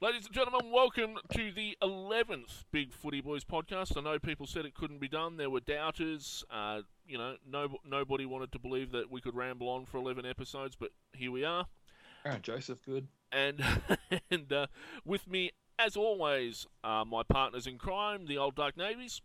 Ladies 0.00 0.26
and 0.26 0.34
gentlemen, 0.34 0.70
welcome 0.70 1.16
to 1.32 1.50
the 1.50 1.76
11th 1.82 2.66
Big 2.70 2.92
Footy 2.92 3.20
Boys 3.20 3.42
podcast. 3.42 3.96
I 3.96 4.00
know 4.00 4.16
people 4.20 4.46
said 4.46 4.64
it 4.64 4.76
couldn't 4.76 5.00
be 5.00 5.08
done. 5.08 5.36
There 5.36 5.50
were 5.50 5.58
doubters. 5.58 6.44
Uh, 6.48 6.82
you 7.04 7.18
know, 7.18 7.34
no, 7.44 7.78
nobody 7.84 8.24
wanted 8.24 8.52
to 8.52 8.60
believe 8.60 8.92
that 8.92 9.10
we 9.10 9.20
could 9.20 9.34
ramble 9.34 9.68
on 9.68 9.86
for 9.86 9.98
11 9.98 10.24
episodes, 10.24 10.76
but 10.78 10.90
here 11.14 11.32
we 11.32 11.44
are. 11.44 11.66
Aaron 12.24 12.42
Joseph, 12.42 12.78
good. 12.86 13.08
And, 13.32 13.60
and 14.30 14.52
uh, 14.52 14.68
with 15.04 15.26
me, 15.26 15.50
as 15.80 15.96
always, 15.96 16.68
uh, 16.84 17.04
my 17.04 17.24
partners 17.24 17.66
in 17.66 17.76
crime, 17.76 18.26
the 18.26 18.38
old 18.38 18.54
Dark 18.54 18.76
Navies. 18.76 19.20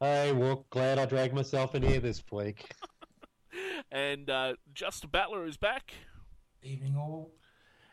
Hey, 0.00 0.32
well, 0.32 0.64
glad 0.70 0.98
I 0.98 1.04
dragged 1.04 1.34
myself 1.34 1.74
in 1.74 1.82
here 1.82 2.00
this 2.00 2.22
week. 2.32 2.70
and 3.92 4.30
uh, 4.30 4.54
Just 4.72 5.12
Battler 5.12 5.44
is 5.44 5.58
back. 5.58 5.92
Evening 6.62 6.96
all. 6.96 7.32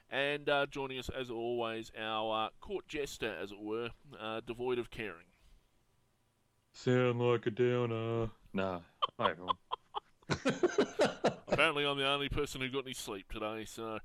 And 0.09 0.47
uh, 0.47 0.65
joining 0.67 0.99
us, 0.99 1.09
as 1.09 1.29
always, 1.29 1.91
our 1.99 2.45
uh, 2.45 2.49
court 2.61 2.87
jester, 2.87 3.35
as 3.41 3.51
it 3.51 3.59
were, 3.59 3.89
uh, 4.19 4.41
devoid 4.45 4.79
of 4.79 4.89
caring. 4.89 5.27
Sound 6.71 7.19
like 7.19 7.45
a 7.45 7.51
downer. 7.51 8.29
Nah, 8.53 8.79
hi 9.19 9.31
everyone. 9.31 9.55
Apparently, 11.47 11.85
I'm 11.85 11.97
the 11.97 12.07
only 12.07 12.29
person 12.29 12.61
who 12.61 12.69
got 12.69 12.85
any 12.85 12.93
sleep 12.93 13.31
today, 13.31 13.65
so. 13.65 13.99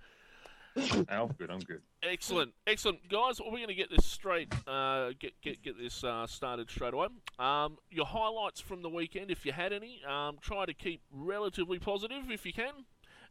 I'm 0.75 1.29
good. 1.39 1.51
I'm 1.51 1.61
good. 1.61 1.83
Excellent, 2.03 2.53
excellent, 2.67 3.07
guys. 3.09 3.41
We're 3.41 3.51
going 3.51 3.69
to 3.69 3.75
get 3.75 3.91
this 3.91 4.07
straight. 4.07 4.53
Uh, 4.67 5.11
get 5.21 5.39
get 5.43 5.63
get 5.63 5.79
this 5.79 6.03
uh, 6.03 6.27
started 6.27 6.71
straight 6.71 6.95
away. 6.95 7.09
Um, 7.39 7.77
your 7.91 8.07
highlights 8.07 8.61
from 8.61 8.81
the 8.81 8.89
weekend, 8.89 9.31
if 9.31 9.45
you 9.45 9.53
had 9.53 9.75
any. 9.75 10.01
Um, 10.09 10.39
try 10.41 10.65
to 10.65 10.73
keep 10.73 11.03
relatively 11.13 11.79
positive 11.79 12.31
if 12.31 12.47
you 12.47 12.55
can. 12.55 12.73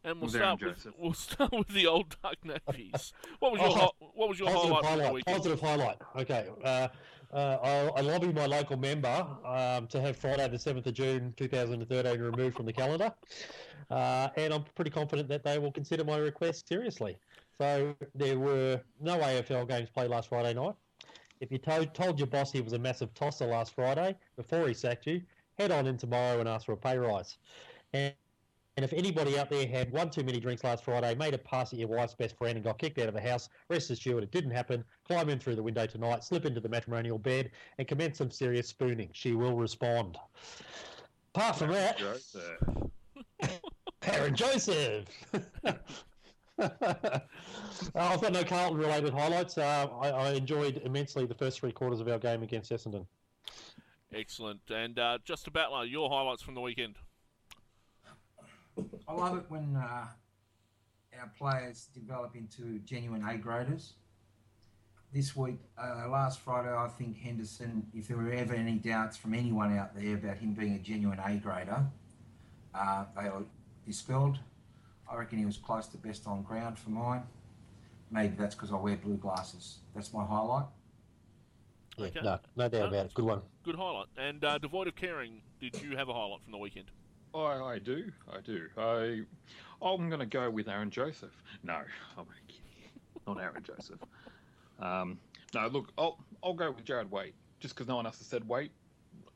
And 0.04 0.20
we'll 0.20 0.30
Well, 0.30 0.40
start 0.40 0.60
Darren 0.60 0.84
with 0.84 0.94
we'll 0.98 1.12
start 1.14 1.52
with 1.52 1.68
the 1.68 1.86
old 1.86 2.16
Duck 2.22 2.36
Navies. 2.44 3.12
What 3.38 3.52
was 3.52 3.60
your 3.60 3.70
Oh, 3.70 3.74
hi- 3.74 4.06
what 4.14 4.28
was 4.28 4.38
your 4.38 4.48
Positive 4.50 4.76
highlight, 4.84 5.00
highlight. 5.00 5.26
Positive 5.26 5.60
highlight. 5.60 5.96
Okay. 6.16 6.48
Uh, 6.64 6.88
uh, 7.32 7.90
I, 7.94 7.98
I 7.98 8.00
lobbied 8.02 8.34
my 8.34 8.46
local 8.46 8.76
member 8.76 9.26
um, 9.46 9.86
to 9.86 10.00
have 10.00 10.16
Friday 10.16 10.46
the 10.48 10.56
7th 10.58 10.86
of 10.86 10.94
June 10.94 11.32
2013 11.36 12.20
removed 12.20 12.56
from 12.56 12.66
the 12.66 12.72
calendar. 12.72 13.12
Uh, 13.90 14.28
and 14.36 14.52
I'm 14.52 14.64
pretty 14.74 14.90
confident 14.90 15.28
that 15.28 15.44
they 15.44 15.58
will 15.58 15.72
consider 15.72 16.04
my 16.04 16.16
request 16.18 16.68
seriously. 16.68 17.16
So 17.58 17.94
there 18.14 18.38
were 18.38 18.80
no 19.00 19.18
AFL 19.18 19.68
games 19.68 19.88
played 19.88 20.10
last 20.10 20.28
Friday 20.30 20.52
night. 20.54 20.74
If 21.40 21.50
you 21.50 21.58
told, 21.58 21.94
told 21.94 22.18
your 22.18 22.26
boss 22.28 22.52
he 22.52 22.60
was 22.60 22.72
a 22.72 22.78
massive 22.78 23.14
tosser 23.14 23.46
last 23.46 23.74
Friday 23.74 24.16
before 24.36 24.66
he 24.68 24.74
sacked 24.74 25.06
you, 25.06 25.22
head 25.58 25.70
on 25.70 25.86
in 25.86 25.96
tomorrow 25.96 26.40
and 26.40 26.48
ask 26.48 26.66
for 26.66 26.72
a 26.72 26.76
pay 26.76 26.96
rise. 26.98 27.38
And 27.92 28.12
and 28.76 28.84
if 28.84 28.92
anybody 28.92 29.38
out 29.38 29.50
there 29.50 29.66
had 29.66 29.92
one 29.92 30.08
too 30.08 30.22
many 30.22 30.40
drinks 30.40 30.64
last 30.64 30.84
Friday, 30.84 31.14
made 31.14 31.34
a 31.34 31.38
pass 31.38 31.72
at 31.72 31.78
your 31.78 31.88
wife's 31.88 32.14
best 32.14 32.36
friend 32.38 32.56
and 32.56 32.64
got 32.64 32.78
kicked 32.78 32.98
out 32.98 33.08
of 33.08 33.14
the 33.14 33.20
house, 33.20 33.50
rest 33.68 33.90
assured 33.90 34.22
it 34.22 34.30
didn't 34.30 34.52
happen. 34.52 34.82
Climb 35.06 35.28
in 35.28 35.38
through 35.38 35.56
the 35.56 35.62
window 35.62 35.86
tonight, 35.86 36.24
slip 36.24 36.46
into 36.46 36.60
the 36.60 36.68
matrimonial 36.68 37.18
bed, 37.18 37.50
and 37.78 37.86
commence 37.86 38.18
some 38.18 38.30
serious 38.30 38.68
spooning. 38.68 39.10
She 39.12 39.32
will 39.32 39.56
respond. 39.56 40.16
Apart 41.34 41.56
from 41.56 41.72
that, 41.72 41.98
Joseph. 41.98 42.58
Aaron 44.02 44.34
Joseph. 44.34 45.06
Uh, 46.58 47.18
I've 47.96 48.20
got 48.20 48.32
no 48.32 48.44
Carlton 48.44 48.78
related 48.78 49.12
highlights. 49.12 49.58
Uh, 49.58 49.88
I, 50.00 50.10
I 50.10 50.32
enjoyed 50.32 50.80
immensely 50.84 51.26
the 51.26 51.34
first 51.34 51.58
three 51.58 51.72
quarters 51.72 51.98
of 51.98 52.06
our 52.08 52.18
game 52.18 52.42
against 52.42 52.70
Essendon. 52.70 53.06
Excellent. 54.14 54.60
And 54.70 54.98
uh, 54.98 55.18
just 55.24 55.48
about 55.48 55.72
like 55.72 55.90
your 55.90 56.08
highlights 56.08 56.42
from 56.42 56.54
the 56.54 56.60
weekend. 56.60 56.96
I 59.12 59.14
love 59.14 59.36
it 59.36 59.44
when 59.48 59.76
uh, 59.76 60.06
our 61.20 61.30
players 61.36 61.88
develop 61.92 62.34
into 62.34 62.78
genuine 62.78 63.22
A 63.28 63.36
graders. 63.36 63.92
This 65.12 65.36
week, 65.36 65.58
uh, 65.76 66.08
last 66.08 66.40
Friday, 66.40 66.70
I 66.74 66.88
think 66.88 67.18
Henderson, 67.18 67.86
if 67.94 68.08
there 68.08 68.16
were 68.16 68.32
ever 68.32 68.54
any 68.54 68.76
doubts 68.76 69.18
from 69.18 69.34
anyone 69.34 69.76
out 69.76 69.94
there 69.94 70.14
about 70.14 70.38
him 70.38 70.54
being 70.54 70.76
a 70.76 70.78
genuine 70.78 71.18
A 71.18 71.34
grader, 71.36 71.84
uh, 72.74 73.04
they 73.14 73.28
were 73.28 73.44
dispelled. 73.86 74.38
I 75.10 75.16
reckon 75.16 75.38
he 75.38 75.44
was 75.44 75.58
close 75.58 75.86
to 75.88 75.98
best 75.98 76.26
on 76.26 76.42
ground 76.42 76.78
for 76.78 76.88
mine. 76.88 77.24
Maybe 78.10 78.34
that's 78.38 78.54
because 78.54 78.72
I 78.72 78.76
wear 78.76 78.96
blue 78.96 79.18
glasses. 79.18 79.80
That's 79.94 80.14
my 80.14 80.24
highlight. 80.24 80.64
Yeah, 81.98 82.06
Okay. 82.06 82.20
no, 82.22 82.38
no 82.56 82.68
doubt 82.70 82.88
about 82.88 83.06
it. 83.06 83.14
Good 83.14 83.24
one. 83.26 83.42
Good 83.62 83.74
highlight. 83.76 84.06
And 84.16 84.42
uh, 84.42 84.56
devoid 84.56 84.88
of 84.88 84.96
caring, 84.96 85.42
did 85.60 85.78
you 85.82 85.98
have 85.98 86.08
a 86.08 86.14
highlight 86.14 86.42
from 86.42 86.52
the 86.52 86.58
weekend? 86.58 86.86
I, 87.34 87.38
I 87.38 87.78
do. 87.78 88.10
I 88.32 88.40
do. 88.40 88.68
I, 88.76 89.22
I'm 89.84 90.08
going 90.08 90.20
to 90.20 90.26
go 90.26 90.50
with 90.50 90.68
Aaron 90.68 90.90
Joseph. 90.90 91.30
No, 91.62 91.74
I'm 92.16 92.18
only 92.18 92.32
kidding. 92.48 92.90
Not 93.26 93.40
Aaron 93.40 93.62
Joseph. 93.62 94.00
Um, 94.78 95.18
no, 95.54 95.68
look, 95.68 95.92
I'll 95.98 96.18
I'll 96.42 96.54
go 96.54 96.70
with 96.70 96.84
Jarrad 96.84 97.10
Waite. 97.10 97.34
Just 97.60 97.74
because 97.74 97.86
no 97.86 97.96
one 97.96 98.06
else 98.06 98.18
has 98.18 98.26
said 98.26 98.46
Waite, 98.48 98.72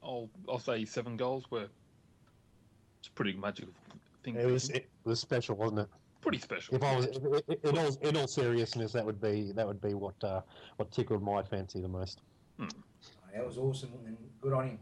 I'll 0.03 0.29
I'll 0.49 0.59
say 0.59 0.85
seven 0.85 1.17
goals 1.17 1.51
were. 1.51 1.69
It's 2.99 3.09
a 3.09 3.13
pretty 3.13 3.35
magical 3.35 3.73
thing. 4.25 4.37
It 4.37 4.47
was 4.47 4.71
it 4.71 4.89
was 5.05 5.21
special, 5.21 5.55
wasn't 5.55 5.81
it? 5.81 5.89
pretty 6.27 6.39
special. 6.39 6.75
If 6.75 6.83
I 6.83 6.97
was 6.97 7.07
in 7.07 7.79
all 7.79 7.97
in 8.03 8.17
all 8.17 8.27
seriousness, 8.27 8.93
that 8.93 9.07
would 9.07 9.21
be 9.21 9.53
that 9.53 9.67
would 9.67 9.81
be 9.81 9.95
what 9.95 10.23
uh, 10.25 10.41
what 10.77 10.91
tickled 10.91 11.23
my 11.23 11.43
fancy 11.43 11.81
the 11.81 11.89
most. 11.89 12.21
That 12.59 13.47
was 13.47 13.59
awesome 13.59 13.91
and 14.07 14.17
good 14.41 14.53
on 14.53 14.67
him. 14.67 14.79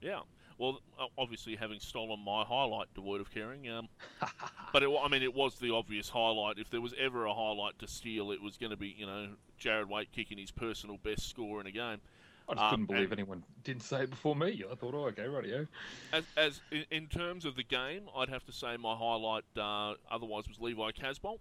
Yeah. 0.00 0.20
Well, 0.58 0.80
obviously, 1.16 1.54
having 1.56 1.78
stolen 1.80 2.18
my 2.24 2.44
highlight, 2.44 2.92
devoid 2.94 3.20
of 3.20 3.30
caring. 3.32 3.68
Um, 3.70 3.88
but 4.72 4.82
it, 4.82 4.90
I 4.90 5.08
mean, 5.08 5.22
it 5.22 5.32
was 5.34 5.54
the 5.56 5.72
obvious 5.72 6.08
highlight. 6.08 6.58
If 6.58 6.68
there 6.70 6.80
was 6.80 6.94
ever 6.98 7.26
a 7.26 7.32
highlight 7.34 7.78
to 7.78 7.86
steal, 7.86 8.32
it 8.32 8.42
was 8.42 8.56
going 8.56 8.70
to 8.70 8.76
be, 8.76 8.94
you 8.98 9.06
know, 9.06 9.28
Jarrad 9.60 9.88
Waite 9.88 10.10
kicking 10.12 10.36
his 10.38 10.50
personal 10.50 10.98
best 10.98 11.28
score 11.28 11.60
in 11.60 11.66
a 11.66 11.70
game. 11.70 12.00
I 12.48 12.54
just 12.54 12.62
um, 12.64 12.70
couldn't 12.70 12.86
believe 12.86 13.12
and- 13.12 13.20
anyone 13.20 13.44
didn't 13.62 13.82
say 13.82 14.02
it 14.02 14.10
before 14.10 14.34
me. 14.34 14.64
I 14.70 14.74
thought, 14.74 14.94
oh, 14.94 15.06
okay, 15.08 15.28
radio. 15.28 15.66
As, 16.12 16.24
as 16.36 16.60
in, 16.72 16.84
in 16.90 17.06
terms 17.06 17.44
of 17.44 17.54
the 17.56 17.62
game, 17.62 18.08
I'd 18.16 18.28
have 18.30 18.44
to 18.46 18.52
say 18.52 18.76
my 18.78 18.94
highlight, 18.96 19.44
uh, 19.56 19.94
otherwise, 20.10 20.48
was 20.48 20.58
Levi 20.58 20.90
Casboult. 20.92 21.38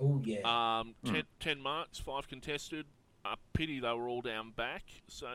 Oh, 0.00 0.20
yeah. 0.24 0.40
Um, 0.80 0.94
Hmm. 1.04 1.12
ten, 1.14 1.22
10 1.40 1.60
marks, 1.60 1.98
five 1.98 2.28
contested. 2.28 2.86
A 3.32 3.36
pity 3.52 3.80
they 3.80 3.92
were 3.92 4.08
all 4.08 4.20
down 4.22 4.50
back. 4.52 4.84
So 5.08 5.26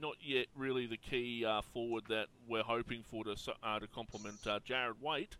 not 0.00 0.16
yet 0.20 0.46
really 0.56 0.86
the 0.86 0.96
key 0.96 1.44
uh, 1.44 1.60
forward 1.62 2.04
that 2.08 2.26
we're 2.48 2.62
hoping 2.62 3.02
for 3.02 3.24
to 3.24 3.36
uh, 3.62 3.78
to 3.78 3.86
complement 3.86 4.38
uh, 4.46 4.58
Jarrad 4.68 5.00
Waite. 5.00 5.36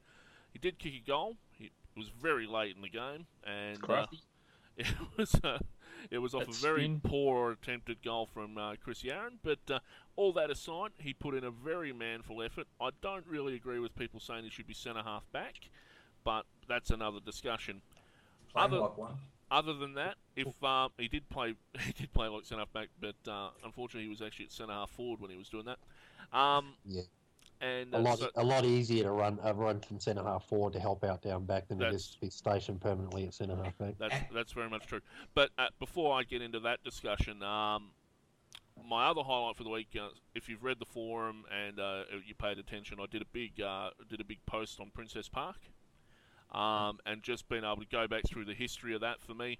He 0.52 0.58
did 0.58 0.78
kick 0.78 0.94
a 0.94 1.06
goal. 1.06 1.36
It 1.58 1.72
was 1.96 2.08
very 2.08 2.46
late 2.46 2.76
in 2.76 2.82
the 2.82 2.88
game, 2.88 3.26
and 3.44 3.78
uh, 3.90 4.06
it 4.76 4.86
was 5.16 5.34
uh, 5.42 5.58
it 6.10 6.18
was 6.18 6.34
off 6.34 6.46
That 6.46 6.56
a 6.56 6.60
very 6.60 6.84
spin. 6.84 7.00
poor 7.02 7.52
attempted 7.52 8.02
goal 8.04 8.26
from 8.26 8.56
uh, 8.58 8.74
Chris 8.82 9.02
Yarran. 9.02 9.38
But 9.42 9.58
uh, 9.70 9.78
all 10.14 10.32
that 10.34 10.50
aside, 10.50 10.90
he 10.98 11.12
put 11.12 11.34
in 11.34 11.42
a 11.44 11.50
very 11.50 11.92
manful 11.92 12.42
effort. 12.42 12.66
I 12.80 12.90
don't 13.02 13.26
really 13.26 13.54
agree 13.54 13.78
with 13.80 13.96
people 13.96 14.20
saying 14.20 14.44
he 14.44 14.50
should 14.50 14.66
be 14.66 14.74
centre 14.74 15.02
half 15.02 15.24
back, 15.32 15.70
but 16.24 16.44
that's 16.68 16.90
another 16.90 17.18
discussion. 17.24 17.80
Playing 18.52 18.72
other- 18.72 18.80
like 18.80 18.96
one. 18.96 19.14
Other 19.50 19.74
than 19.74 19.94
that, 19.94 20.16
if 20.34 20.62
um, 20.64 20.90
he 20.98 21.06
did 21.08 21.28
play, 21.28 21.54
he 21.80 21.92
did 21.92 22.12
play 22.12 22.26
like 22.28 22.44
centre 22.44 22.62
half 22.62 22.72
back, 22.72 22.88
but 23.00 23.14
uh, 23.30 23.50
unfortunately 23.64 24.02
he 24.04 24.08
was 24.10 24.20
actually 24.22 24.46
at 24.46 24.52
centre 24.52 24.72
half 24.72 24.90
forward 24.90 25.20
when 25.20 25.30
he 25.30 25.36
was 25.36 25.48
doing 25.48 25.66
that. 25.66 25.78
Um, 26.36 26.74
Yeah. 26.84 27.02
and 27.60 27.94
A 27.94 27.98
uh, 27.98 28.00
lot 28.00 28.18
so- 28.18 28.30
a 28.34 28.42
lot 28.44 28.64
easier 28.64 29.04
to 29.04 29.12
run 29.12 29.38
uh, 29.44 29.54
run 29.54 29.80
from 29.80 30.00
centre 30.00 30.24
half 30.24 30.44
forward 30.46 30.72
to 30.72 30.80
help 30.80 31.04
out 31.04 31.22
down 31.22 31.44
back 31.44 31.68
than 31.68 31.78
it 31.78 31.84
That's- 31.84 32.00
is 32.02 32.08
to 32.14 32.20
be 32.20 32.30
stationed 32.30 32.80
permanently 32.80 33.24
at 33.26 33.34
centre 33.34 33.54
half 33.56 33.78
back. 33.78 33.94
That's 33.98 34.16
that's 34.34 34.52
very 34.52 34.68
much 34.68 34.86
true. 34.86 35.00
But 35.34 35.50
uh, 35.58 35.68
before 35.78 36.18
I 36.18 36.24
get 36.24 36.42
into 36.42 36.58
that 36.60 36.82
discussion, 36.82 37.42
um, 37.44 37.90
my 38.84 39.06
other 39.06 39.22
highlight 39.22 39.56
for 39.56 39.62
the 39.64 39.70
week, 39.70 39.96
uh, 39.98 40.08
if 40.34 40.48
you've 40.48 40.64
read 40.64 40.78
the 40.80 40.84
forum 40.86 41.44
and 41.66 41.78
uh, 41.78 42.02
you 42.26 42.34
paid 42.34 42.58
attention, 42.58 42.98
I 43.00 43.06
did 43.06 43.22
a 43.22 43.26
big 43.32 43.60
uh, 43.60 43.90
did 44.08 44.20
a 44.20 44.24
big 44.24 44.44
post 44.44 44.80
on 44.80 44.90
Princess 44.90 45.28
Park, 45.28 45.58
um, 46.52 46.98
and 47.06 47.22
just 47.22 47.48
being 47.48 47.64
able 47.64 47.76
to 47.82 47.86
go 47.90 48.06
back 48.06 48.22
through 48.26 48.44
the 48.44 48.54
history 48.54 48.94
of 48.94 49.00
that 49.02 49.20
for 49.20 49.34
me. 49.34 49.58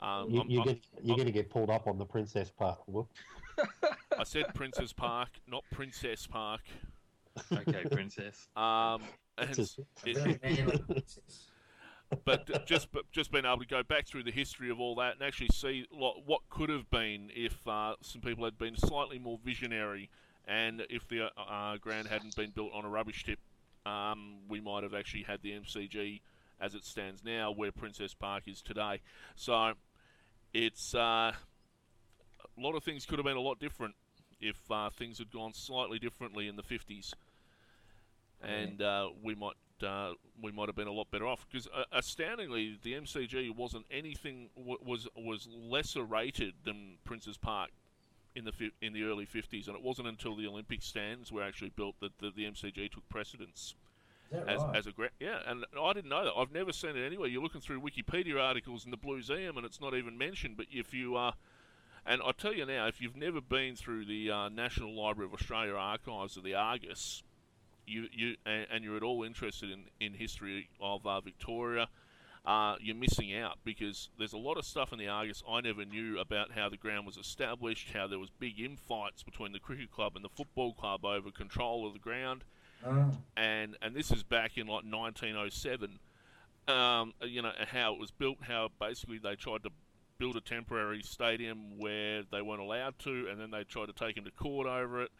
Um, 0.00 0.30
You, 0.30 0.40
I'm- 0.40 0.50
you're 0.50 0.60
I'm- 0.62 0.66
gonna, 0.68 0.78
you're 1.02 1.16
going 1.16 1.26
to 1.26 1.32
get 1.32 1.50
pulled 1.50 1.70
up 1.70 1.86
on 1.86 1.98
the 1.98 2.04
princess 2.04 2.50
Park. 2.50 2.86
Will. 2.88 3.08
I 4.18 4.24
said 4.24 4.46
Princess 4.54 4.92
Park, 4.92 5.28
not 5.46 5.64
Princess 5.72 6.26
Park. 6.26 6.60
Okay, 7.52 7.84
princess. 7.90 8.48
Um, 8.56 9.02
and 9.38 9.46
Princess. 9.52 9.78
it- 10.04 10.16
Very 10.16 10.38
manly 10.42 10.78
princess. 10.78 11.46
but 12.24 12.66
just 12.66 12.92
but 12.92 13.10
just 13.10 13.32
being 13.32 13.44
able 13.44 13.58
to 13.58 13.66
go 13.66 13.82
back 13.82 14.06
through 14.06 14.22
the 14.24 14.30
history 14.30 14.70
of 14.70 14.78
all 14.78 14.94
that 14.96 15.14
and 15.14 15.22
actually 15.22 15.48
see 15.52 15.86
lo- 15.90 16.22
what 16.26 16.42
could 16.50 16.68
have 16.68 16.88
been 16.90 17.30
if 17.34 17.66
uh, 17.66 17.94
some 18.02 18.20
people 18.20 18.44
had 18.44 18.56
been 18.58 18.76
slightly 18.76 19.18
more 19.18 19.38
visionary, 19.44 20.10
and 20.46 20.84
if 20.90 21.08
the 21.08 21.22
uh, 21.26 21.28
uh, 21.40 21.76
ground 21.78 22.06
hadn't 22.08 22.36
been 22.36 22.50
built 22.50 22.72
on 22.72 22.84
a 22.84 22.88
rubbish 22.88 23.24
tip, 23.24 23.38
um, 23.86 24.36
we 24.48 24.60
might 24.60 24.82
have 24.82 24.94
actually 24.94 25.22
had 25.22 25.42
the 25.42 25.52
MCG 25.52 26.20
as 26.60 26.74
it 26.74 26.84
stands 26.84 27.22
now, 27.24 27.50
where 27.50 27.72
Princess 27.72 28.14
Park 28.14 28.44
is 28.46 28.62
today. 28.62 29.00
So 29.36 29.72
it's 30.52 30.94
uh, 30.94 31.32
a 32.56 32.60
lot 32.60 32.74
of 32.74 32.82
things 32.82 33.04
could 33.06 33.18
have 33.18 33.26
been 33.26 33.36
a 33.36 33.40
lot 33.40 33.58
different 33.58 33.94
if 34.40 34.70
uh, 34.70 34.90
things 34.90 35.18
had 35.18 35.30
gone 35.30 35.52
slightly 35.52 35.98
differently 35.98 36.48
in 36.48 36.56
the 36.56 36.62
50s. 36.62 37.12
And 38.42 38.82
uh, 38.82 39.08
we 39.22 39.34
might 39.34 39.54
uh, 39.82 40.12
we 40.42 40.52
might 40.52 40.68
have 40.68 40.76
been 40.76 40.86
a 40.86 40.92
lot 40.92 41.10
better 41.10 41.26
off. 41.26 41.46
Because 41.50 41.66
uh, 41.66 41.84
astoundingly, 41.92 42.78
the 42.82 42.92
MCG 42.92 43.54
wasn't 43.54 43.86
anything 43.90 44.50
w- 44.56 44.78
was 44.84 45.08
was 45.16 45.48
lesser 45.50 46.02
rated 46.02 46.54
than 46.64 46.98
Princes 47.04 47.38
Park 47.38 47.70
in 48.34 48.44
the 48.44 48.52
fi- 48.52 48.72
in 48.82 48.92
the 48.92 49.04
early 49.04 49.26
50s, 49.26 49.66
and 49.66 49.76
it 49.76 49.82
wasn't 49.82 50.08
until 50.08 50.36
the 50.36 50.46
Olympic 50.46 50.82
stands 50.82 51.30
were 51.30 51.42
actually 51.42 51.70
built 51.70 51.96
that 52.00 52.18
the, 52.18 52.30
the 52.34 52.44
MCG 52.44 52.90
took 52.90 53.08
precedence 53.08 53.74
as, 54.32 54.60
right? 54.60 54.76
as 54.76 54.86
a 54.86 54.92
gra- 54.92 55.10
yeah. 55.20 55.38
And 55.46 55.64
I 55.80 55.92
didn't 55.92 56.10
know 56.10 56.24
that. 56.24 56.32
I've 56.36 56.52
never 56.52 56.72
seen 56.72 56.96
it 56.96 57.04
anywhere. 57.04 57.28
You're 57.28 57.42
looking 57.42 57.60
through 57.60 57.80
Wikipedia 57.80 58.40
articles 58.40 58.84
in 58.84 58.90
the 58.90 58.96
Blueseum, 58.96 59.56
and 59.56 59.64
it's 59.64 59.80
not 59.80 59.94
even 59.94 60.18
mentioned. 60.18 60.56
But 60.56 60.66
if 60.70 60.92
you 60.92 61.16
uh, 61.16 61.32
and 62.06 62.20
I 62.24 62.32
tell 62.32 62.52
you 62.52 62.66
now, 62.66 62.86
if 62.86 63.00
you've 63.00 63.16
never 63.16 63.40
been 63.40 63.76
through 63.76 64.04
the 64.04 64.30
uh, 64.30 64.48
National 64.48 64.94
Library 64.94 65.28
of 65.28 65.34
Australia 65.34 65.74
archives 65.74 66.36
of 66.36 66.44
the 66.44 66.54
Argus, 66.54 67.22
you 67.86 68.08
you 68.12 68.36
and, 68.44 68.66
and 68.70 68.84
you're 68.84 68.96
at 68.96 69.02
all 69.02 69.22
interested 69.22 69.70
in 69.70 69.84
in 70.00 70.14
history 70.14 70.68
of 70.80 71.06
uh, 71.06 71.20
Victoria. 71.20 71.88
Uh, 72.46 72.76
you're 72.78 72.94
missing 72.94 73.34
out 73.34 73.58
because 73.64 74.10
there's 74.18 74.34
a 74.34 74.38
lot 74.38 74.58
of 74.58 74.66
stuff 74.66 74.92
in 74.92 74.98
the 74.98 75.08
Argus 75.08 75.42
I 75.48 75.62
never 75.62 75.84
knew 75.86 76.18
about 76.18 76.52
how 76.52 76.68
the 76.68 76.76
ground 76.76 77.06
was 77.06 77.16
established, 77.16 77.92
how 77.94 78.06
there 78.06 78.18
was 78.18 78.28
big 78.38 78.60
infights 78.60 79.22
between 79.24 79.52
the 79.52 79.58
cricket 79.58 79.90
club 79.90 80.12
and 80.14 80.22
the 80.22 80.28
football 80.28 80.74
club 80.74 81.06
over 81.06 81.30
control 81.30 81.86
of 81.86 81.94
the 81.94 81.98
ground, 81.98 82.44
Oh, 82.86 83.10
and 83.34 83.78
and 83.80 83.94
this 83.96 84.10
is 84.10 84.22
back 84.22 84.58
in 84.58 84.66
like 84.66 84.84
1907. 84.84 85.98
Um, 86.68 87.12
you 87.22 87.40
know 87.40 87.52
how 87.68 87.94
it 87.94 88.00
was 88.00 88.10
built, 88.10 88.38
how 88.42 88.68
basically 88.78 89.18
they 89.18 89.36
tried 89.36 89.62
to 89.62 89.70
build 90.18 90.36
a 90.36 90.40
temporary 90.42 91.02
stadium 91.02 91.78
where 91.78 92.22
they 92.30 92.42
weren't 92.42 92.60
allowed 92.60 92.98
to, 93.00 93.26
and 93.30 93.40
then 93.40 93.50
they 93.50 93.64
tried 93.64 93.86
to 93.86 93.92
take 93.94 94.16
him 94.18 94.24
to 94.24 94.30
court 94.30 94.66
over 94.66 95.02
it. 95.02 95.10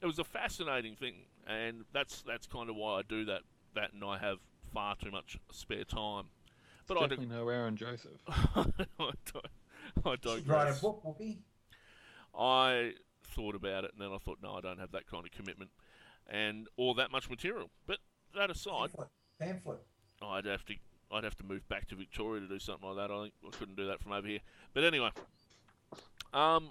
It 0.00 0.06
was 0.06 0.18
a 0.18 0.24
fascinating 0.24 0.96
thing, 0.96 1.14
and 1.46 1.84
that's 1.92 2.22
that's 2.22 2.46
kind 2.48 2.68
of 2.68 2.74
why 2.74 2.98
I 2.98 3.02
do 3.02 3.24
that. 3.26 3.42
That 3.74 3.92
and 3.92 4.02
I 4.04 4.18
have 4.18 4.38
far 4.72 4.96
too 4.96 5.10
much 5.12 5.38
spare 5.52 5.84
time. 5.84 6.26
But 6.88 6.96
I, 6.96 7.00
Definitely 7.02 7.26
no 7.26 7.48
Aaron 7.48 7.76
Joseph. 7.76 8.20
I 8.28 8.64
don't. 8.98 9.46
I 10.04 10.16
don't. 10.20 10.46
write 10.46 10.76
a 10.76 10.80
book, 10.80 11.02
Whoopi. 11.04 11.36
I 12.36 12.94
thought 13.22 13.54
about 13.54 13.84
it, 13.84 13.92
and 13.92 14.00
then 14.00 14.10
I 14.12 14.18
thought, 14.18 14.38
no, 14.42 14.54
I 14.54 14.60
don't 14.60 14.78
have 14.78 14.92
that 14.92 15.06
kind 15.06 15.24
of 15.24 15.30
commitment, 15.30 15.70
and 16.28 16.66
all 16.76 16.94
that 16.94 17.12
much 17.12 17.28
material. 17.28 17.70
But 17.86 17.98
that 18.34 18.50
aside, 18.50 18.90
Pamphlet. 18.90 19.08
Pamphlet. 19.38 19.78
I'd 20.22 20.46
have 20.46 20.64
to 20.66 20.74
I'd 21.10 21.24
have 21.24 21.36
to 21.36 21.44
move 21.44 21.66
back 21.68 21.88
to 21.88 21.94
Victoria 21.94 22.40
to 22.40 22.48
do 22.48 22.58
something 22.58 22.88
like 22.88 22.96
that. 22.96 23.14
I 23.14 23.22
think 23.22 23.34
I 23.46 23.56
couldn't 23.56 23.76
do 23.76 23.86
that 23.86 24.00
from 24.00 24.12
over 24.12 24.26
here. 24.26 24.40
But 24.74 24.84
anyway, 24.84 25.10
um, 26.32 26.70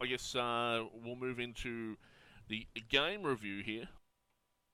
I 0.00 0.06
guess 0.06 0.34
uh, 0.34 0.84
we'll 1.04 1.16
move 1.16 1.38
into 1.38 1.96
the 2.48 2.66
game 2.88 3.22
review 3.22 3.62
here. 3.62 3.88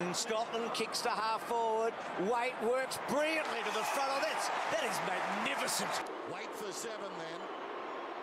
And 0.02 0.16
Scotland 0.16 0.74
kicks 0.74 1.00
the 1.00 1.10
half 1.10 1.42
forward. 1.42 1.94
Waite 2.22 2.60
works 2.62 2.98
brilliantly 3.08 3.58
to 3.60 3.72
the 3.72 3.84
front. 3.84 4.10
of 4.10 4.22
that's, 4.22 4.48
that 4.72 4.82
is 4.82 4.98
magnificent. 5.06 5.90
Waite 6.32 6.50
for 6.54 6.72
seven 6.72 7.10
then 7.18 7.40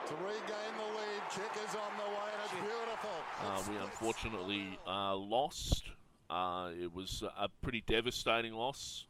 to 0.08 0.14
regain 0.24 0.74
the 0.78 0.84
lead. 0.84 1.22
Chick 1.34 1.64
is 1.66 1.76
on 1.76 1.92
the 1.98 2.10
way 2.10 2.30
and 2.34 2.42
it's 2.44 2.54
beautiful. 2.54 3.10
Uh, 3.46 3.64
we 3.70 3.78
unfortunately 3.78 4.80
uh, 4.86 5.16
lost. 5.16 5.86
Uh, 6.30 6.72
it 6.78 6.94
was 6.94 7.24
a 7.38 7.48
pretty 7.62 7.82
devastating 7.88 8.54
loss. 8.54 9.06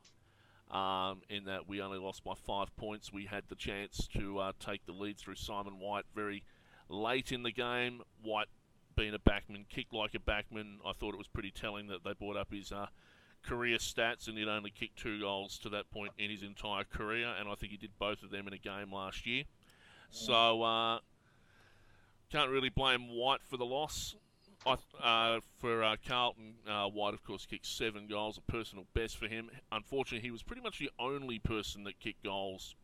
Um, 0.69 1.21
in 1.29 1.45
that 1.45 1.67
we 1.67 1.81
only 1.81 1.97
lost 1.97 2.23
by 2.23 2.35
five 2.35 2.75
points. 2.77 3.11
We 3.11 3.25
had 3.25 3.45
the 3.49 3.55
chance 3.55 4.07
to 4.13 4.37
uh, 4.37 4.51
take 4.59 4.85
the 4.85 4.91
lead 4.91 5.17
through 5.17 5.35
Simon 5.35 5.79
White 5.79 6.05
very 6.13 6.43
late 6.87 7.31
in 7.31 7.41
the 7.41 7.51
game. 7.51 8.03
White, 8.21 8.45
being 8.99 9.13
a 9.13 9.19
backman, 9.19 9.67
kicked 9.69 9.93
like 9.93 10.13
a 10.13 10.19
backman. 10.19 10.77
I 10.85 10.91
thought 10.91 11.13
it 11.13 11.17
was 11.17 11.27
pretty 11.27 11.51
telling 11.51 11.87
that 11.87 12.03
they 12.03 12.13
brought 12.13 12.35
up 12.35 12.51
his 12.51 12.71
uh, 12.71 12.87
career 13.43 13.77
stats 13.77 14.27
and 14.27 14.37
he'd 14.37 14.49
only 14.49 14.71
kicked 14.71 14.99
two 14.99 15.21
goals 15.21 15.57
to 15.59 15.69
that 15.69 15.89
point 15.89 16.11
in 16.17 16.29
his 16.29 16.43
entire 16.43 16.83
career, 16.83 17.33
and 17.39 17.47
I 17.47 17.55
think 17.55 17.71
he 17.71 17.77
did 17.77 17.91
both 17.97 18.23
of 18.23 18.29
them 18.29 18.47
in 18.47 18.53
a 18.53 18.57
game 18.57 18.91
last 18.93 19.25
year. 19.25 19.45
So 20.11 20.63
uh, 20.63 20.99
can't 22.29 22.49
really 22.49 22.69
blame 22.69 23.07
White 23.09 23.41
for 23.49 23.57
the 23.57 23.65
loss. 23.65 24.15
I, 24.65 24.75
uh, 25.01 25.39
for 25.59 25.81
uh, 25.81 25.95
Carlton, 26.05 26.55
uh, 26.69 26.89
Waite, 26.93 27.13
of 27.13 27.23
course, 27.23 27.45
kicked 27.45 27.65
seven 27.65 28.07
goals, 28.07 28.37
a 28.37 28.51
personal 28.51 28.85
best 28.93 29.15
for 29.15 29.27
him. 29.27 29.49
Unfortunately, 29.71 30.25
he 30.25 30.31
was 30.31 30.43
pretty 30.43 30.61
much 30.61 30.79
the 30.79 30.89
only 30.99 31.39
person 31.39 31.85
that 31.85 31.97
kicked 32.01 32.25
goals 32.25 32.75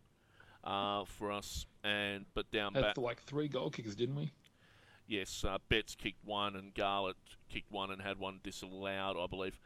uh, 0.64 1.04
for 1.04 1.34
us. 1.34 1.66
And 1.84 2.26
but 2.34 2.50
down 2.52 2.76
Had 2.76 2.82
back, 2.82 2.98
like 2.98 3.22
three 3.24 3.50
goal 3.50 3.70
kickers, 3.70 3.96
didn't 3.96 4.16
we? 4.16 4.32
Yes, 5.08 5.46
uh, 5.48 5.58
Betts 5.70 5.96
kicked 5.96 6.24
one, 6.24 6.56
and 6.56 6.74
Garlett 6.74 7.18
kicked 7.50 7.72
one, 7.72 7.92
and 7.92 8.02
had 8.02 8.18
one 8.18 8.40
disallowed, 8.44 9.18
I 9.18 9.28
believe. 9.28 9.60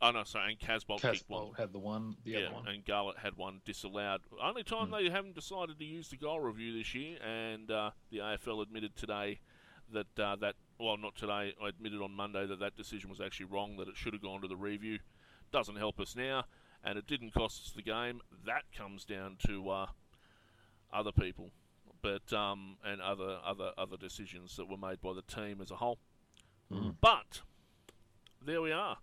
Oh 0.00 0.10
no, 0.10 0.24
sorry, 0.24 0.52
and 0.52 0.58
Casboult 0.60 1.00
kicked 1.00 1.28
one. 1.28 1.52
Had 1.56 1.72
the 1.72 1.78
one, 1.78 2.16
the 2.24 2.32
yeah, 2.32 2.38
other 2.46 2.54
one. 2.54 2.68
and 2.68 2.84
Garlett 2.84 3.18
had 3.18 3.36
one 3.36 3.60
disallowed. 3.64 4.20
Only 4.42 4.64
time 4.64 4.90
they 4.90 5.08
haven't 5.08 5.36
decided 5.36 5.78
to 5.78 5.84
use 5.84 6.08
the 6.08 6.16
goal 6.16 6.40
review 6.40 6.76
this 6.76 6.92
year, 6.94 7.18
and 7.22 7.70
uh, 7.70 7.90
the 8.10 8.18
AFL 8.18 8.62
admitted 8.62 8.96
today 8.96 9.40
that 9.92 10.18
uh, 10.18 10.36
that 10.36 10.56
well, 10.78 10.96
not 10.96 11.14
today. 11.14 11.54
I 11.62 11.68
admitted 11.68 12.00
on 12.02 12.12
Monday 12.12 12.46
that 12.46 12.58
that 12.58 12.76
decision 12.76 13.10
was 13.10 13.20
actually 13.20 13.46
wrong. 13.46 13.76
That 13.76 13.88
it 13.88 13.96
should 13.96 14.12
have 14.12 14.22
gone 14.22 14.42
to 14.42 14.48
the 14.48 14.56
review. 14.56 14.98
Doesn't 15.52 15.76
help 15.76 16.00
us 16.00 16.16
now, 16.16 16.44
and 16.82 16.98
it 16.98 17.06
didn't 17.06 17.32
cost 17.32 17.62
us 17.64 17.72
the 17.72 17.82
game. 17.82 18.20
That 18.44 18.62
comes 18.76 19.04
down 19.04 19.36
to 19.46 19.70
uh, 19.70 19.86
other 20.92 21.12
people, 21.12 21.52
but 22.02 22.32
um, 22.32 22.76
and 22.84 23.00
other 23.00 23.38
other 23.44 23.70
other 23.78 23.96
decisions 23.96 24.56
that 24.56 24.68
were 24.68 24.76
made 24.76 25.00
by 25.00 25.12
the 25.14 25.22
team 25.22 25.60
as 25.62 25.70
a 25.70 25.76
whole. 25.76 25.98
But 27.00 27.42
there 28.44 28.60
we 28.60 28.72
are. 28.72 28.98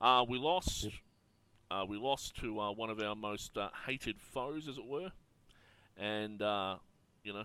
Uh, 0.00 0.24
we 0.28 0.38
lost. 0.38 0.88
Uh, 1.70 1.84
we 1.88 1.96
lost 1.96 2.36
to 2.40 2.58
uh, 2.58 2.72
one 2.72 2.90
of 2.90 3.00
our 3.00 3.14
most 3.14 3.56
uh, 3.56 3.68
hated 3.86 4.20
foes, 4.20 4.66
as 4.66 4.76
it 4.76 4.84
were. 4.84 5.12
And 5.96 6.42
uh, 6.42 6.76
you 7.22 7.32
know, 7.32 7.44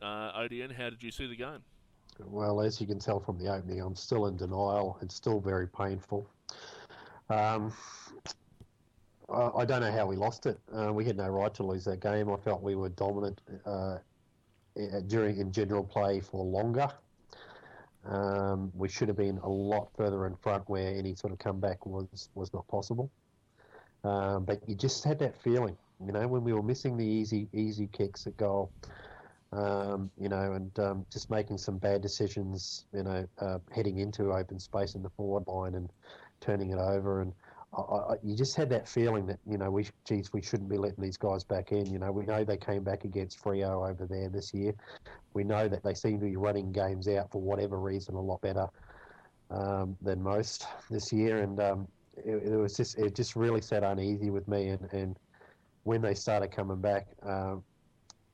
uh, 0.00 0.38
ODN, 0.38 0.72
how 0.72 0.88
did 0.90 1.02
you 1.02 1.10
see 1.10 1.26
the 1.26 1.36
game? 1.36 1.62
Well, 2.24 2.62
as 2.62 2.80
you 2.80 2.86
can 2.86 2.98
tell 2.98 3.20
from 3.20 3.38
the 3.38 3.52
opening, 3.52 3.80
I'm 3.80 3.96
still 3.96 4.26
in 4.26 4.36
denial. 4.36 4.98
It's 5.02 5.14
still 5.14 5.40
very 5.40 5.68
painful. 5.68 6.26
Um, 7.28 7.74
I, 9.28 9.50
I 9.58 9.64
don't 9.64 9.80
know 9.80 9.92
how 9.92 10.06
we 10.06 10.16
lost 10.16 10.46
it. 10.46 10.58
Uh, 10.72 10.92
we 10.92 11.04
had 11.04 11.16
no 11.16 11.28
right 11.28 11.52
to 11.54 11.62
lose 11.62 11.84
that 11.84 12.00
game. 12.00 12.30
I 12.30 12.36
felt 12.36 12.62
we 12.62 12.74
were 12.74 12.88
dominant 12.90 13.40
uh, 13.64 13.98
during 15.06 15.38
in 15.38 15.52
general 15.52 15.84
play 15.84 16.20
for 16.20 16.44
longer. 16.44 16.88
Um, 18.04 18.70
we 18.74 18.88
should 18.88 19.08
have 19.08 19.16
been 19.16 19.38
a 19.38 19.48
lot 19.48 19.88
further 19.96 20.26
in 20.26 20.36
front 20.36 20.68
where 20.68 20.94
any 20.94 21.14
sort 21.16 21.32
of 21.32 21.38
comeback 21.38 21.84
was 21.86 22.28
was 22.34 22.52
not 22.52 22.66
possible. 22.68 23.10
Um, 24.04 24.44
but 24.44 24.60
you 24.68 24.76
just 24.76 25.02
had 25.02 25.18
that 25.18 25.36
feeling, 25.36 25.76
you 26.04 26.12
know, 26.12 26.28
when 26.28 26.44
we 26.44 26.52
were 26.52 26.62
missing 26.62 26.96
the 26.96 27.04
easy 27.04 27.48
easy 27.52 27.88
kicks 27.92 28.26
at 28.26 28.36
goal 28.36 28.70
um, 29.52 30.10
you 30.18 30.28
know, 30.28 30.52
and 30.52 30.78
um, 30.78 31.06
just 31.10 31.30
making 31.30 31.58
some 31.58 31.78
bad 31.78 32.02
decisions, 32.02 32.86
you 32.92 33.02
know, 33.02 33.26
uh, 33.38 33.58
heading 33.74 33.98
into 33.98 34.32
open 34.32 34.58
space 34.58 34.94
in 34.94 35.02
the 35.02 35.10
forward 35.10 35.46
line 35.46 35.74
and 35.74 35.90
turning 36.40 36.70
it 36.70 36.78
over. 36.78 37.22
And 37.22 37.32
I, 37.76 37.80
I, 37.80 38.14
you 38.22 38.36
just 38.36 38.56
had 38.56 38.70
that 38.70 38.88
feeling 38.88 39.26
that, 39.26 39.38
you 39.48 39.58
know, 39.58 39.70
we, 39.70 39.86
geez, 40.04 40.32
we 40.32 40.40
shouldn't 40.42 40.68
be 40.68 40.78
letting 40.78 41.02
these 41.02 41.16
guys 41.16 41.44
back 41.44 41.72
in. 41.72 41.86
You 41.92 41.98
know, 41.98 42.10
we 42.10 42.24
know 42.24 42.44
they 42.44 42.56
came 42.56 42.82
back 42.82 43.04
against 43.04 43.42
Freo 43.42 43.88
over 43.88 44.06
there 44.06 44.28
this 44.28 44.54
year. 44.54 44.74
We 45.34 45.44
know 45.44 45.68
that 45.68 45.82
they 45.82 45.94
seem 45.94 46.18
to 46.20 46.24
be 46.24 46.36
running 46.36 46.72
games 46.72 47.08
out 47.08 47.30
for 47.30 47.40
whatever 47.40 47.78
reason 47.78 48.14
a 48.14 48.20
lot 48.20 48.40
better 48.40 48.66
um, 49.50 49.96
than 50.00 50.22
most 50.22 50.66
this 50.90 51.12
year. 51.12 51.42
And 51.42 51.60
um, 51.60 51.88
it, 52.16 52.52
it 52.52 52.56
was 52.56 52.76
just, 52.76 52.98
it 52.98 53.14
just 53.14 53.36
really 53.36 53.60
sat 53.60 53.82
uneasy 53.82 54.30
with 54.30 54.48
me. 54.48 54.68
And, 54.68 54.88
and 54.92 55.18
when 55.84 56.00
they 56.00 56.14
started 56.14 56.50
coming 56.50 56.80
back, 56.80 57.06
um, 57.22 57.62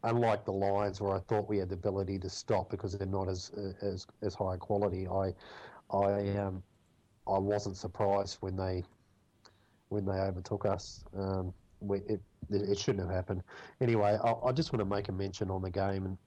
unlike 0.05 0.45
the 0.45 0.53
Lions, 0.53 1.01
where 1.01 1.15
I 1.15 1.21
thought 1.21 1.49
we 1.49 1.59
had 1.59 1.69
the 1.69 1.75
ability 1.75 2.19
to 2.21 2.31
stop 2.31 2.71
because 2.71 2.97
they're 2.97 3.07
not 3.07 3.29
as 3.29 3.51
as 3.83 4.07
as 4.23 4.35
high 4.35 4.57
quality, 4.57 5.07
I 5.07 5.33
I 5.91 6.37
um 6.39 6.63
I 7.27 7.39
wasn't 7.39 7.77
surprised 7.77 8.39
when 8.41 8.57
they 8.57 8.85
when 9.93 10.05
they 10.07 10.21
overtook 10.21 10.65
us. 10.67 11.05
Um, 11.17 11.55
we, 11.81 11.99
it 12.09 12.21
it 12.51 12.79
shouldn't 12.79 13.07
have 13.07 13.15
happened. 13.15 13.43
Anyway, 13.81 14.19
I, 14.23 14.33
I 14.49 14.53
just 14.53 14.73
want 14.73 14.81
to 14.81 14.95
make 14.97 15.09
a 15.09 15.13
mention 15.13 15.51
on 15.51 15.63
the 15.63 15.71
game 15.71 16.07
and. 16.07 16.19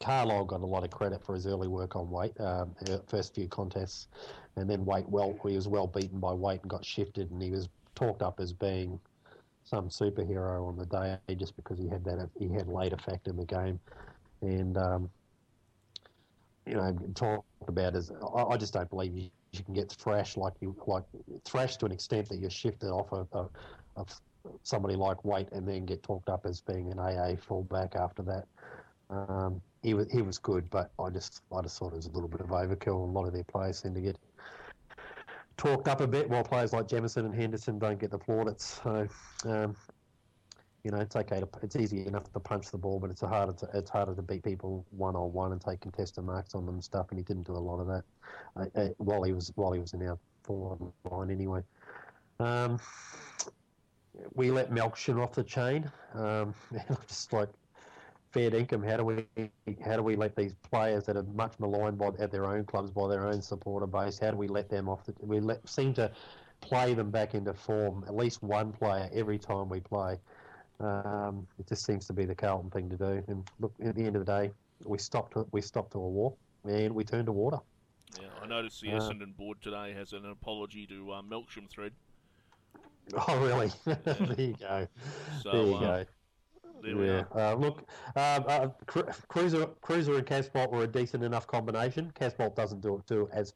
Carlisle 0.00 0.44
got 0.44 0.60
a 0.60 0.66
lot 0.66 0.84
of 0.84 0.90
credit 0.90 1.24
for 1.24 1.34
his 1.34 1.46
early 1.46 1.66
work 1.66 1.96
on 1.96 2.10
Waite, 2.10 2.38
um, 2.40 2.74
first 3.06 3.34
few 3.34 3.48
contests, 3.48 4.08
and 4.56 4.68
then 4.68 4.84
Waite 4.84 5.08
well 5.08 5.38
he 5.48 5.56
was 5.56 5.66
well 5.66 5.86
beaten 5.86 6.20
by 6.20 6.32
Waite 6.34 6.60
and 6.60 6.70
got 6.70 6.84
shifted, 6.84 7.30
and 7.30 7.42
he 7.42 7.50
was 7.50 7.70
talked 7.94 8.20
up 8.22 8.38
as 8.38 8.52
being 8.52 9.00
some 9.64 9.88
superhero 9.88 10.68
on 10.68 10.76
the 10.76 10.86
day 10.86 11.34
just 11.36 11.56
because 11.56 11.78
he 11.78 11.88
had 11.88 12.04
that 12.04 12.28
he 12.38 12.48
had 12.52 12.68
late 12.68 12.92
effect 12.92 13.28
in 13.28 13.36
the 13.36 13.46
game, 13.46 13.80
and 14.42 14.76
um, 14.76 15.10
you 16.66 16.74
know 16.74 16.96
talked 17.14 17.46
about 17.66 17.96
as 17.96 18.12
I, 18.36 18.42
I 18.42 18.56
just 18.58 18.74
don't 18.74 18.90
believe 18.90 19.16
you, 19.16 19.30
you 19.58 19.64
can 19.64 19.74
get 19.74 19.90
thrashed 19.90 20.36
like 20.36 20.54
you 20.60 20.74
like 20.86 21.04
thrashed 21.44 21.80
to 21.80 21.86
an 21.86 21.92
extent 21.92 22.28
that 22.28 22.38
you're 22.38 22.50
shifted 22.50 22.88
off 22.88 23.12
of, 23.12 23.28
of, 23.32 23.50
of 23.96 24.08
somebody 24.62 24.94
like 24.94 25.24
Waite 25.24 25.50
and 25.52 25.66
then 25.66 25.84
get 25.84 26.02
talked 26.02 26.28
up 26.28 26.46
as 26.46 26.60
being 26.60 26.90
an 26.92 26.98
AA 26.98 27.36
fullback 27.36 27.96
after 27.96 28.22
that. 28.22 28.46
Um, 29.10 29.60
he 29.82 29.94
was 29.94 30.10
he 30.10 30.22
was 30.22 30.38
good, 30.38 30.68
but 30.70 30.90
I 30.98 31.10
just 31.10 31.42
I 31.56 31.62
just 31.62 31.78
thought 31.78 31.92
it 31.92 31.96
was 31.96 32.06
a 32.06 32.10
little 32.10 32.28
bit 32.28 32.40
of 32.40 32.48
overkill. 32.48 33.08
A 33.08 33.12
lot 33.12 33.26
of 33.26 33.32
their 33.32 33.44
players 33.44 33.80
seem 33.80 33.94
to 33.94 34.00
get 34.00 34.16
talked 35.56 35.88
up 35.88 36.00
a 36.00 36.06
bit, 36.06 36.28
while 36.28 36.44
players 36.44 36.72
like 36.72 36.88
Jamison 36.88 37.26
and 37.26 37.34
Henderson 37.34 37.78
don't 37.78 37.98
get 37.98 38.10
the 38.10 38.18
plaudits. 38.18 38.80
So, 38.82 39.08
um, 39.44 39.76
you 40.84 40.90
know, 40.90 40.98
it's 40.98 41.16
okay 41.16 41.40
to 41.40 41.48
it's 41.62 41.76
easy 41.76 42.06
enough 42.06 42.32
to 42.32 42.40
punch 42.40 42.70
the 42.70 42.78
ball, 42.78 42.98
but 42.98 43.10
it's 43.10 43.20
harder 43.20 43.52
to 43.52 43.68
it's 43.74 43.90
harder 43.90 44.14
to 44.14 44.22
beat 44.22 44.42
people 44.42 44.86
one 44.90 45.16
on 45.16 45.32
one 45.32 45.52
and 45.52 45.60
take 45.60 45.80
contested 45.80 46.24
marks 46.24 46.54
on 46.54 46.66
them 46.66 46.76
and 46.76 46.84
stuff. 46.84 47.06
And 47.10 47.18
he 47.18 47.24
didn't 47.24 47.46
do 47.46 47.52
a 47.52 47.58
lot 47.58 47.80
of 47.80 47.86
that 47.88 48.04
uh, 48.56 48.80
uh, 48.80 48.88
while 48.98 49.22
he 49.22 49.32
was 49.32 49.52
while 49.56 49.72
he 49.72 49.80
was 49.80 49.92
in 49.92 50.06
our 50.06 50.18
forward 50.42 50.92
line 51.10 51.30
anyway. 51.30 51.62
Um, 52.40 52.78
we 54.34 54.50
let 54.50 54.70
Melksham 54.70 55.22
off 55.22 55.32
the 55.32 55.44
chain. 55.44 55.90
Um, 56.14 56.54
just 57.08 57.32
like 57.32 57.48
fair 58.30 58.54
income. 58.54 58.82
How 58.82 58.96
do 58.96 59.04
we 59.04 59.26
how 59.84 59.96
do 59.96 60.02
we 60.02 60.16
let 60.16 60.36
these 60.36 60.54
players 60.70 61.04
that 61.04 61.16
are 61.16 61.24
much 61.34 61.54
maligned 61.58 61.98
by 61.98 62.08
at 62.18 62.30
their 62.30 62.46
own 62.46 62.64
clubs 62.64 62.90
by 62.90 63.08
their 63.08 63.26
own 63.26 63.42
supporter 63.42 63.86
base? 63.86 64.18
How 64.18 64.30
do 64.30 64.36
we 64.36 64.48
let 64.48 64.68
them 64.68 64.88
off? 64.88 65.04
The, 65.04 65.14
we 65.20 65.40
let 65.40 65.68
seem 65.68 65.94
to 65.94 66.10
play 66.60 66.94
them 66.94 67.10
back 67.10 67.34
into 67.34 67.54
form. 67.54 68.04
At 68.06 68.14
least 68.16 68.42
one 68.42 68.72
player 68.72 69.08
every 69.12 69.38
time 69.38 69.68
we 69.68 69.80
play. 69.80 70.18
Um, 70.80 71.46
it 71.58 71.66
just 71.68 71.84
seems 71.84 72.06
to 72.06 72.12
be 72.12 72.24
the 72.24 72.34
Carlton 72.34 72.70
thing 72.70 72.88
to 72.90 72.96
do. 72.96 73.22
And 73.28 73.48
look, 73.58 73.72
at 73.84 73.94
the 73.96 74.04
end 74.04 74.16
of 74.16 74.24
the 74.24 74.32
day, 74.32 74.50
we 74.84 74.98
stopped 74.98 75.36
we 75.52 75.60
stopped 75.60 75.92
to 75.92 75.98
a 75.98 76.08
war 76.08 76.34
and 76.64 76.94
we 76.94 77.04
turned 77.04 77.26
to 77.26 77.32
water. 77.32 77.58
Yeah, 78.20 78.28
I 78.42 78.46
noticed 78.46 78.80
the 78.80 78.92
Uh, 78.92 79.00
Essendon 79.00 79.36
board 79.36 79.58
today 79.60 79.92
has 79.92 80.12
an 80.12 80.24
apology 80.26 80.86
to 80.86 81.12
uh, 81.12 81.22
Melksham 81.22 81.68
thread. 81.68 81.92
Oh, 83.26 83.40
really? 83.42 83.70
there 83.86 84.34
you 84.38 84.54
go. 84.60 84.86
So 85.42 85.50
there 85.50 85.66
you 85.66 85.74
uh, 85.76 85.80
go. 85.80 86.04
there 86.82 86.96
we 86.96 87.06
yeah. 87.06 87.24
are. 87.32 87.40
Uh, 87.40 87.54
look, 87.54 87.78
um, 88.16 88.44
uh, 88.46 88.68
Cru- 88.86 89.08
Cruiser, 89.28 89.66
Cruiser 89.80 90.18
and 90.18 90.26
Casboult 90.26 90.70
were 90.70 90.84
a 90.84 90.86
decent 90.86 91.24
enough 91.24 91.46
combination. 91.46 92.12
Casboult 92.14 92.54
doesn't 92.54 92.82
do 92.82 92.96
it 92.96 93.06
do 93.06 93.26
as 93.32 93.54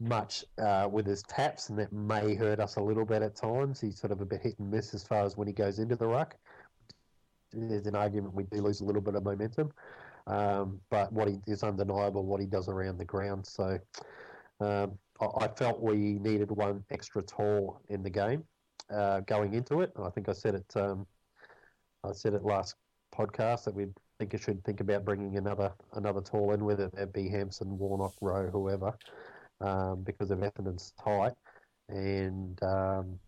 much 0.00 0.44
uh, 0.58 0.88
with 0.90 1.06
his 1.06 1.22
taps, 1.22 1.68
and 1.68 1.78
that 1.78 1.92
may 1.92 2.34
hurt 2.34 2.60
us 2.60 2.76
a 2.76 2.80
little 2.80 3.04
bit 3.04 3.22
at 3.22 3.36
times. 3.36 3.80
He's 3.80 3.98
sort 3.98 4.12
of 4.12 4.20
a 4.20 4.24
bit 4.26 4.42
hit 4.42 4.58
and 4.58 4.70
miss 4.70 4.94
as 4.94 5.02
far 5.02 5.24
as 5.24 5.36
when 5.36 5.46
he 5.46 5.52
goes 5.52 5.78
into 5.78 5.96
the 5.96 6.06
ruck. 6.06 6.36
There's 7.52 7.86
an 7.86 7.94
argument 7.94 8.34
we 8.34 8.44
do 8.44 8.62
lose 8.62 8.80
a 8.80 8.84
little 8.84 9.02
bit 9.02 9.14
of 9.14 9.24
momentum, 9.24 9.72
um, 10.26 10.80
but 10.90 11.12
what 11.12 11.28
he 11.28 11.38
is 11.46 11.62
undeniable 11.62 12.24
what 12.24 12.40
he 12.40 12.46
does 12.46 12.68
around 12.68 12.98
the 12.98 13.04
ground. 13.04 13.46
So 13.46 13.78
um, 14.60 14.98
I, 15.20 15.26
I 15.44 15.48
felt 15.48 15.80
we 15.80 16.18
needed 16.18 16.50
one 16.50 16.84
extra 16.90 17.22
tall 17.22 17.80
in 17.88 18.02
the 18.02 18.10
game 18.10 18.44
uh, 18.90 19.20
going 19.20 19.54
into 19.54 19.80
it. 19.80 19.92
I 20.02 20.10
think 20.10 20.28
I 20.28 20.32
said 20.32 20.54
it. 20.54 20.76
Um, 20.76 21.06
I 22.02 22.12
said 22.12 22.34
it 22.34 22.44
last 22.44 22.74
podcast 23.14 23.64
that 23.64 23.74
we 23.74 23.86
think 24.18 24.32
you 24.32 24.38
should 24.38 24.62
think 24.64 24.80
about 24.80 25.04
bringing 25.04 25.36
another 25.36 25.72
another 25.94 26.20
tall 26.20 26.52
in, 26.52 26.64
whether 26.64 26.88
that 26.88 27.12
be 27.12 27.28
Hampson, 27.28 27.78
Warnock, 27.78 28.14
Rowe, 28.20 28.50
whoever, 28.50 28.96
um, 29.60 30.02
because 30.02 30.30
of 30.30 30.38
Essendon's 30.38 30.92
height 30.98 31.32
and 31.88 32.62
um, 32.62 33.18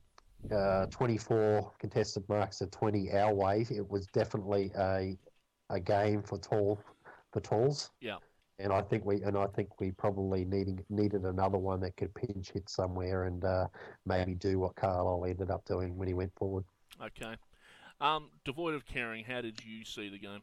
uh, 0.52 0.86
24 0.86 1.72
contested 1.78 2.28
marks 2.28 2.58
to 2.58 2.66
20 2.66 3.12
our 3.12 3.34
way. 3.34 3.66
It 3.70 3.88
was 3.88 4.06
definitely 4.08 4.70
a 4.78 5.16
a 5.70 5.80
game 5.80 6.22
for 6.22 6.38
tall 6.38 6.78
for 7.32 7.40
talls. 7.40 7.90
Yeah. 8.00 8.18
And 8.58 8.72
I 8.72 8.80
think 8.80 9.04
we 9.04 9.22
and 9.22 9.36
I 9.36 9.46
think 9.48 9.80
we 9.80 9.90
probably 9.90 10.44
needing 10.44 10.82
needed 10.88 11.22
another 11.24 11.58
one 11.58 11.80
that 11.80 11.96
could 11.96 12.14
pinch 12.14 12.52
hit 12.52 12.68
somewhere 12.68 13.24
and 13.24 13.44
uh, 13.44 13.66
maybe 14.06 14.34
do 14.34 14.58
what 14.58 14.76
Carlisle 14.76 15.26
ended 15.28 15.50
up 15.50 15.64
doing 15.66 15.96
when 15.96 16.08
he 16.08 16.14
went 16.14 16.32
forward. 16.36 16.64
Okay. 17.02 17.34
Um, 18.00 18.30
devoid 18.44 18.74
of 18.74 18.86
caring, 18.86 19.24
how 19.24 19.40
did 19.40 19.64
you 19.64 19.84
see 19.84 20.08
the 20.08 20.18
game? 20.18 20.42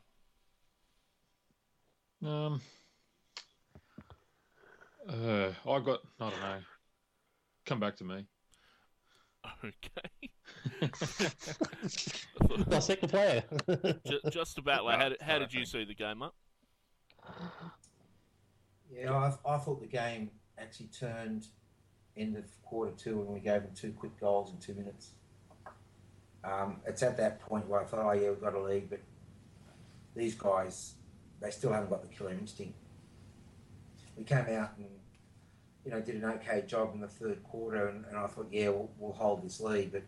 Um, 2.27 2.61
uh, 5.09 5.51
I 5.69 5.79
got. 5.79 5.99
I 6.19 6.29
don't 6.29 6.41
know. 6.41 6.59
Come 7.65 7.79
back 7.79 7.95
to 7.97 8.03
me. 8.03 8.25
Okay. 9.63 10.29
Dissect 12.69 13.01
the 13.01 13.07
player. 13.07 13.43
Ju- 14.07 14.19
Just 14.29 14.57
about 14.57 14.85
like 14.85 14.99
how 14.99 15.09
did, 15.09 15.21
how 15.21 15.39
did 15.39 15.53
you 15.53 15.65
see 15.65 15.83
the 15.83 15.93
game, 15.93 16.21
up? 16.21 16.33
Yeah, 18.93 19.13
I, 19.13 19.33
I 19.53 19.57
thought 19.57 19.81
the 19.81 19.87
game 19.87 20.29
actually 20.57 20.87
turned 20.87 21.47
end 22.15 22.37
of 22.37 22.45
quarter 22.63 22.91
two 22.91 23.17
when 23.17 23.33
we 23.33 23.39
gave 23.39 23.63
them 23.63 23.71
two 23.75 23.91
quick 23.91 24.17
goals 24.19 24.51
in 24.51 24.57
two 24.59 24.73
minutes. 24.73 25.11
Um, 26.43 26.77
it's 26.85 27.01
at 27.03 27.17
that 27.17 27.39
point 27.39 27.67
where 27.67 27.81
I 27.81 27.85
thought, 27.85 28.05
oh 28.05 28.11
yeah, 28.11 28.29
we've 28.29 28.41
got 28.41 28.53
a 28.53 28.59
lead, 28.61 28.89
but 28.89 28.99
these 30.15 30.35
guys, 30.35 30.93
they 31.41 31.49
still 31.49 31.71
haven't 31.71 31.89
got 31.89 32.01
the 32.01 32.09
killer 32.09 32.31
instinct. 32.31 32.77
We 34.15 34.23
came 34.23 34.45
out 34.49 34.77
and 34.77 34.87
you 35.85 35.91
know 35.91 36.01
did 36.01 36.15
an 36.15 36.25
okay 36.25 36.63
job 36.67 36.91
in 36.93 37.01
the 37.01 37.07
third 37.07 37.43
quarter, 37.43 37.87
and, 37.87 38.05
and 38.05 38.17
I 38.17 38.27
thought, 38.27 38.47
yeah, 38.51 38.69
we'll, 38.69 38.91
we'll 38.97 39.13
hold 39.13 39.43
this 39.43 39.59
lead, 39.59 39.91
but 39.91 40.03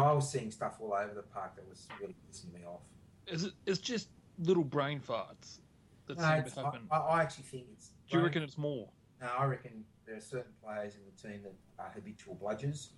I 0.00 0.12
was 0.12 0.30
seeing 0.30 0.50
stuff 0.50 0.76
all 0.80 0.94
over 0.94 1.14
the 1.14 1.22
park 1.22 1.54
that 1.56 1.68
was 1.68 1.86
really 2.00 2.14
pissing 2.30 2.52
me 2.52 2.60
off. 2.66 2.80
Is 3.26 3.44
it? 3.44 3.52
It's 3.66 3.78
just 3.78 4.08
little 4.38 4.64
brain 4.64 5.00
farts 5.00 5.58
that 6.06 6.18
No, 6.18 6.24
seem 6.24 6.44
to 6.44 6.60
happen. 6.64 6.80
I, 6.90 6.96
I 6.96 7.22
actually 7.22 7.44
think 7.44 7.66
it's. 7.72 7.90
Do 8.10 8.18
you 8.18 8.24
reckon 8.24 8.42
it's 8.42 8.58
more? 8.58 8.88
No, 9.20 9.28
I 9.38 9.44
reckon 9.44 9.84
there 10.06 10.16
are 10.16 10.20
certain 10.20 10.52
players 10.62 10.94
in 10.96 11.00
the 11.04 11.28
team 11.28 11.42
that 11.44 11.54
are 11.78 11.90
habitual 11.94 12.36
bludgers. 12.42 12.88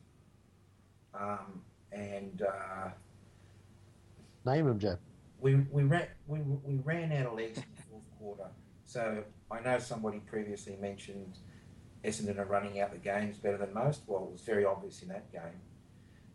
Um, 1.12 1.62
and 1.92 2.42
uh, 2.42 2.88
Name 4.44 4.66
them, 4.66 4.78
Jeff. 4.78 4.98
we, 5.40 5.54
we, 5.70 5.84
ran, 5.84 6.08
we, 6.26 6.40
we 6.40 6.76
ran 6.82 7.12
out 7.12 7.26
of 7.26 7.34
legs 7.34 7.58
in 7.58 7.64
the 7.76 7.82
fourth 7.82 8.06
quarter. 8.18 8.48
So 8.84 9.22
I 9.50 9.60
know 9.60 9.78
somebody 9.78 10.20
previously 10.20 10.76
mentioned 10.80 11.38
Essendon 12.04 12.38
are 12.38 12.44
running 12.44 12.80
out 12.80 12.92
the 12.92 12.98
games 12.98 13.38
better 13.38 13.56
than 13.56 13.72
most. 13.72 14.02
Well, 14.06 14.24
it 14.24 14.32
was 14.32 14.42
very 14.42 14.64
obvious 14.64 15.02
in 15.02 15.08
that 15.08 15.32
game. 15.32 15.60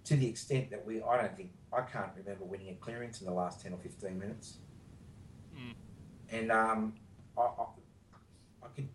To 0.05 0.15
the 0.15 0.27
extent 0.27 0.71
that 0.71 0.85
we, 0.85 1.01
I 1.01 1.21
don't 1.21 1.35
think, 1.37 1.51
I 1.71 1.81
can't 1.81 2.11
remember 2.17 2.45
winning 2.45 2.69
a 2.69 2.75
clearance 2.75 3.21
in 3.21 3.27
the 3.27 3.33
last 3.33 3.61
10 3.61 3.73
or 3.73 3.77
15 3.77 4.17
minutes. 4.17 4.57
Mm. 5.55 5.73
And 6.31 6.51
um, 6.51 6.93
I, 7.37 7.41
I, 7.41 7.65
I 8.63 8.67
could, 8.75 8.89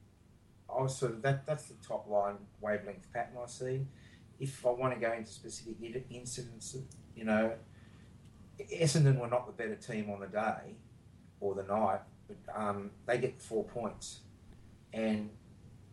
I 0.68 0.82
was 0.82 0.96
sort 0.96 1.12
of, 1.12 1.22
that, 1.22 1.46
that's 1.46 1.66
the 1.66 1.74
top 1.86 2.08
line 2.08 2.36
wavelength 2.60 3.12
pattern 3.12 3.36
I 3.42 3.46
see. 3.46 3.86
If 4.40 4.66
I 4.66 4.70
want 4.70 4.94
to 4.94 5.00
go 5.00 5.12
into 5.12 5.30
specific 5.30 5.76
incidents, 6.10 6.76
you 7.14 7.24
know, 7.24 7.52
Essendon 8.72 9.18
were 9.18 9.28
not 9.28 9.46
the 9.46 9.52
better 9.52 9.76
team 9.76 10.10
on 10.10 10.20
the 10.20 10.26
day 10.26 10.74
or 11.38 11.54
the 11.54 11.62
night, 11.62 12.00
um, 12.54 12.90
they 13.06 13.18
get 13.18 13.40
four 13.40 13.64
points. 13.64 14.20
And 14.92 15.30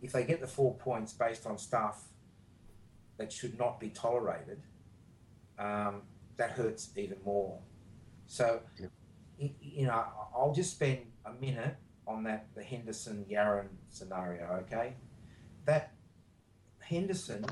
if 0.01 0.11
they 0.11 0.23
get 0.23 0.41
the 0.41 0.47
four 0.47 0.75
points 0.75 1.13
based 1.13 1.45
on 1.45 1.57
stuff 1.57 2.03
that 3.17 3.31
should 3.31 3.57
not 3.57 3.79
be 3.79 3.89
tolerated, 3.89 4.61
um, 5.59 6.01
that 6.37 6.51
hurts 6.51 6.89
even 6.95 7.17
more. 7.23 7.59
So, 8.27 8.61
you 9.37 9.85
know, 9.85 10.05
I'll 10.35 10.53
just 10.53 10.71
spend 10.71 10.99
a 11.25 11.33
minute 11.33 11.75
on 12.07 12.23
that 12.23 12.47
the 12.55 12.63
Henderson 12.63 13.25
Yarran 13.29 13.67
scenario. 13.89 14.45
Okay, 14.63 14.93
that 15.65 15.93
Henderson, 16.79 17.45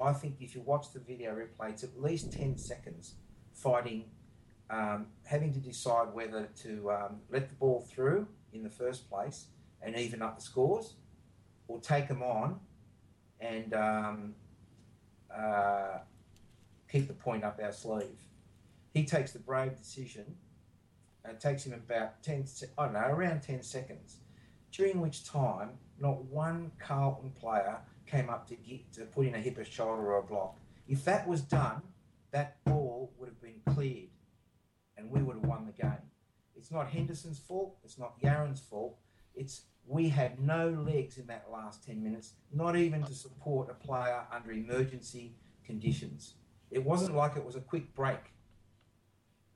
I 0.00 0.12
think 0.12 0.36
if 0.40 0.54
you 0.54 0.62
watch 0.62 0.92
the 0.92 1.00
video 1.00 1.34
replay, 1.34 1.70
it's 1.70 1.84
at 1.84 2.00
least 2.00 2.32
ten 2.32 2.56
seconds 2.56 3.14
fighting, 3.52 4.06
um, 4.70 5.06
having 5.24 5.52
to 5.52 5.58
decide 5.58 6.12
whether 6.12 6.48
to 6.62 6.90
um, 6.90 7.20
let 7.30 7.48
the 7.48 7.54
ball 7.54 7.80
through 7.80 8.26
in 8.52 8.62
the 8.62 8.70
first 8.70 9.08
place 9.08 9.46
and 9.82 9.96
even 9.96 10.22
up 10.22 10.36
the 10.36 10.42
scores, 10.42 10.94
or 11.68 11.78
take 11.80 12.08
them 12.08 12.22
on 12.22 12.58
and 13.40 13.74
um, 13.74 14.34
uh, 15.34 15.98
keep 16.90 17.06
the 17.06 17.14
point 17.14 17.44
up 17.44 17.60
our 17.62 17.72
sleeve. 17.72 18.20
He 18.92 19.04
takes 19.04 19.32
the 19.32 19.38
brave 19.38 19.76
decision. 19.76 20.36
It 21.28 21.40
takes 21.40 21.64
him 21.64 21.72
about 21.72 22.22
10, 22.22 22.46
se- 22.46 22.70
I 22.78 22.84
don't 22.84 22.94
know, 22.94 23.08
around 23.08 23.42
10 23.42 23.62
seconds, 23.62 24.18
during 24.70 25.00
which 25.00 25.24
time 25.24 25.70
not 25.98 26.24
one 26.24 26.70
Carlton 26.78 27.30
player 27.30 27.78
came 28.06 28.28
up 28.28 28.46
to 28.48 28.56
get 28.56 28.92
to 28.92 29.02
put 29.02 29.26
in 29.26 29.34
a 29.34 29.38
hip, 29.38 29.58
a 29.58 29.64
shoulder, 29.64 30.12
or 30.12 30.18
a 30.18 30.22
block. 30.22 30.58
If 30.86 31.04
that 31.04 31.26
was 31.26 31.40
done, 31.40 31.82
that 32.30 32.62
ball 32.64 33.10
would 33.18 33.28
have 33.28 33.40
been 33.40 33.60
cleared 33.74 34.08
and 34.96 35.10
we 35.10 35.22
would 35.22 35.36
have 35.36 35.44
won 35.44 35.66
the 35.66 35.82
game. 35.82 35.92
It's 36.56 36.70
not 36.70 36.88
Henderson's 36.88 37.38
fault, 37.38 37.76
it's 37.84 37.98
not 37.98 38.20
Yarran's 38.20 38.60
fault. 38.60 38.96
It's 39.34 39.62
we 39.86 40.08
had 40.08 40.40
no 40.40 40.70
legs 40.70 41.18
in 41.18 41.26
that 41.26 41.46
last 41.52 41.84
10 41.84 42.02
minutes, 42.02 42.34
not 42.52 42.76
even 42.76 43.02
to 43.02 43.14
support 43.14 43.68
a 43.70 43.74
player 43.74 44.22
under 44.32 44.52
emergency 44.52 45.34
conditions. 45.64 46.34
It 46.70 46.82
wasn't 46.82 47.14
like 47.14 47.36
it 47.36 47.44
was 47.44 47.56
a 47.56 47.60
quick 47.60 47.94
break 47.94 48.32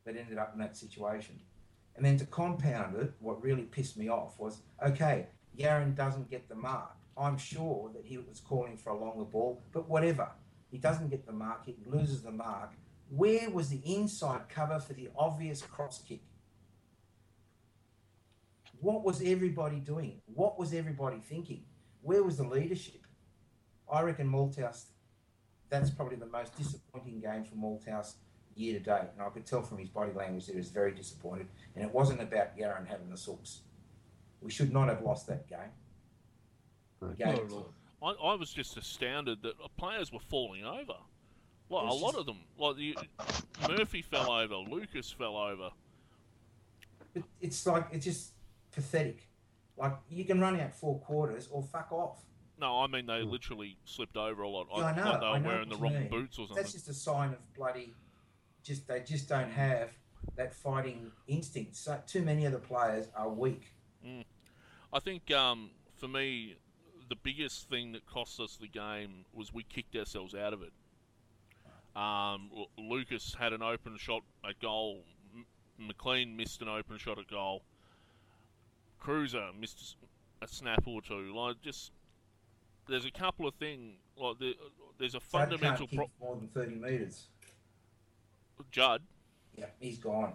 that 0.04 0.16
ended 0.16 0.38
up 0.38 0.52
in 0.52 0.60
that 0.60 0.76
situation. 0.76 1.40
And 1.96 2.04
then 2.04 2.16
to 2.18 2.26
compound 2.26 2.96
it, 2.96 3.12
what 3.20 3.42
really 3.42 3.62
pissed 3.62 3.96
me 3.96 4.08
off 4.08 4.38
was 4.38 4.62
okay, 4.86 5.26
Yarran 5.58 5.96
doesn't 5.96 6.30
get 6.30 6.48
the 6.48 6.54
mark. 6.54 6.92
I'm 7.16 7.36
sure 7.36 7.90
that 7.94 8.04
he 8.04 8.18
was 8.18 8.40
calling 8.40 8.76
for 8.76 8.90
a 8.90 8.98
longer 8.98 9.24
ball, 9.24 9.62
but 9.72 9.88
whatever. 9.88 10.30
He 10.70 10.78
doesn't 10.78 11.08
get 11.08 11.26
the 11.26 11.32
mark, 11.32 11.64
he 11.66 11.76
loses 11.86 12.22
the 12.22 12.30
mark. 12.30 12.72
Where 13.10 13.50
was 13.50 13.70
the 13.70 13.80
inside 13.84 14.48
cover 14.48 14.78
for 14.78 14.92
the 14.92 15.08
obvious 15.16 15.62
cross 15.62 16.02
kick? 16.02 16.20
What 18.80 19.04
was 19.04 19.22
everybody 19.22 19.80
doing? 19.80 20.20
What 20.26 20.58
was 20.58 20.72
everybody 20.72 21.18
thinking? 21.18 21.64
Where 22.02 22.22
was 22.22 22.36
the 22.36 22.44
leadership? 22.44 23.06
I 23.90 24.02
reckon 24.02 24.28
Malthouse. 24.28 24.86
That's 25.70 25.90
probably 25.90 26.16
the 26.16 26.26
most 26.26 26.56
disappointing 26.56 27.20
game 27.20 27.44
for 27.44 27.56
Malthouse 27.56 28.14
year 28.54 28.78
to 28.78 28.80
date, 28.80 29.08
and 29.12 29.22
I 29.22 29.28
could 29.30 29.46
tell 29.46 29.62
from 29.62 29.78
his 29.78 29.88
body 29.88 30.12
language 30.12 30.46
that 30.46 30.52
he 30.52 30.58
was 30.58 30.70
very 30.70 30.92
disappointed. 30.92 31.48
And 31.74 31.84
it 31.84 31.92
wasn't 31.92 32.20
about 32.20 32.56
Yarran 32.56 32.86
having 32.86 33.08
the 33.10 33.16
sooks. 33.16 33.60
We 34.40 34.50
should 34.50 34.72
not 34.72 34.88
have 34.88 35.02
lost 35.02 35.26
that 35.28 35.48
game. 35.48 35.58
The 37.00 37.14
game 37.14 37.34
Not 37.34 37.44
at 37.44 37.52
all. 37.52 37.74
I, 38.02 38.30
I 38.30 38.34
was 38.34 38.52
just 38.52 38.76
astounded 38.76 39.42
that 39.42 39.54
players 39.76 40.12
were 40.12 40.20
falling 40.20 40.64
over. 40.64 40.94
Like 41.70 41.84
a 41.84 41.86
It's 41.92 42.02
lot 42.02 42.14
of 42.14 42.26
them, 42.26 42.38
like 42.58 42.76
the, 42.76 42.96
Murphy 43.68 44.02
fell 44.02 44.30
over, 44.30 44.54
Lucas 44.56 45.10
fell 45.10 45.36
over. 45.36 45.70
It, 47.14 47.24
it's 47.40 47.66
like 47.66 47.86
it's 47.92 48.04
just 48.04 48.32
pathetic. 48.72 49.28
Like 49.76 49.94
you 50.10 50.24
can 50.24 50.40
run 50.40 50.58
out 50.60 50.74
four 50.74 50.98
quarters 51.00 51.48
or 51.50 51.62
fuck 51.62 51.92
off. 51.92 52.24
No, 52.60 52.80
I 52.80 52.86
mean 52.86 53.06
they 53.06 53.22
literally 53.22 53.76
slipped 53.84 54.16
over 54.16 54.42
a 54.42 54.48
lot. 54.48 54.66
Yeah, 54.76 54.84
I 54.84 54.96
know. 54.96 55.04
like 55.04 55.20
they 55.20 55.26
were 55.26 55.32
I 55.32 55.38
know 55.38 55.48
wearing 55.48 55.68
the 55.68 55.76
wrong 55.76 55.94
mean. 55.94 56.08
boots 56.08 56.38
or 56.38 56.46
something. 56.46 56.56
That's 56.56 56.72
just 56.72 56.88
a 56.88 56.94
sign 56.94 57.30
of 57.30 57.54
bloody. 57.54 57.94
Just 58.62 58.88
they 58.88 59.00
just 59.00 59.28
don't 59.28 59.50
have 59.50 59.90
that 60.36 60.54
fighting 60.54 61.12
instinct. 61.26 61.76
So 61.76 62.00
too 62.06 62.22
many 62.22 62.44
of 62.46 62.52
the 62.52 62.58
players 62.58 63.08
are 63.14 63.28
weak. 63.28 63.74
I 64.92 65.00
think 65.00 65.30
um, 65.30 65.70
for 65.96 66.08
me, 66.08 66.56
the 67.08 67.16
biggest 67.16 67.68
thing 67.68 67.92
that 67.92 68.06
cost 68.06 68.40
us 68.40 68.56
the 68.56 68.68
game 68.68 69.24
was 69.34 69.52
we 69.52 69.62
kicked 69.64 69.94
ourselves 69.96 70.34
out 70.34 70.52
of 70.52 70.62
it. 70.62 70.72
Um, 72.02 72.50
Lucas 72.78 73.34
had 73.36 73.52
an 73.52 73.62
open 73.62 73.96
shot 73.98 74.22
at 74.48 74.60
goal. 74.60 75.02
M- 75.34 75.46
McLean 75.86 76.36
missed 76.36 76.62
an 76.62 76.68
open 76.68 76.96
shot 76.96 77.18
at 77.18 77.28
goal. 77.28 77.62
Cruiser 79.00 79.48
missed 79.58 79.96
a 80.40 80.46
snap 80.46 80.84
or 80.86 81.02
two. 81.02 81.34
Like 81.34 81.60
just 81.60 81.90
there's 82.88 83.04
a 83.04 83.10
couple 83.10 83.48
of 83.48 83.54
things 83.54 83.94
like 84.16 84.38
the, 84.38 84.54
there's 84.98 85.14
a 85.16 85.20
fundamental 85.20 85.88
can't 85.88 85.90
kick 85.90 85.98
pro- 86.20 86.26
more 86.28 86.36
than 86.36 86.48
thirty 86.48 86.74
meters. 86.76 87.26
Judd. 88.70 89.02
Yeah, 89.56 89.66
he's 89.80 89.98
gone. 89.98 90.34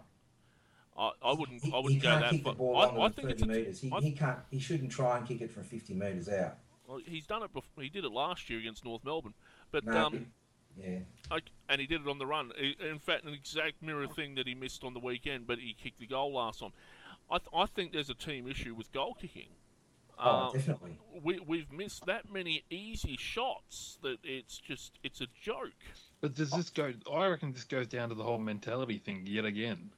I, 0.97 1.11
I 1.23 1.33
wouldn't 1.33 1.63
He, 1.63 1.71
I 1.73 1.79
wouldn't 1.79 2.01
go 2.01 2.19
that 2.19 2.41
far. 2.43 2.99
I, 2.99 3.05
I 3.05 3.09
think 3.09 3.29
it's 3.29 3.45
meters. 3.45 3.79
He, 3.79 3.91
I- 3.91 4.01
he 4.01 4.11
can't. 4.11 4.39
He 4.51 4.59
shouldn't 4.59 4.91
try 4.91 5.17
and 5.17 5.25
kick 5.27 5.39
it 5.41 5.49
from 5.51 5.63
fifty 5.63 5.93
meters 5.93 6.27
out. 6.27 6.57
well, 6.87 6.99
he's 7.05 7.25
done 7.25 7.41
it. 7.43 7.53
Before, 7.53 7.81
he 7.83 7.89
did 7.89 8.03
it 8.03 8.11
last 8.11 8.49
year 8.49 8.59
against 8.59 8.83
North 8.83 9.03
Melbourne, 9.05 9.33
but 9.71 9.85
No, 9.85 10.05
um, 10.07 10.25
yeah, 10.77 10.99
Okay, 11.31 11.43
and 11.69 11.79
he 11.81 11.87
did 11.87 12.01
it 12.01 12.07
on 12.07 12.17
the 12.17 12.25
run. 12.25 12.51
In 12.79 12.99
fact, 12.99 13.25
an 13.25 13.33
exact 13.33 13.81
mirror 13.81 14.07
thing 14.07 14.35
that 14.35 14.47
he 14.47 14.55
missed 14.55 14.83
on 14.83 14.93
the 14.93 14.99
weekend, 14.99 15.47
but 15.47 15.59
he 15.59 15.73
kicked 15.73 15.99
the 15.99 16.07
goal 16.07 16.33
last 16.33 16.59
time. 16.59 16.71
I, 17.31 17.37
th- 17.37 17.49
I 17.55 17.65
think 17.67 17.93
there's 17.93 18.09
a 18.09 18.13
team 18.15 18.47
issue 18.49 18.73
with 18.75 18.91
goal 18.91 19.15
kicking. 19.19 19.49
oh, 20.19 20.29
Um, 20.47 20.53
definitely. 20.53 20.97
we, 21.23 21.39
we've 21.39 21.71
missed 21.71 22.05
that 22.05 22.31
many 22.31 22.63
easy 22.69 23.15
shots 23.17 23.97
that 24.03 24.17
it's 24.23 24.57
just 24.57 24.99
it's 25.03 25.21
a 25.21 25.27
joke. 25.41 25.71
But 26.21 26.35
does 26.35 26.51
this 26.51 26.69
go? 26.69 26.93
I 27.11 27.27
reckon 27.27 27.51
this 27.53 27.63
goes 27.63 27.87
down 27.87 28.09
to 28.09 28.15
the 28.15 28.23
whole 28.23 28.37
mentality 28.39 28.97
thing 28.97 29.23
yet 29.25 29.45
again. 29.45 29.91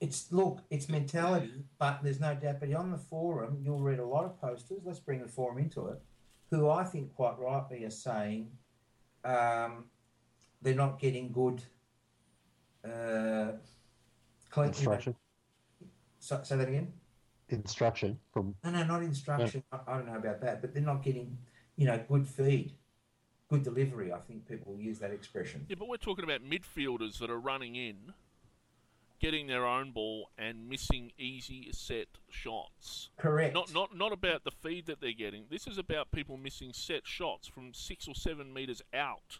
It's 0.00 0.30
look, 0.30 0.60
it's 0.70 0.88
mentality, 0.88 1.64
but 1.78 2.00
there's 2.04 2.20
no 2.20 2.34
doubt. 2.34 2.60
But 2.60 2.72
on 2.72 2.92
the 2.92 2.98
forum, 2.98 3.58
you'll 3.62 3.80
read 3.82 3.98
a 3.98 4.06
lot 4.06 4.24
of 4.24 4.40
posters. 4.40 4.82
Let's 4.84 5.00
bring 5.00 5.20
the 5.20 5.28
forum 5.28 5.58
into 5.58 5.88
it. 5.88 6.00
Who 6.50 6.70
I 6.70 6.84
think 6.84 7.14
quite 7.14 7.36
rightly 7.38 7.84
are 7.84 7.90
saying 7.90 8.48
um, 9.28 9.84
they're 10.62 10.74
not 10.74 10.98
getting 10.98 11.30
good. 11.30 11.62
Uh, 12.84 13.52
clean, 14.50 14.68
Instruction. 14.68 15.14
So, 16.18 16.40
say 16.42 16.56
that 16.56 16.68
again. 16.68 16.92
Instruction 17.50 18.18
from 18.32 18.54
No, 18.64 18.70
no, 18.70 18.84
not 18.84 19.02
instruction. 19.02 19.62
I, 19.72 19.78
I 19.86 19.96
don't 19.96 20.06
know 20.06 20.16
about 20.16 20.40
that, 20.40 20.60
but 20.60 20.74
they're 20.74 20.82
not 20.82 21.02
getting, 21.02 21.38
you 21.76 21.86
know, 21.86 22.02
good 22.08 22.26
feed, 22.26 22.72
good 23.48 23.62
delivery. 23.62 24.12
I 24.12 24.18
think 24.18 24.46
people 24.46 24.76
use 24.78 24.98
that 24.98 25.12
expression. 25.12 25.64
Yeah, 25.68 25.76
but 25.78 25.88
we're 25.88 25.96
talking 25.96 26.24
about 26.24 26.40
midfielders 26.42 27.18
that 27.18 27.30
are 27.30 27.38
running 27.38 27.76
in, 27.76 28.12
getting 29.20 29.46
their 29.46 29.66
own 29.66 29.90
ball 29.90 30.30
and 30.38 30.68
missing 30.68 31.12
easy 31.18 31.68
set 31.72 32.06
shots. 32.30 33.10
Correct. 33.18 33.54
Not 33.54 33.72
not 33.72 33.96
not 33.96 34.12
about 34.12 34.44
the 34.44 34.50
feed 34.50 34.86
that 34.86 35.00
they're 35.00 35.12
getting. 35.12 35.44
This 35.50 35.66
is 35.66 35.78
about 35.78 36.10
people 36.12 36.36
missing 36.36 36.72
set 36.72 37.06
shots 37.06 37.48
from 37.48 37.74
six 37.74 38.06
or 38.06 38.14
seven 38.14 38.52
meters 38.52 38.82
out. 38.94 39.38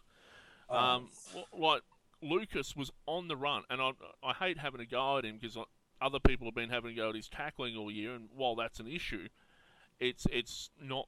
Oh, 0.69 0.77
Um, 0.77 1.09
like 1.57 1.81
Lucas 2.21 2.75
was 2.75 2.91
on 3.05 3.27
the 3.27 3.37
run, 3.37 3.63
and 3.69 3.81
I 3.81 3.91
I 4.23 4.33
hate 4.33 4.57
having 4.57 4.81
a 4.81 4.85
go 4.85 5.17
at 5.17 5.25
him 5.25 5.37
because 5.39 5.57
other 6.01 6.19
people 6.19 6.45
have 6.47 6.55
been 6.55 6.69
having 6.69 6.91
a 6.91 6.95
go 6.95 7.09
at 7.09 7.15
his 7.15 7.29
tackling 7.29 7.75
all 7.75 7.91
year, 7.91 8.13
and 8.13 8.29
while 8.35 8.55
that's 8.55 8.79
an 8.79 8.87
issue, 8.87 9.27
it's 9.99 10.27
it's 10.31 10.69
not 10.81 11.07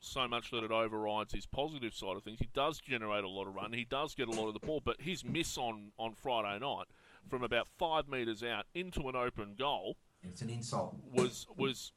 so 0.00 0.26
much 0.26 0.50
that 0.50 0.64
it 0.64 0.72
overrides 0.72 1.32
his 1.32 1.46
positive 1.46 1.94
side 1.94 2.16
of 2.16 2.24
things. 2.24 2.40
He 2.40 2.48
does 2.52 2.80
generate 2.80 3.22
a 3.22 3.28
lot 3.28 3.46
of 3.46 3.54
run. 3.54 3.72
He 3.72 3.84
does 3.84 4.16
get 4.16 4.26
a 4.26 4.32
lot 4.32 4.48
of 4.48 4.54
the 4.54 4.60
ball, 4.66 4.80
but 4.84 5.00
his 5.00 5.24
miss 5.24 5.56
on 5.58 5.92
on 5.98 6.14
Friday 6.14 6.58
night 6.58 6.86
from 7.28 7.42
about 7.42 7.68
five 7.78 8.08
meters 8.08 8.42
out 8.42 8.66
into 8.74 9.08
an 9.08 9.16
open 9.16 9.54
goal 9.58 9.96
it's 10.22 10.42
an 10.42 10.50
insult. 10.50 10.94
was 11.12 11.46
was 11.56 11.92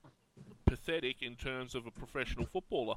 pathetic 0.66 1.22
in 1.22 1.36
terms 1.36 1.76
of 1.76 1.86
a 1.86 1.92
professional 1.92 2.46
footballer. 2.46 2.96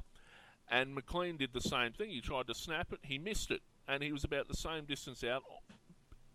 And 0.71 0.93
McLean 0.93 1.37
did 1.37 1.53
the 1.53 1.61
same 1.61 1.93
thing. 1.93 2.11
He 2.11 2.21
tried 2.21 2.47
to 2.47 2.53
snap 2.53 2.93
it, 2.93 2.99
he 3.01 3.17
missed 3.17 3.49
it, 3.49 3.61
and 3.87 4.03
he 4.03 4.11
was 4.11 4.23
about 4.23 4.47
the 4.47 4.55
same 4.55 4.85
distance 4.85 5.23
out. 5.23 5.41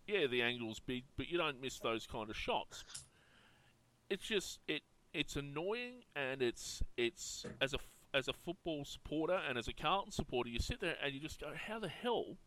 Yeah, 0.07 0.27
the 0.27 0.41
angle's 0.41 0.79
big, 0.79 1.05
but 1.17 1.29
you 1.29 1.37
don't 1.37 1.61
miss 1.61 1.79
those 1.79 2.05
kind 2.05 2.29
of 2.29 2.35
shots. 2.35 2.83
It's 4.09 4.25
just 4.25 4.59
it 4.67 4.81
it's 5.13 5.35
annoying, 5.35 6.03
and 6.15 6.41
it's 6.41 6.83
it's 6.97 7.45
as 7.61 7.73
a 7.73 7.77
as 8.13 8.27
a 8.27 8.33
football 8.33 8.85
supporter 8.85 9.39
and 9.47 9.57
as 9.57 9.67
a 9.67 9.73
Carlton 9.73 10.11
supporter, 10.11 10.49
you 10.49 10.59
sit 10.59 10.79
there 10.79 10.95
and 11.03 11.13
you 11.13 11.19
just 11.19 11.41
go, 11.41 11.51
how 11.67 11.79
the 11.79 11.89
hell 11.89 12.37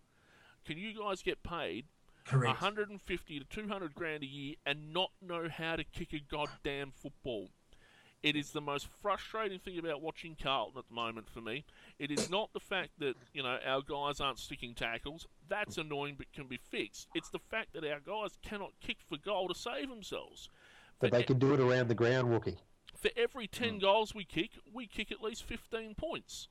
can 0.64 0.78
you 0.78 0.98
guys 0.98 1.22
get 1.22 1.42
paid 1.42 1.84
Correct. 2.28 2.60
150 2.60 3.38
to 3.38 3.44
200 3.44 3.94
grand 3.94 4.22
a 4.22 4.26
year 4.26 4.54
and 4.66 4.92
not 4.92 5.10
know 5.22 5.48
how 5.48 5.76
to 5.76 5.84
kick 5.84 6.12
a 6.12 6.20
goddamn 6.20 6.92
football. 6.92 7.48
It 8.22 8.34
is 8.34 8.50
the 8.50 8.60
most 8.60 8.88
frustrating 9.00 9.60
thing 9.60 9.78
about 9.78 10.02
watching 10.02 10.36
Carlton 10.40 10.78
at 10.78 10.88
the 10.88 10.94
moment 10.94 11.28
for 11.30 11.40
me. 11.40 11.64
It 12.00 12.10
is 12.10 12.28
not 12.28 12.52
the 12.52 12.58
fact 12.60 12.90
that, 12.98 13.14
you 13.32 13.44
know, 13.44 13.58
our 13.64 13.80
guys 13.80 14.20
aren't 14.20 14.40
sticking 14.40 14.74
tackles. 14.74 15.28
That's 15.48 15.78
annoying 15.78 16.16
but 16.18 16.32
can 16.32 16.48
be 16.48 16.56
fixed. 16.56 17.06
It's 17.14 17.30
the 17.30 17.38
fact 17.38 17.74
that 17.74 17.84
our 17.84 18.00
guys 18.00 18.36
cannot 18.42 18.72
kick 18.80 18.96
for 19.08 19.18
goal 19.18 19.46
to 19.48 19.54
save 19.54 19.88
themselves. 19.88 20.48
but 21.00 21.12
they 21.12 21.22
can 21.22 21.38
do 21.38 21.54
it 21.54 21.60
around 21.60 21.86
the 21.86 21.94
ground, 21.94 22.28
Wookie. 22.28 22.56
For 22.96 23.10
every 23.16 23.46
10 23.46 23.74
mm. 23.74 23.80
goals 23.80 24.12
we 24.16 24.24
kick, 24.24 24.50
we 24.72 24.88
kick 24.88 25.12
at 25.12 25.22
least 25.22 25.44
15 25.44 25.94
points. 25.94 26.48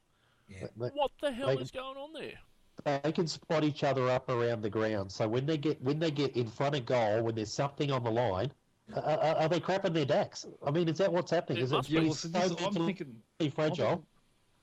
Yeah. 0.48 0.68
They, 0.78 0.88
What 0.88 1.12
the 1.22 1.34
hell 1.34 1.54
They- 1.54 1.62
is 1.62 1.72
going 1.72 1.98
on 1.98 2.14
there? 2.14 2.40
They 2.84 3.12
can 3.12 3.28
spot 3.28 3.64
each 3.64 3.84
other 3.84 4.10
up 4.10 4.30
around 4.30 4.62
the 4.62 4.70
ground. 4.70 5.12
So 5.12 5.28
when 5.28 5.46
they 5.46 5.58
get 5.58 5.82
when 5.82 6.00
they 6.00 6.12
get 6.12 6.36
in 6.36 6.48
front 6.48 6.76
of 6.76 6.86
goal, 6.86 7.24
when 7.24 7.36
there's 7.36 7.54
something 7.54 7.92
on 7.92 8.04
the 8.04 8.12
line, 8.12 8.52
uh, 8.96 9.00
uh, 9.00 9.36
are 9.40 9.50
they 9.50 9.60
crapping 9.60 9.94
their 9.94 10.06
decks? 10.06 10.46
I 10.66 10.72
mean, 10.72 10.88
is 10.88 10.98
that 11.00 11.12
what's 11.12 11.32
happening? 11.32 11.60
It 11.60 11.64
is 11.64 11.72
must 11.72 11.90
it 11.90 11.94
Yeah, 11.94 12.02
well, 12.02 12.14
so 12.14 12.30
so 12.30 12.40
this, 12.56 12.64
I'm 12.64 12.74
thinking 12.74 13.16
fragile? 13.54 14.06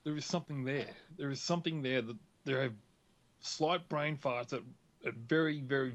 there 0.04 0.16
is 0.16 0.24
something 0.24 0.64
there. 0.64 0.86
There 1.16 1.30
is 1.30 1.40
something 1.40 1.82
there 1.82 2.02
that 2.02 2.16
there 2.44 2.62
are 2.62 2.70
slight 3.40 3.88
brain 3.88 4.16
farts 4.16 4.52
at, 4.52 4.60
at 5.06 5.14
very, 5.14 5.60
very 5.60 5.94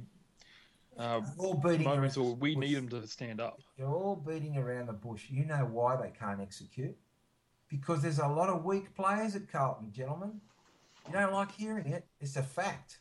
uh, 0.98 1.22
all 1.38 1.54
beating 1.56 1.84
moments 1.84 2.18
around 2.18 2.26
where 2.26 2.36
we 2.36 2.54
the 2.56 2.60
need 2.60 2.76
them 2.76 2.90
to 2.90 3.08
stand 3.08 3.40
up. 3.40 3.60
They're 3.78 3.88
all 3.88 4.16
beating 4.16 4.58
around 4.58 4.88
the 4.88 4.94
bush. 4.94 5.26
You 5.30 5.46
know 5.46 5.68
why 5.72 5.96
they 5.96 6.12
can't 6.12 6.42
execute? 6.42 6.96
Because 7.70 8.02
there's 8.02 8.20
a 8.20 8.28
lot 8.28 8.50
of 8.50 8.66
weak 8.66 8.94
players 8.96 9.36
at 9.36 9.52
Carlton, 9.52 9.92
gentlemen. 9.92 10.42
You 11.08 11.14
don't 11.14 11.34
like 11.34 11.52
hearing 11.52 11.88
it. 11.88 12.06
It's 12.20 12.36
a 12.36 12.44
fact. 12.44 13.00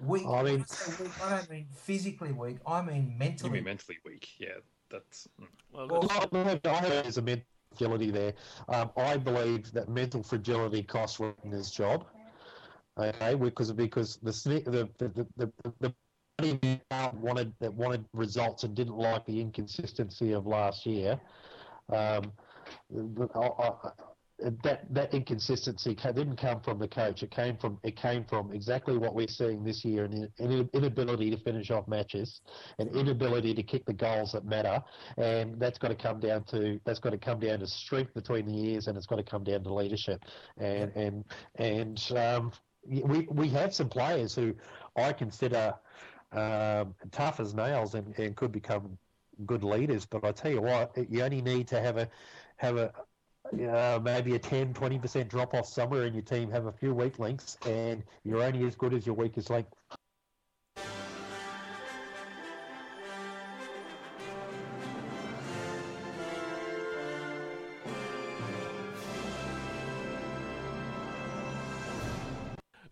Weak. 0.00 0.26
I 0.26 0.42
mean- 0.42 0.58
When 0.58 0.66
say 0.66 1.02
weak, 1.04 1.22
I 1.22 1.30
don't 1.30 1.50
mean 1.50 1.66
physically 1.74 2.32
weak. 2.32 2.56
I 2.66 2.82
mean 2.82 3.16
mentally. 3.18 3.18
You 3.18 3.18
mentally. 3.18 3.50
mean 3.50 3.64
mentally 3.64 3.98
weak? 4.04 4.28
Yeah, 4.38 4.48
that's. 4.90 5.28
mm. 5.40 5.46
Well, 5.72 5.88
Well, 5.88 6.02
that's- 6.02 6.28
Well, 6.32 6.48
I 6.48 6.52
I 6.52 6.80
think 6.80 7.02
there's 7.04 7.18
a 7.18 7.22
mental 7.22 7.44
fragility 7.70 8.10
there. 8.10 8.34
Um, 8.68 8.90
I 8.96 9.16
believe 9.16 9.72
that 9.72 9.88
mental 9.88 10.22
fragility 10.22 10.82
costs 10.82 11.18
Wagner's 11.18 11.70
job. 11.70 12.06
Okay, 12.98 13.34
because 13.34 13.72
because 13.72 14.16
the 14.16 14.30
sni- 14.30 14.64
the 14.64 14.88
the 14.98 15.08
the, 15.36 15.52
the, 15.80 15.94
the 16.40 16.80
wanted 17.14 17.52
that 17.60 17.72
wanted 17.72 18.04
results 18.12 18.64
and 18.64 18.74
didn't 18.74 18.96
like 18.96 19.24
the 19.26 19.40
inconsistency 19.40 20.32
of 20.32 20.46
last 20.46 20.84
year. 20.84 21.18
Um, 21.90 22.32
I- 23.34 23.38
I- 23.38 23.90
that 24.38 24.92
that 24.92 25.14
inconsistency 25.14 25.94
didn't 25.94 26.36
come 26.36 26.60
from 26.60 26.78
the 26.78 26.88
coach. 26.88 27.22
It 27.22 27.30
came 27.30 27.56
from 27.56 27.78
it 27.82 27.96
came 27.96 28.24
from 28.24 28.52
exactly 28.52 28.96
what 28.96 29.14
we're 29.14 29.28
seeing 29.28 29.62
this 29.64 29.84
year: 29.84 30.04
an 30.04 30.28
in- 30.38 30.68
inability 30.72 31.30
to 31.30 31.36
finish 31.38 31.70
off 31.70 31.86
matches, 31.86 32.40
an 32.78 32.88
inability 32.88 33.54
to 33.54 33.62
kick 33.62 33.84
the 33.84 33.92
goals 33.92 34.32
that 34.32 34.44
matter, 34.44 34.82
and 35.16 35.58
that's 35.60 35.78
got 35.78 35.88
to 35.88 35.94
come 35.94 36.18
down 36.20 36.44
to 36.44 36.80
that's 36.84 36.98
got 36.98 37.10
to 37.10 37.18
come 37.18 37.38
down 37.38 37.60
to 37.60 37.66
strength 37.66 38.14
between 38.14 38.46
the 38.46 38.72
ears, 38.72 38.88
and 38.88 38.96
it's 38.96 39.06
got 39.06 39.16
to 39.16 39.22
come 39.22 39.44
down 39.44 39.62
to 39.64 39.72
leadership, 39.72 40.24
and 40.58 40.90
and 40.96 41.24
and 41.56 42.12
um, 42.16 42.52
we 42.86 43.28
we 43.30 43.48
have 43.50 43.74
some 43.74 43.88
players 43.88 44.34
who 44.34 44.54
I 44.96 45.12
consider 45.12 45.74
um, 46.32 46.94
tough 47.10 47.40
as 47.40 47.54
nails 47.54 47.94
and, 47.94 48.18
and 48.18 48.34
could 48.36 48.52
become 48.52 48.98
good 49.46 49.64
leaders, 49.64 50.04
but 50.06 50.24
I 50.24 50.32
tell 50.32 50.50
you 50.50 50.62
what, 50.62 50.96
you 51.10 51.22
only 51.22 51.42
need 51.42 51.68
to 51.68 51.80
have 51.80 51.96
a 51.96 52.08
have 52.56 52.76
a 52.76 52.92
uh, 53.60 54.00
maybe 54.02 54.34
a 54.34 54.38
10, 54.38 54.74
20% 54.74 55.28
drop 55.28 55.54
off 55.54 55.66
somewhere 55.66 56.06
in 56.06 56.14
your 56.14 56.22
team, 56.22 56.50
have 56.50 56.66
a 56.66 56.72
few 56.72 56.94
weak 56.94 57.18
links, 57.18 57.56
and 57.66 58.02
you're 58.24 58.42
only 58.42 58.66
as 58.66 58.74
good 58.74 58.94
as 58.94 59.06
your 59.06 59.14
weakest 59.14 59.50
link. 59.50 59.66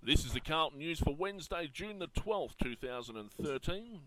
This 0.03 0.25
is 0.25 0.33
the 0.33 0.40
Carlton 0.40 0.81
News 0.81 0.99
for 0.99 1.14
Wednesday, 1.14 1.70
June 1.73 2.01
the 2.01 2.09
12th, 2.09 2.57
2013. 2.62 4.01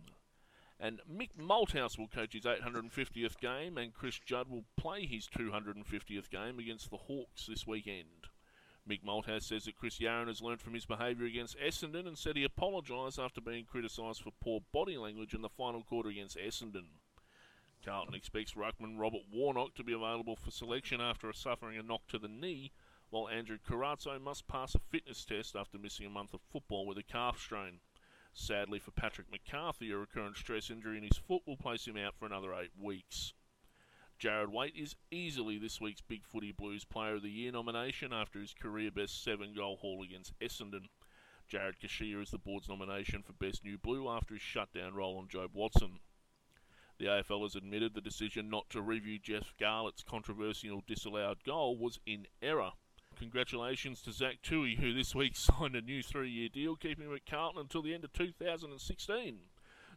And 0.83 0.99
Mick 1.09 1.29
Malthouse 1.39 1.97
will 1.97 2.09
coach 2.09 2.33
his 2.33 2.43
850th 2.43 3.39
game, 3.39 3.77
and 3.77 3.93
Chris 3.93 4.19
Judd 4.19 4.49
will 4.49 4.65
play 4.75 5.05
his 5.05 5.29
250th 5.29 6.29
game 6.29 6.59
against 6.59 6.89
the 6.89 6.97
Hawks 6.97 7.45
this 7.45 7.65
weekend. 7.65 8.27
Mick 8.85 9.01
Malthouse 9.01 9.43
says 9.43 9.63
that 9.63 9.77
Chris 9.77 9.99
Yarran 9.99 10.27
has 10.27 10.41
learnt 10.41 10.59
from 10.59 10.73
his 10.73 10.85
behaviour 10.85 11.25
against 11.25 11.57
Essendon 11.57 12.05
and 12.05 12.17
said 12.17 12.35
he 12.35 12.43
apologised 12.43 13.17
after 13.17 13.39
being 13.39 13.63
criticised 13.63 14.21
for 14.21 14.31
poor 14.41 14.59
body 14.73 14.97
language 14.97 15.33
in 15.33 15.41
the 15.41 15.47
final 15.47 15.83
quarter 15.83 16.09
against 16.09 16.37
Essendon. 16.37 16.87
Carlton 17.85 18.13
expects 18.13 18.51
ruckman 18.51 18.99
Robert 18.99 19.23
Warnock 19.31 19.75
to 19.75 19.85
be 19.85 19.93
available 19.93 20.35
for 20.35 20.51
selection 20.51 20.99
after 20.99 21.31
suffering 21.31 21.77
a 21.77 21.81
knock 21.81 22.07
to 22.09 22.19
the 22.19 22.27
knee, 22.27 22.73
while 23.09 23.29
Andrew 23.29 23.57
Carazzo 23.57 24.19
must 24.19 24.49
pass 24.49 24.75
a 24.75 24.79
fitness 24.79 25.23
test 25.23 25.55
after 25.55 25.77
missing 25.77 26.05
a 26.05 26.09
month 26.09 26.33
of 26.33 26.41
football 26.51 26.85
with 26.85 26.97
a 26.97 27.03
calf 27.03 27.39
strain. 27.39 27.79
Sadly 28.35 28.79
for 28.79 28.91
Patrick 28.91 29.29
McCarthy, 29.31 29.91
a 29.91 29.97
recurrent 29.97 30.37
stress 30.37 30.71
injury 30.71 30.97
in 30.97 31.03
his 31.03 31.17
foot 31.17 31.43
will 31.45 31.55
place 31.55 31.87
him 31.87 31.97
out 31.97 32.15
for 32.15 32.25
another 32.25 32.53
eight 32.55 32.71
weeks. 32.75 33.33
Jarrad 34.19 34.49
Waite 34.49 34.75
is 34.75 34.95
easily 35.11 35.59
this 35.59 35.79
week's 35.79 36.01
Big 36.01 36.25
Footy 36.25 36.51
Blues 36.51 36.83
Player 36.83 37.15
of 37.15 37.21
the 37.21 37.29
Year 37.29 37.51
nomination 37.51 38.11
after 38.11 38.39
his 38.39 38.53
career 38.53 38.89
best 38.89 39.23
seven 39.23 39.53
goal 39.53 39.77
haul 39.77 40.01
against 40.01 40.37
Essendon. 40.39 40.89
Jared 41.47 41.79
Kashia 41.79 42.21
is 42.21 42.31
the 42.31 42.39
board's 42.39 42.69
nomination 42.69 43.21
for 43.21 43.33
Best 43.33 43.63
New 43.63 43.77
Blue 43.77 44.09
after 44.09 44.33
his 44.33 44.41
shutdown 44.41 44.95
role 44.95 45.17
on 45.17 45.27
Jobe 45.27 45.53
Watson. 45.53 45.99
The 46.97 47.05
AFL 47.05 47.43
has 47.43 47.55
admitted 47.55 47.93
the 47.93 48.01
decision 48.01 48.49
not 48.49 48.69
to 48.71 48.81
review 48.81 49.19
Jeff 49.19 49.53
Garlett's 49.59 50.03
controversial 50.03 50.81
disallowed 50.87 51.43
goal 51.43 51.77
was 51.77 51.99
in 52.05 52.27
error. 52.41 52.71
Congratulations 53.17 54.01
to 54.01 54.11
Zach 54.11 54.39
Tuohy, 54.43 54.79
who 54.79 54.93
this 54.93 55.13
week 55.15 55.35
signed 55.37 55.75
a 55.75 55.81
new 55.81 56.01
three 56.01 56.29
year 56.29 56.49
deal, 56.49 56.75
keeping 56.75 57.05
him 57.05 57.15
at 57.15 57.25
Carlton 57.25 57.61
until 57.61 57.81
the 57.81 57.93
end 57.93 58.03
of 58.03 58.13
2016. 58.13 59.39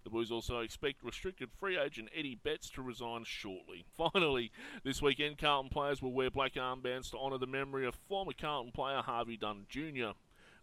The 0.05 0.11
Blues 0.11 0.31
also 0.31 0.61
expect 0.61 1.03
restricted 1.03 1.51
free 1.59 1.77
agent 1.77 2.11
Eddie 2.15 2.39
Betts 2.41 2.71
to 2.71 2.83
resign 2.83 3.25
shortly. 3.25 3.85
Finally, 3.97 4.53
this 4.85 5.03
weekend, 5.03 5.39
Carlton 5.39 5.71
players 5.71 6.01
will 6.01 6.13
wear 6.13 6.31
black 6.31 6.55
armbands 6.55 7.11
to 7.11 7.19
honour 7.19 7.39
the 7.39 7.47
memory 7.47 7.87
of 7.87 7.97
former 8.09 8.33
Carlton 8.33 8.73
player 8.73 9.03
Harvey 9.03 9.37
Dunn 9.37 9.67
Jr. 9.69 10.11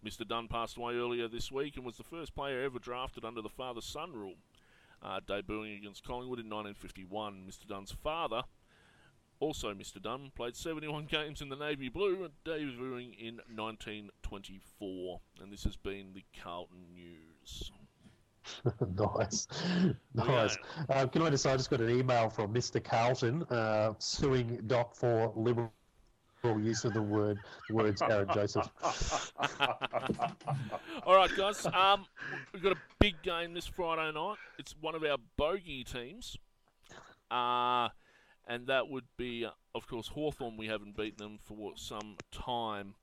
Mr. 0.05 0.27
Dunn 0.27 0.47
passed 0.47 0.77
away 0.77 0.95
earlier 0.95 1.27
this 1.27 1.51
week 1.51 1.75
and 1.75 1.85
was 1.85 1.97
the 1.97 2.03
first 2.03 2.35
player 2.35 2.63
ever 2.63 2.79
drafted 2.79 3.25
under 3.25 3.41
the 3.41 3.49
father 3.49 3.81
son 3.81 4.13
rule. 4.13 4.35
Uh, 5.01 5.19
debuting 5.19 5.77
against 5.77 6.05
Collingwood 6.05 6.39
in 6.39 6.49
1951, 6.49 7.43
Mr. 7.45 7.67
Dunn's 7.67 7.91
father, 7.91 8.43
also 9.43 9.73
Mr. 9.73 10.01
Dunn, 10.01 10.32
played 10.36 10.56
71 10.56 11.06
games 11.06 11.41
in 11.41 11.49
the 11.49 11.58
Navy 11.58 11.89
Blue, 11.89 12.29
debuting 12.45 13.13
in 13.19 13.41
1924. 13.53 15.19
And 15.41 15.51
this 15.51 15.65
has 15.65 15.75
been 15.75 16.13
the 16.13 16.23
Carlton 16.41 16.86
News. 16.93 17.71
nice, 18.97 19.47
nice. 20.13 20.58
Uh, 20.89 21.08
can 21.08 21.21
I 21.21 21.29
just? 21.29 21.43
Say 21.43 21.51
I 21.51 21.58
just 21.58 21.69
got 21.69 21.82
an 21.82 21.89
email 21.89 22.29
from 22.29 22.53
Mr. 22.53 22.82
Carlton 22.84 23.43
uh, 23.49 23.93
suing 23.99 24.62
Doc 24.67 24.95
for 24.95 25.34
liberal 25.36 25.71
use 26.62 26.84
of 26.84 26.93
the 26.93 27.01
word 27.01 27.38
words 27.69 28.01
Aaron 28.01 28.27
Joseph. 28.34 28.69
All 31.06 31.15
right, 31.15 31.32
guys. 31.38 31.65
Um, 31.65 32.06
we've 32.53 32.63
got 32.63 32.73
a 32.73 32.79
big 32.99 33.21
game 33.23 33.53
this 33.53 33.65
Friday 33.65 34.12
night. 34.13 34.38
It's 34.60 34.75
one 34.79 34.95
of 34.95 35.03
our 35.03 35.17
bogey 35.38 35.84
teams. 35.84 36.38
Uh, 37.32 37.89
and 38.47 38.67
that 38.67 38.89
would 38.89 39.06
be, 39.17 39.45
uh, 39.45 39.51
of 39.73 39.88
course, 39.88 40.10
Hawthorn. 40.10 40.58
We 40.58 40.67
haven't 40.67 40.97
beaten 40.97 41.17
them 41.17 41.39
for 41.41 41.73
some 41.75 42.17
time. 42.32 42.95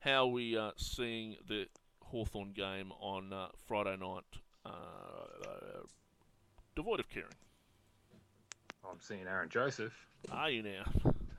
How 0.00 0.24
are 0.24 0.26
we 0.26 0.56
uh, 0.56 0.72
seeing 0.76 1.36
the 1.48 1.66
Hawthorn 2.02 2.52
game 2.52 2.92
on 3.00 3.32
uh, 3.32 3.48
Friday 3.66 3.96
night? 3.96 4.24
Uh, 4.64 4.70
devoid 6.76 7.00
of 7.00 7.08
caring. 7.08 7.28
I'm 8.88 9.00
seeing 9.00 9.26
Aaron 9.26 9.48
Joseph. 9.48 9.94
Are 10.30 10.50
you 10.50 10.62
now? 10.62 10.84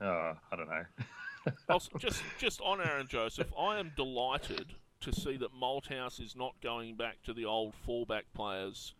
Uh, 0.00 0.34
I 0.50 0.56
don't 0.56 0.68
know. 0.68 0.84
also, 1.68 1.90
just 1.98 2.22
just 2.38 2.60
on 2.60 2.80
Aaron 2.80 3.06
Joseph, 3.08 3.52
I 3.58 3.78
am 3.78 3.92
delighted 3.96 4.74
to 5.00 5.12
see 5.12 5.36
that 5.36 5.54
Malthouse 5.54 6.20
is 6.20 6.34
not 6.34 6.54
going 6.60 6.96
back 6.96 7.22
to 7.24 7.32
the 7.32 7.44
old 7.44 7.74
fallback 7.86 8.22
players 8.34 8.94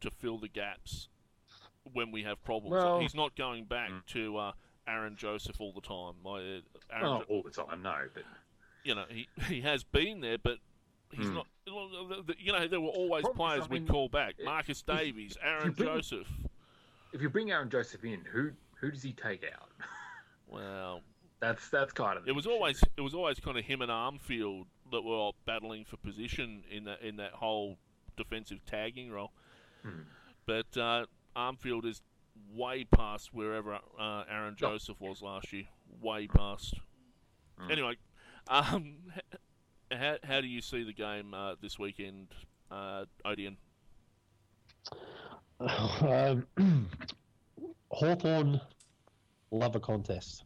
to 0.00 0.10
fill 0.10 0.38
the 0.38 0.48
gaps 0.48 1.08
when 1.92 2.10
we 2.12 2.22
have 2.24 2.42
problems. 2.44 2.72
Well- 2.72 3.00
He's 3.00 3.14
not 3.14 3.36
going 3.36 3.64
back 3.64 3.90
Mm. 3.90 4.06
to 4.06 4.36
uh, 4.38 4.52
Aaron 4.86 5.16
Joseph 5.16 5.60
all 5.60 5.72
the 5.72 5.80
time. 5.80 6.14
My, 6.24 6.38
uh, 6.38 6.60
Aaron, 6.90 7.02
Well, 7.02 7.12
not 7.18 7.28
Jo- 7.28 7.34
all 7.34 7.42
the 7.42 7.50
time, 7.50 7.82
no, 7.82 8.08
but 8.14 8.24
you 8.84 8.94
know, 8.94 9.04
he 9.08 9.28
he 9.48 9.60
has 9.62 9.82
been 9.84 10.20
there, 10.20 10.38
but 10.38 10.58
he's 11.12 11.26
Mm. 11.26 11.34
not. 11.34 11.46
well, 11.66 11.88
the- 12.08 12.22
the- 12.22 12.36
You 12.40 12.52
know, 12.52 12.66
there 12.68 12.80
were 12.80 12.88
always 12.88 13.22
Problem 13.22 13.36
is, 13.52 13.54
players 13.56 13.64
I 13.64 13.72
we'd 13.72 13.88
call 13.88 14.08
back: 14.08 14.34
it- 14.38 14.44
Marcus 14.44 14.80
if- 14.80 14.86
Davies, 14.86 15.36
Aaron 15.42 15.72
bring- 15.72 15.88
Joseph. 15.88 16.28
if 17.12 17.20
you 17.22 17.28
bring 17.30 17.50
Aaron 17.50 17.70
Joseph 17.70 18.04
in, 18.04 18.24
who 18.24 18.52
who 18.80 18.90
does 18.90 19.02
he 19.02 19.12
take 19.12 19.44
out? 19.44 19.70
Well, 20.48 21.02
That's 21.40 21.68
that's 21.70 21.92
kind 21.92 22.16
of 22.16 22.24
the 22.24 22.30
it 22.30 22.34
was 22.34 22.46
issue. 22.46 22.54
always 22.54 22.82
it 22.96 23.00
was 23.00 23.14
always 23.14 23.40
kind 23.40 23.58
of 23.58 23.64
him 23.64 23.82
and 23.82 23.90
Armfield 23.90 24.66
that 24.92 25.02
were 25.02 25.32
battling 25.44 25.84
for 25.84 25.96
position 25.96 26.62
in 26.70 26.84
that 26.84 27.02
in 27.02 27.16
that 27.16 27.32
whole 27.32 27.78
defensive 28.16 28.64
tagging 28.64 29.10
role. 29.10 29.32
Hmm. 29.82 30.02
But 30.46 30.76
uh, 30.76 31.06
Armfield 31.36 31.84
is 31.84 32.02
way 32.54 32.84
past 32.84 33.32
wherever 33.32 33.74
uh, 33.98 34.24
Aaron 34.30 34.56
Joseph 34.56 35.00
was 35.00 35.22
last 35.22 35.52
year. 35.52 35.64
Way 36.00 36.26
past. 36.26 36.74
Hmm. 37.58 37.70
Anyway, 37.70 37.96
um, 38.48 38.96
how 39.92 40.16
how 40.24 40.40
do 40.40 40.46
you 40.46 40.60
see 40.60 40.84
the 40.84 40.92
game 40.92 41.34
uh, 41.34 41.54
this 41.60 41.78
weekend, 41.78 42.28
uh, 42.70 43.04
Odeon? 43.24 43.56
um, 45.60 46.46
Hawthorn 47.90 48.60
love 49.50 49.76
a 49.76 49.80
contest. 49.80 50.44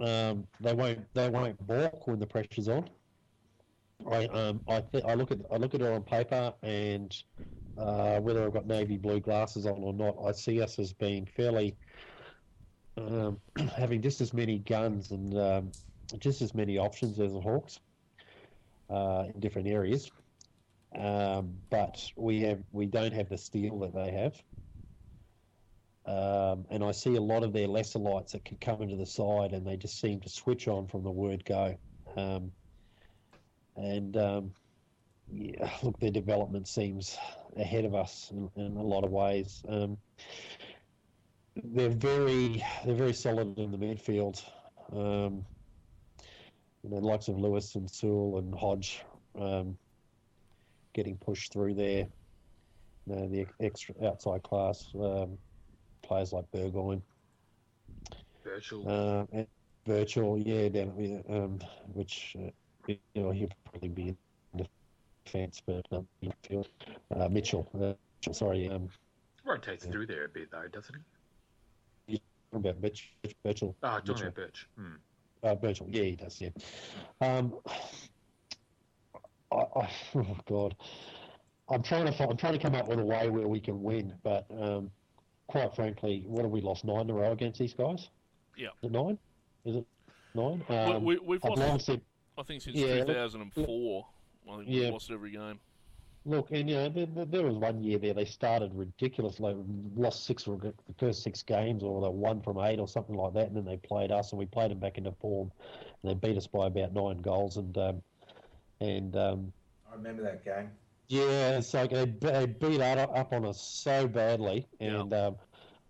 Um, 0.00 0.46
they 0.60 0.74
won't. 0.74 1.12
They 1.14 1.28
won't 1.28 1.66
balk 1.66 2.06
when 2.06 2.18
the 2.18 2.26
pressure's 2.26 2.68
on. 2.68 2.88
I 4.10 4.26
um 4.26 4.60
I 4.68 4.80
th- 4.80 5.04
I 5.04 5.14
look 5.14 5.32
at 5.32 5.38
I 5.50 5.56
look 5.56 5.74
at 5.74 5.80
it 5.80 5.90
on 5.90 6.02
paper 6.02 6.54
and 6.62 7.12
uh, 7.78 8.20
whether 8.20 8.44
I've 8.44 8.52
got 8.52 8.66
navy 8.66 8.96
blue 8.96 9.20
glasses 9.20 9.66
on 9.66 9.82
or 9.82 9.92
not, 9.92 10.16
I 10.24 10.32
see 10.32 10.60
us 10.60 10.78
as 10.78 10.92
being 10.92 11.26
fairly 11.26 11.76
um, 12.96 13.38
having 13.76 14.02
just 14.02 14.20
as 14.20 14.32
many 14.34 14.58
guns 14.58 15.10
and 15.10 15.38
um, 15.38 15.72
just 16.18 16.42
as 16.42 16.54
many 16.54 16.78
options 16.78 17.20
as 17.20 17.32
the 17.32 17.40
Hawks 17.40 17.80
uh, 18.90 19.24
in 19.32 19.40
different 19.40 19.68
areas. 19.68 20.10
Um, 20.98 21.54
but 21.70 22.02
we 22.16 22.40
have 22.42 22.60
we 22.72 22.86
don't 22.86 23.12
have 23.12 23.28
the 23.28 23.38
steel 23.38 23.78
that 23.80 23.94
they 23.94 24.10
have. 24.10 24.42
Um, 26.06 26.64
and 26.70 26.82
I 26.82 26.92
see 26.92 27.16
a 27.16 27.20
lot 27.20 27.44
of 27.44 27.52
their 27.52 27.68
lesser 27.68 27.98
lights 27.98 28.32
that 28.32 28.44
can 28.44 28.56
come 28.56 28.80
into 28.80 28.96
the 28.96 29.04
side, 29.04 29.52
and 29.52 29.66
they 29.66 29.76
just 29.76 30.00
seem 30.00 30.20
to 30.20 30.28
switch 30.28 30.66
on 30.66 30.86
from 30.86 31.02
the 31.02 31.10
word 31.10 31.44
go. 31.44 31.76
Um, 32.16 32.50
and 33.76 34.16
um, 34.16 34.52
yeah, 35.32 35.70
look, 35.82 35.98
their 36.00 36.10
development 36.10 36.68
seems 36.68 37.16
ahead 37.56 37.84
of 37.84 37.94
us 37.94 38.30
in, 38.32 38.50
in 38.56 38.76
a 38.76 38.82
lot 38.82 39.04
of 39.04 39.10
ways. 39.10 39.62
Um, 39.68 39.96
they're 41.64 41.88
very 41.90 42.64
they're 42.84 42.94
very 42.94 43.12
solid 43.12 43.58
in 43.58 43.70
the 43.70 43.78
midfield. 43.78 44.42
Um, 44.92 45.44
you 46.82 46.90
know, 46.90 47.00
the 47.00 47.06
likes 47.06 47.28
of 47.28 47.38
Lewis 47.38 47.74
and 47.74 47.90
Sewell 47.90 48.38
and 48.38 48.54
Hodge 48.54 49.02
um, 49.38 49.76
getting 50.94 51.16
pushed 51.16 51.52
through 51.52 51.74
there. 51.74 52.06
You 53.06 53.16
know, 53.16 53.28
the 53.28 53.46
extra 53.60 53.94
outside 54.06 54.42
class 54.42 54.86
um, 54.94 55.36
players 56.02 56.32
like 56.32 56.50
Burgoyne, 56.52 57.02
virtual. 58.44 58.88
uh, 58.88 59.24
and 59.32 59.46
Virtual, 59.88 60.38
yeah, 60.38 60.68
down 60.68 60.92
yeah, 60.98 61.34
um, 61.34 61.58
which 61.94 62.36
uh, 62.38 62.50
you 62.86 62.98
know 63.14 63.30
he'll 63.30 63.48
probably 63.64 63.88
be 63.88 64.14
in 65.34 65.40
defence, 65.40 65.62
but 65.64 65.86
um, 65.92 66.06
midfield. 66.22 66.66
Uh, 67.14 67.28
Mitchell, 67.28 67.68
uh, 67.74 67.94
Mitchell, 68.20 68.34
sorry, 68.34 68.68
um, 68.68 68.88
rotates 69.44 69.84
yeah. 69.84 69.92
through 69.92 70.06
there 70.06 70.24
a 70.24 70.28
bit 70.28 70.50
though, 70.50 70.68
doesn't 70.72 70.94
he? 70.94 71.02
about 72.50 72.80
Mitch, 72.80 73.12
Mitchell. 73.44 73.76
Ah, 73.82 74.00
Johnny 74.00 74.20
Mitchell. 74.20 74.32
Birch. 74.34 74.66
Hmm. 74.78 74.94
Uh, 75.42 75.54
Virgil, 75.54 75.86
yeah, 75.90 76.02
he 76.02 76.16
does. 76.16 76.40
Yeah. 76.40 76.48
Um, 77.20 77.54
I, 79.52 79.56
I, 79.56 79.90
oh 80.16 80.36
God, 80.46 80.74
I'm 81.68 81.82
trying 81.82 82.06
to 82.06 82.12
find, 82.12 82.30
I'm 82.30 82.38
trying 82.38 82.54
to 82.54 82.58
come 82.58 82.74
up 82.74 82.88
with 82.88 82.98
a 82.98 83.04
way 83.04 83.28
where 83.28 83.46
we 83.46 83.60
can 83.60 83.82
win, 83.82 84.14
but 84.22 84.46
um, 84.58 84.90
quite 85.46 85.74
frankly, 85.76 86.24
what 86.26 86.42
have 86.42 86.50
we 86.50 86.62
lost 86.62 86.86
nine 86.86 87.02
in 87.02 87.10
a 87.10 87.14
row 87.14 87.32
against 87.32 87.60
these 87.60 87.74
guys? 87.74 88.08
Yeah. 88.56 88.68
The 88.82 88.88
nine. 88.88 89.18
Is 89.66 89.76
it 89.76 89.86
nine? 90.34 90.64
We, 90.68 90.76
Um, 90.76 91.04
we, 91.04 91.18
we've 91.18 91.44
I've 91.44 91.50
lost, 91.50 91.60
long 91.60 91.78
said, 91.78 92.00
I 92.38 92.42
think, 92.44 92.62
since 92.62 92.76
Yeah, 92.76 92.94
look- 92.94 93.08
2004. 93.08 94.06
I 94.48 94.56
think 94.56 94.68
Yeah. 94.68 94.80
we've 94.84 94.92
lost 94.92 95.10
every 95.10 95.30
game. 95.32 95.60
look, 96.24 96.50
and 96.50 96.68
you 96.68 96.76
know, 96.76 96.88
there, 96.90 97.06
there- 97.06 97.24
there 97.24 97.42
was 97.44 97.56
one 97.56 97.82
year 97.82 97.98
there 97.98 98.12
they 98.12 98.24
started 98.24 98.74
ridiculous, 98.74 99.40
like 99.40 99.56
lost 99.96 100.24
six 100.24 100.46
of 100.46 100.60
the 100.60 100.74
first 100.98 101.22
six 101.22 101.42
games, 101.42 101.82
or 101.82 102.02
they 102.02 102.08
won 102.08 102.42
from 102.42 102.58
eight 102.58 102.78
or 102.78 102.86
something 102.88 103.14
like 103.14 103.32
that, 103.32 103.46
and 103.46 103.56
then 103.56 103.64
they 103.64 103.78
played 103.78 104.10
us, 104.12 104.32
and 104.32 104.38
we 104.38 104.44
played 104.44 104.70
them 104.70 104.78
back 104.78 104.98
into 104.98 105.12
form, 105.12 105.50
and 106.02 106.10
they 106.10 106.14
beat 106.14 106.36
us 106.36 106.46
by 106.46 106.66
about 106.66 106.92
nine 106.92 107.16
goals, 107.18 107.56
and 107.56 107.76
um, 107.78 108.02
and 108.80 109.16
um, 109.16 109.52
I 109.90 109.94
remember 109.94 110.22
that 110.22 110.44
game. 110.44 110.70
Yeah, 111.08 111.56
it's 111.56 111.72
like 111.72 111.90
they, 111.90 112.04
they 112.04 112.44
beat 112.46 112.82
up, 112.82 113.10
up 113.16 113.32
on 113.32 113.46
us 113.46 113.62
so 113.62 114.06
badly, 114.06 114.66
Yeah. 114.80 115.00
and 115.00 115.14
um, 115.14 115.36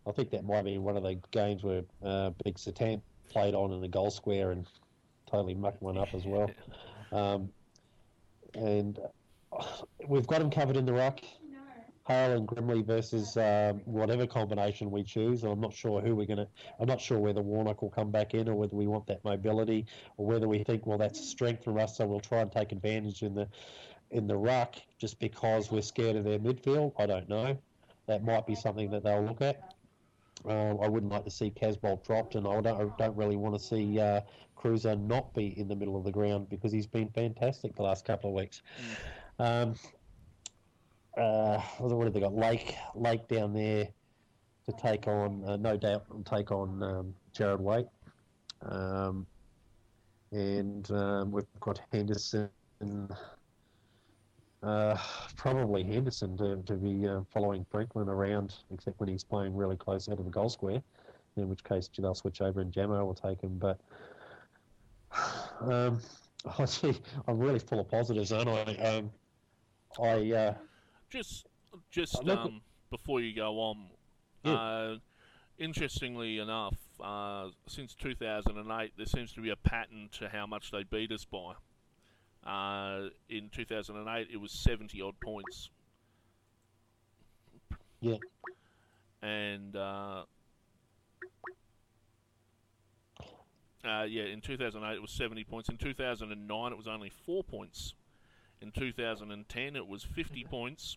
I 0.07 0.12
think 0.12 0.31
that 0.31 0.44
might 0.44 0.62
be 0.64 0.79
one 0.79 0.97
of 0.97 1.03
the 1.03 1.16
games 1.33 1.64
where 1.64 1.83
uh, 2.05 2.31
Big 2.44 2.59
Satan 2.59 3.03
played 3.29 3.55
on 3.57 3.73
in 3.73 3.81
the 3.81 3.88
goal 3.88 4.11
square 4.12 4.53
and 4.53 4.64
totally 5.27 5.55
mucked 5.55 5.83
one 5.83 5.99
up 5.99 6.14
as 6.14 6.27
well. 6.27 6.51
Um, 7.11 7.51
and 8.59 8.99
uh, 9.53 9.64
we've 10.07 10.27
got 10.27 10.40
him 10.40 10.51
covered 10.51 10.77
in 10.77 10.85
the 10.85 10.92
ruck. 10.92 11.21
Hale 12.07 12.38
and 12.38 12.49
Grimley 12.49 12.83
versus 12.83 13.37
um, 13.37 13.83
whatever 13.85 14.27
combination 14.27 14.90
we 14.90 15.03
choose. 15.03 15.44
I'm 15.44 15.61
not 15.61 15.75
sure 15.75 16.01
who 16.01 16.16
we're 16.16 16.27
going 16.27 16.38
to. 16.38 16.49
I'm 16.81 16.87
not 16.87 17.03
sure 17.03 17.18
whether 17.18 17.42
Warnock 17.42 17.83
will 17.83 17.90
come 17.90 18.11
back 18.11 18.33
in 18.33 18.49
or 18.49 18.55
whether 18.55 18.75
we 18.75 18.87
want 18.87 19.07
that 19.09 19.23
mobility 19.25 19.85
or 20.16 20.25
whether 20.25 20.49
we 20.49 20.64
think 20.64 20.87
well 20.87 20.97
that's 20.97 21.21
a 21.21 21.23
strength 21.23 21.64
from 21.64 21.77
us, 21.79 21.99
so 21.99 22.07
we'll 22.07 22.21
try 22.21 22.40
and 22.40 22.51
take 22.51 22.73
advantage 22.73 23.23
in 23.23 23.35
the 23.35 23.47
in 24.11 24.27
the 24.27 24.37
ruck 24.37 24.77
just 24.99 25.21
because 25.21 25.71
we're 25.71 25.83
scared 25.83 26.16
of 26.16 26.25
their 26.25 26.38
midfield. 26.38 26.92
I 26.99 27.05
don't 27.05 27.29
know. 27.29 27.59
That 28.07 28.25
might 28.25 28.47
be 28.47 28.55
something 28.55 28.90
that 28.92 29.05
they'll 29.05 29.25
look 29.25 29.42
at. 29.42 29.75
Um, 30.44 30.79
I 30.81 30.88
wouldn't 30.88 31.11
like 31.12 31.24
to 31.24 31.31
see 31.31 31.51
Casboult 31.51 32.05
dropped, 32.05 32.35
and 32.37 32.46
I 32.46 32.61
don't, 32.61 32.81
I 32.81 32.87
don't 32.96 33.16
really 33.16 33.37
want 33.37 33.55
to 33.55 33.61
see 33.61 33.98
uh, 33.98 34.20
Cruiser 34.57 34.96
not 34.96 35.35
be 35.35 35.59
in 35.59 35.68
the 35.68 35.77
middle 35.77 35.96
of 35.96 36.05
the 36.05 36.12
ground 36.12 36.48
because 36.48 36.72
he's 36.72 36.87
been 36.87 37.09
fantastic 37.11 37.74
the 37.74 37.83
last 37.83 38.05
couple 38.05 38.31
of 38.31 38.37
weeks. 38.37 38.62
Um, 39.38 39.74
uh, 41.16 41.59
what 41.79 42.05
have 42.05 42.12
they 42.12 42.20
got? 42.20 42.35
Lake, 42.35 42.77
Lake 42.94 43.27
down 43.29 43.53
there 43.53 43.88
to 44.66 44.72
take 44.81 45.09
on, 45.09 45.44
uh, 45.46 45.57
no 45.57 45.77
doubt, 45.77 46.05
take 46.24 46.53
on 46.53 46.83
um, 46.83 47.14
Jarrad 47.35 47.61
Waite. 47.61 47.87
Um, 48.62 49.27
and 50.31 50.90
um, 50.90 51.33
we've 51.33 51.46
got 51.61 51.81
Henderson, 51.92 52.51
uh, 54.62 54.97
probably 55.37 55.85
Henderson 55.85 56.37
to, 56.38 56.62
to 56.66 56.75
be 56.75 57.07
uh, 57.07 57.21
following 57.33 57.64
Franklin 57.71 58.09
around, 58.09 58.55
except 58.73 58.99
when 59.01 59.09
he's 59.09 59.25
playing 59.25 59.55
really 59.57 59.77
close 59.77 60.09
out 60.09 60.18
of 60.18 60.25
the 60.25 60.31
goal 60.31 60.49
square, 60.49 60.83
in 61.37 61.49
which 61.49 61.62
case 61.62 61.88
they'll 61.99 62.14
switch 62.14 62.40
over 62.40 62.61
and 62.61 62.73
Jamo 62.73 63.05
will 63.07 63.14
take 63.14 63.40
him. 63.40 63.59
But 63.59 63.79
um, 65.61 66.01
I 66.59 66.64
see, 66.64 67.01
I'm 67.27 67.38
really 67.38 67.59
full 67.59 67.81
of 67.81 67.88
positives, 67.88 68.33
aren't 68.33 68.49
I? 68.49 68.75
Um, 68.77 69.11
I 70.01 70.33
uh, 70.33 70.55
Just, 71.11 71.47
just 71.90 72.16
um, 72.29 72.61
before 72.90 73.21
you 73.21 73.35
go 73.35 73.59
on, 73.61 73.87
Yeah. 74.44 74.53
uh, 74.55 74.97
interestingly 75.59 76.38
enough, 76.38 76.77
uh, 77.01 77.49
since 77.68 77.94
2008, 77.94 78.92
there 78.97 79.07
seems 79.07 79.33
to 79.33 79.40
be 79.40 79.51
a 79.51 79.57
pattern 79.57 80.09
to 80.18 80.29
how 80.29 80.47
much 80.47 80.71
they 80.71 80.83
beat 80.83 81.12
us 81.12 81.25
by. 81.25 81.55
Uh, 82.46 83.09
in 83.29 83.51
2008, 83.51 84.29
it 84.33 84.37
was 84.37 84.53
70 84.53 85.01
odd 85.03 85.18
points. 85.20 85.70
Yeah. 88.01 88.16
And 89.22 89.74
uh, 89.74 90.22
uh, 93.85 94.05
yeah, 94.09 94.24
in 94.24 94.40
2008 94.40 94.96
it 94.96 95.03
was 95.03 95.11
70 95.11 95.44
points. 95.44 95.68
In 95.68 95.77
2009 95.77 96.72
it 96.72 96.77
was 96.77 96.87
only 96.87 97.11
four 97.11 97.42
points. 97.42 97.94
In 98.61 98.72
2010 98.72 99.77
it 99.77 99.87
was 99.87 100.03
50 100.03 100.44
points. 100.44 100.96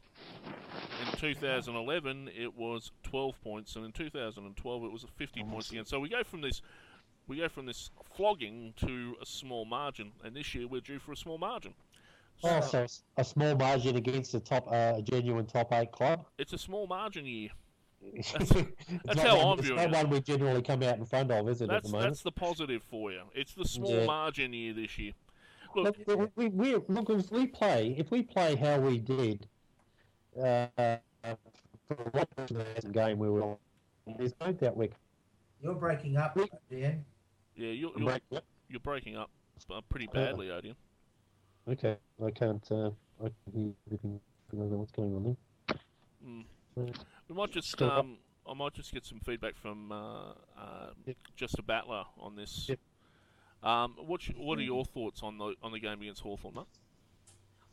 In 1.06 1.19
2011 1.19 2.30
it 2.36 2.56
was 2.56 2.91
12 3.04 3.41
points, 3.43 3.75
and 3.75 3.86
in 3.86 3.91
2012 3.91 4.84
it 4.84 4.91
was 4.91 5.06
50 5.15 5.43
points 5.43 5.69
again. 5.71 5.86
So 5.86 5.99
we 5.99 6.10
go 6.10 6.23
from 6.23 6.41
this, 6.41 6.62
we 7.32 7.38
go 7.38 7.48
from 7.48 7.65
this 7.65 7.89
flogging 8.13 8.74
to 8.76 9.15
a 9.22 9.26
small 9.26 9.63
margin, 9.63 10.12
and 10.26 10.36
this 10.36 10.54
year 10.54 10.67
we're 10.67 10.82
due 10.82 11.00
for 11.00 11.13
a 11.13 11.15
small 11.15 11.38
margin. 11.38 11.74
oh, 12.44 12.60
so 12.60 12.84
it's 12.84 13.04
a 13.15 13.24
small 13.24 13.56
margin 13.56 13.96
against 13.96 14.34
the 14.34 14.39
top, 14.41 14.67
uh, 14.70 15.00
genuine 15.00 15.46
top 15.46 15.72
eight 15.72 15.94
club. 15.94 16.26
It's 16.38 16.52
a 16.52 16.58
small 16.58 16.88
margin 16.88 17.26
year. 17.26 17.50
It's 18.13 18.32
that's 18.34 18.52
not 19.06 19.20
how 19.20 19.38
one- 19.38 19.46
I'm 19.48 19.60
it's 19.60 19.67
viewing 19.67 19.91
not 19.91 20.00
it. 20.02 20.04
one 20.04 20.10
we 20.10 20.22
generally 20.22 20.62
come 20.62 20.84
out 20.84 20.98
in 20.98 21.06
front 21.06 21.32
of, 21.32 21.48
is 21.48 21.62
it, 21.62 21.65
at 21.65 21.70
That's 21.84 21.91
the 21.91 22.00
that's 22.00 22.22
the 22.24 22.32
positive 22.32 22.82
for 22.89 23.12
you. 23.12 23.22
It's 23.34 23.54
the 23.54 23.63
small 23.63 23.94
Yeah. 23.96 24.06
margin 24.06 24.52
year 24.54 24.74
this 24.74 24.98
year. 24.98 25.13
Look, 25.76 25.96
Look, 26.08 26.32
we, 26.36 26.48
we, 26.48 26.74
we, 26.74 26.84
look, 26.89 27.10
if 27.12 27.32
we 27.32 27.48
play, 27.48 27.96
if 27.98 28.12
we 28.12 28.24
play 28.24 28.56
how 28.58 28.80
we 28.80 28.98
did 28.98 29.48
uh, 30.38 30.65
for 31.88 31.96
one 32.12 32.26
game 32.91 33.20
where 33.20 33.32
we 33.32 34.13
there's 34.17 34.34
no 34.41 34.52
doubt 34.52 34.76
we 34.76 34.89
You're 35.62 35.76
breaking 35.76 36.17
up, 36.17 36.38
Dan. 36.70 37.06
Yeah, 37.55 37.69
you're 37.69 37.91
you're, 37.97 38.05
break 38.07 38.23
it. 38.31 38.43
you're 38.69 38.79
breaking 38.79 39.15
up 39.15 39.29
uh, 39.69 39.81
pretty 39.89 40.07
badly, 40.13 40.51
Odeon. 40.51 40.75
Okay, 41.69 41.97
I 42.23 42.31
can't. 42.31 42.65
Uh, 42.71 42.89
I 43.23 43.29
can 43.29 43.53
hear 43.53 43.71
everything. 43.87 44.19
I 44.51 44.55
don't 44.57 44.71
know 44.71 44.77
what's 44.77 44.91
going 44.91 45.15
on 45.15 45.23
there. 45.23 45.77
Mm. 46.27 46.45
So, 46.75 47.03
We 47.29 47.35
might 47.35 47.51
just 47.51 47.81
um, 47.81 48.17
I 48.49 48.53
might 48.53 48.73
just 48.73 48.93
get 48.93 49.05
some 49.05 49.19
feedback 49.19 49.55
from 49.55 49.91
uh, 49.91 50.31
uh, 50.57 50.89
Yep. 51.05 51.17
just 51.35 51.59
a 51.59 51.63
battler 51.63 52.03
on 52.19 52.35
this. 52.35 52.67
Yep. 52.69 52.79
Um, 53.63 53.95
what 53.99 54.21
what 54.37 54.57
are 54.57 54.63
your 54.63 54.85
thoughts 54.85 55.21
on 55.23 55.37
the 55.37 55.53
on 55.61 55.71
the 55.71 55.79
game 55.79 56.01
against 56.01 56.21
Hawthorn, 56.21 56.55
mate? 56.55 56.65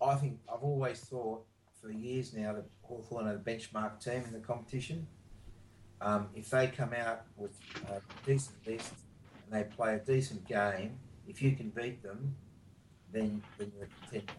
I 0.01 0.15
think 0.17 0.39
I've 0.53 0.63
always 0.63 1.01
thought 1.01 1.45
for 1.81 1.91
years 1.91 2.35
now 2.35 2.53
that 2.53 2.67
Hawthorn 2.83 3.27
are 3.27 3.37
the 3.37 3.51
benchmark 3.51 4.03
team 4.03 4.23
in 4.27 4.33
the 4.33 4.41
competition. 4.41 5.07
Um, 6.01 6.29
if 6.35 6.51
they 6.51 6.69
come 6.69 6.93
out 6.93 7.23
with 7.37 7.59
a 7.89 8.01
decent 8.25 8.55
list 8.67 8.93
and 9.49 9.53
they 9.53 9.69
play 9.75 9.95
a 9.95 9.99
decent 9.99 10.47
game, 10.47 10.99
if 11.27 11.43
you 11.43 11.53
can 11.53 11.71
beat 11.71 12.03
them, 12.03 12.35
then, 13.13 13.43
then 13.59 13.73
you're 13.77 13.87
a 13.87 14.11
contender. 14.11 14.33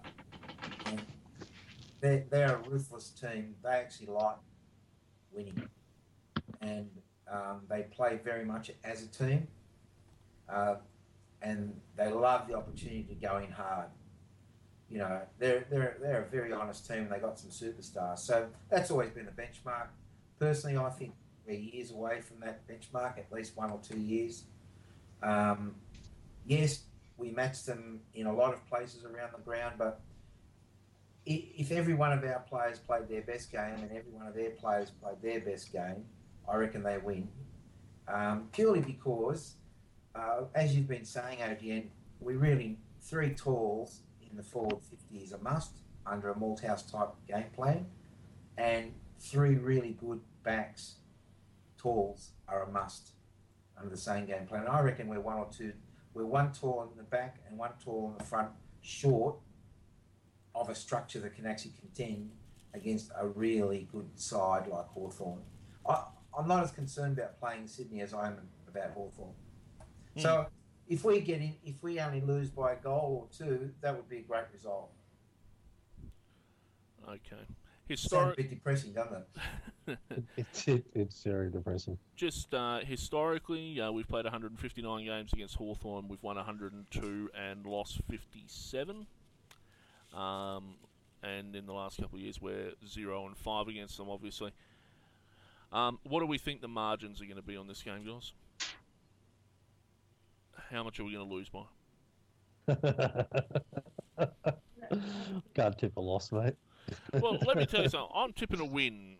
And 0.85 1.01
they're, 2.01 2.25
they're 2.29 2.55
a 2.55 2.69
ruthless 2.69 3.09
team. 3.09 3.55
They 3.63 3.69
actually 3.69 4.07
like 4.07 4.37
winning. 5.31 5.67
And 6.61 6.89
um, 7.31 7.61
they 7.69 7.83
play 7.83 8.19
very 8.23 8.45
much 8.45 8.71
as 8.83 9.03
a 9.03 9.07
team. 9.07 9.47
Uh, 10.47 10.75
and 11.41 11.79
they 11.95 12.11
love 12.11 12.47
the 12.47 12.55
opportunity 12.55 13.03
to 13.03 13.15
go 13.15 13.37
in 13.37 13.51
hard 13.51 13.89
you 14.89 14.97
know, 14.97 15.21
they're 15.37 15.65
they're 15.69 15.97
they're 16.01 16.23
a 16.23 16.31
very 16.31 16.51
honest 16.51 16.87
team. 16.87 17.07
They 17.09 17.19
got 17.19 17.39
some 17.39 17.51
superstars, 17.51 18.19
so 18.19 18.47
that's 18.69 18.89
always 18.89 19.11
been 19.11 19.25
the 19.25 19.31
benchmark. 19.31 19.87
Personally, 20.39 20.77
I 20.77 20.89
think 20.89 21.13
we're 21.45 21.59
years 21.59 21.91
away 21.91 22.21
from 22.21 22.39
that 22.39 22.67
benchmark, 22.67 23.17
at 23.19 23.31
least 23.31 23.55
one 23.55 23.71
or 23.71 23.79
two 23.87 23.99
years. 23.99 24.45
Um, 25.21 25.75
yes, 26.45 26.83
we 27.17 27.31
matched 27.31 27.65
them 27.65 27.99
in 28.13 28.27
a 28.27 28.33
lot 28.33 28.53
of 28.53 28.65
places 28.67 29.03
around 29.03 29.31
the 29.33 29.41
ground, 29.43 29.75
but 29.77 30.01
if 31.25 31.71
every 31.71 31.93
one 31.93 32.11
of 32.11 32.23
our 32.23 32.39
players 32.39 32.79
played 32.79 33.07
their 33.07 33.21
best 33.21 33.51
game 33.51 33.75
and 33.75 33.91
every 33.91 34.11
one 34.11 34.25
of 34.25 34.33
their 34.33 34.51
players 34.51 34.89
played 34.89 35.21
their 35.21 35.41
best 35.41 35.71
game, 35.71 36.05
I 36.47 36.55
reckon 36.55 36.81
they 36.81 36.97
win. 36.97 37.27
Um, 38.07 38.49
purely 38.51 38.79
because, 38.79 39.55
uh, 40.15 40.45
as 40.55 40.75
you've 40.75 40.87
been 40.87 41.05
saying, 41.05 41.39
Adrian, 41.41 41.91
we 42.19 42.35
really 42.35 42.79
three 43.01 43.33
talls 43.33 44.01
in 44.29 44.35
the 44.35 44.43
forward 44.43 44.81
50 44.89 45.17
is 45.17 45.31
a 45.33 45.37
must 45.39 45.77
under 46.05 46.31
a 46.31 46.35
Malthouse 46.35 46.89
type 46.89 47.09
game 47.27 47.51
plan, 47.55 47.85
and 48.57 48.93
three 49.19 49.55
really 49.55 49.95
good 49.99 50.21
backs, 50.43 50.95
talls, 51.77 52.31
are 52.47 52.63
a 52.63 52.71
must 52.71 53.11
under 53.79 53.89
the 53.89 53.97
same 53.97 54.25
game 54.25 54.45
plan. 54.45 54.67
I 54.67 54.81
reckon 54.81 55.07
we're 55.07 55.19
one 55.19 55.37
or 55.37 55.47
two, 55.55 55.73
we're 56.13 56.25
one 56.25 56.51
tall 56.51 56.87
in 56.91 56.97
the 56.97 57.03
back 57.03 57.37
and 57.47 57.57
one 57.57 57.71
tall 57.83 58.11
in 58.11 58.17
the 58.17 58.23
front, 58.23 58.49
short 58.81 59.35
of 60.55 60.69
a 60.69 60.75
structure 60.75 61.19
that 61.19 61.35
can 61.35 61.45
actually 61.45 61.73
contend 61.79 62.31
against 62.73 63.11
a 63.19 63.27
really 63.27 63.87
good 63.91 64.07
side 64.15 64.67
like 64.67 64.85
Hawthorn. 64.87 65.41
I, 65.87 66.03
I'm 66.37 66.47
not 66.47 66.63
as 66.63 66.71
concerned 66.71 67.17
about 67.17 67.39
playing 67.39 67.67
Sydney 67.67 68.01
as 68.01 68.13
I 68.13 68.27
am 68.27 68.37
about 68.67 68.91
Hawthorn. 68.91 69.33
Hmm. 70.15 70.19
So 70.19 70.47
if 70.87 71.03
we 71.03 71.21
get 71.21 71.39
in, 71.39 71.55
if 71.63 71.81
we 71.81 71.99
only 71.99 72.21
lose 72.21 72.49
by 72.49 72.73
a 72.73 72.75
goal 72.75 73.29
or 73.29 73.45
two, 73.47 73.71
that 73.81 73.95
would 73.95 74.09
be 74.09 74.17
a 74.17 74.21
great 74.21 74.45
result. 74.53 74.91
Okay. 77.07 77.19
Sounds 77.29 77.89
a 77.89 77.93
Historic, 77.93 78.37
bit 78.37 78.49
depressing, 78.51 78.93
doesn't 78.93 79.15
it? 79.15 79.27
it's 80.37 80.67
it, 80.67 80.85
it's 80.93 81.23
very 81.23 81.49
depressing. 81.49 81.97
just 82.15 82.53
uh, 82.53 82.79
historically, 82.79 83.79
uh, 83.79 83.91
we've 83.91 84.07
played 84.07 84.25
159 84.25 85.05
games 85.05 85.33
against 85.33 85.55
Hawthorn. 85.55 86.07
We've 86.07 86.23
won 86.23 86.35
102 86.35 87.29
and 87.33 87.65
lost 87.65 88.01
57. 88.09 89.05
Um, 90.13 90.75
and 91.21 91.55
in 91.55 91.65
the 91.65 91.73
last 91.73 91.99
couple 91.99 92.17
of 92.17 92.23
years, 92.23 92.41
we're 92.41 92.71
zero 92.87 93.27
and 93.27 93.37
five 93.37 93.67
against 93.67 93.97
them. 93.97 94.09
Obviously. 94.09 94.51
Um, 95.71 95.99
what 96.03 96.21
do 96.21 96.25
we 96.25 96.39
think 96.39 96.61
the 96.61 96.67
margins 96.67 97.21
are 97.21 97.25
going 97.25 97.35
to 97.35 97.43
be 97.43 97.55
on 97.55 97.67
this 97.67 97.83
game, 97.83 98.03
guys? 98.03 98.33
how 100.71 100.83
much 100.83 100.99
are 100.99 101.03
we 101.03 101.13
going 101.13 101.27
to 101.27 101.33
lose 101.33 101.49
by? 101.49 101.63
Can't 105.53 105.77
tip 105.77 105.95
a 105.97 106.01
loss, 106.01 106.31
mate. 106.31 106.55
Well, 107.13 107.37
let 107.45 107.57
me 107.57 107.65
tell 107.65 107.83
you 107.83 107.89
something. 107.89 108.09
I'm 108.13 108.33
tipping 108.33 108.59
a 108.59 108.65
win. 108.65 109.17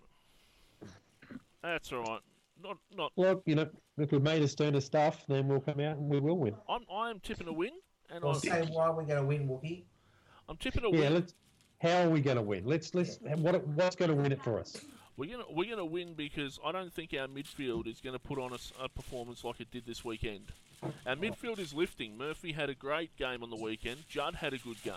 That's 1.64 1.92
all 1.92 2.04
right. 2.04 2.20
Not 2.62 2.78
not. 2.96 3.12
Look, 3.16 3.44
you 3.46 3.56
know, 3.56 3.70
if 3.98 4.12
we've 4.12 4.22
made 4.22 4.42
a 4.42 4.48
stern 4.48 4.76
of 4.76 4.84
stuff, 4.84 5.26
then 5.28 5.48
we'll 5.48 5.62
come 5.62 5.80
out 5.80 5.98
and 5.98 6.10
we 6.10 6.20
will 6.20 6.38
win. 6.38 6.56
I'm 6.68 6.82
I 6.92 7.10
am 7.10 7.20
tipping 7.20 7.48
a 7.48 7.54
win, 7.54 7.72
and 8.10 8.24
I'm, 8.24 8.36
say 8.36 8.62
why 8.72 8.90
we're 8.90 9.04
going 9.04 9.22
to 9.22 9.26
win, 9.26 9.48
Wookie. 9.48 9.84
I'm 10.48 10.58
tipping 10.58 10.84
a 10.84 10.90
Yeah, 10.90 11.00
win. 11.02 11.14
let's. 11.16 11.34
How 11.82 12.04
are 12.04 12.10
we 12.10 12.20
going 12.20 12.36
to 12.36 12.42
win? 12.44 12.66
Let's 12.66 12.94
let's. 12.94 13.20
What 13.22 13.66
what's 13.68 13.96
going 13.96 14.12
to 14.12 14.16
win 14.16 14.32
it 14.32 14.44
for 14.44 14.60
us? 14.60 14.82
We're 15.16 15.32
gonna 15.32 15.46
we're 15.50 15.70
gonna 15.70 15.86
win 15.86 16.14
because 16.14 16.60
I 16.66 16.72
don't 16.72 16.94
think 16.94 17.14
our 17.14 17.28
midfield 17.28 17.88
is 17.88 18.00
going 18.02 18.14
to 18.14 18.20
put 18.20 18.40
on 18.40 18.52
a 18.82 18.90
performance 18.90 19.44
like 19.44 19.60
it 19.60 19.72
did 19.72 19.86
this 19.86 20.04
weekend. 20.04 20.52
Our 21.06 21.16
midfield 21.16 21.60
is 21.60 21.74
lifting. 21.74 22.18
Murphy 22.18 22.54
had 22.54 22.70
a 22.70 22.74
great 22.74 23.16
game 23.18 23.44
on 23.44 23.50
the 23.50 23.58
weekend. 23.58 23.98
Judd 24.08 24.36
had 24.36 24.54
a 24.54 24.58
good 24.58 24.82
game. 24.82 24.94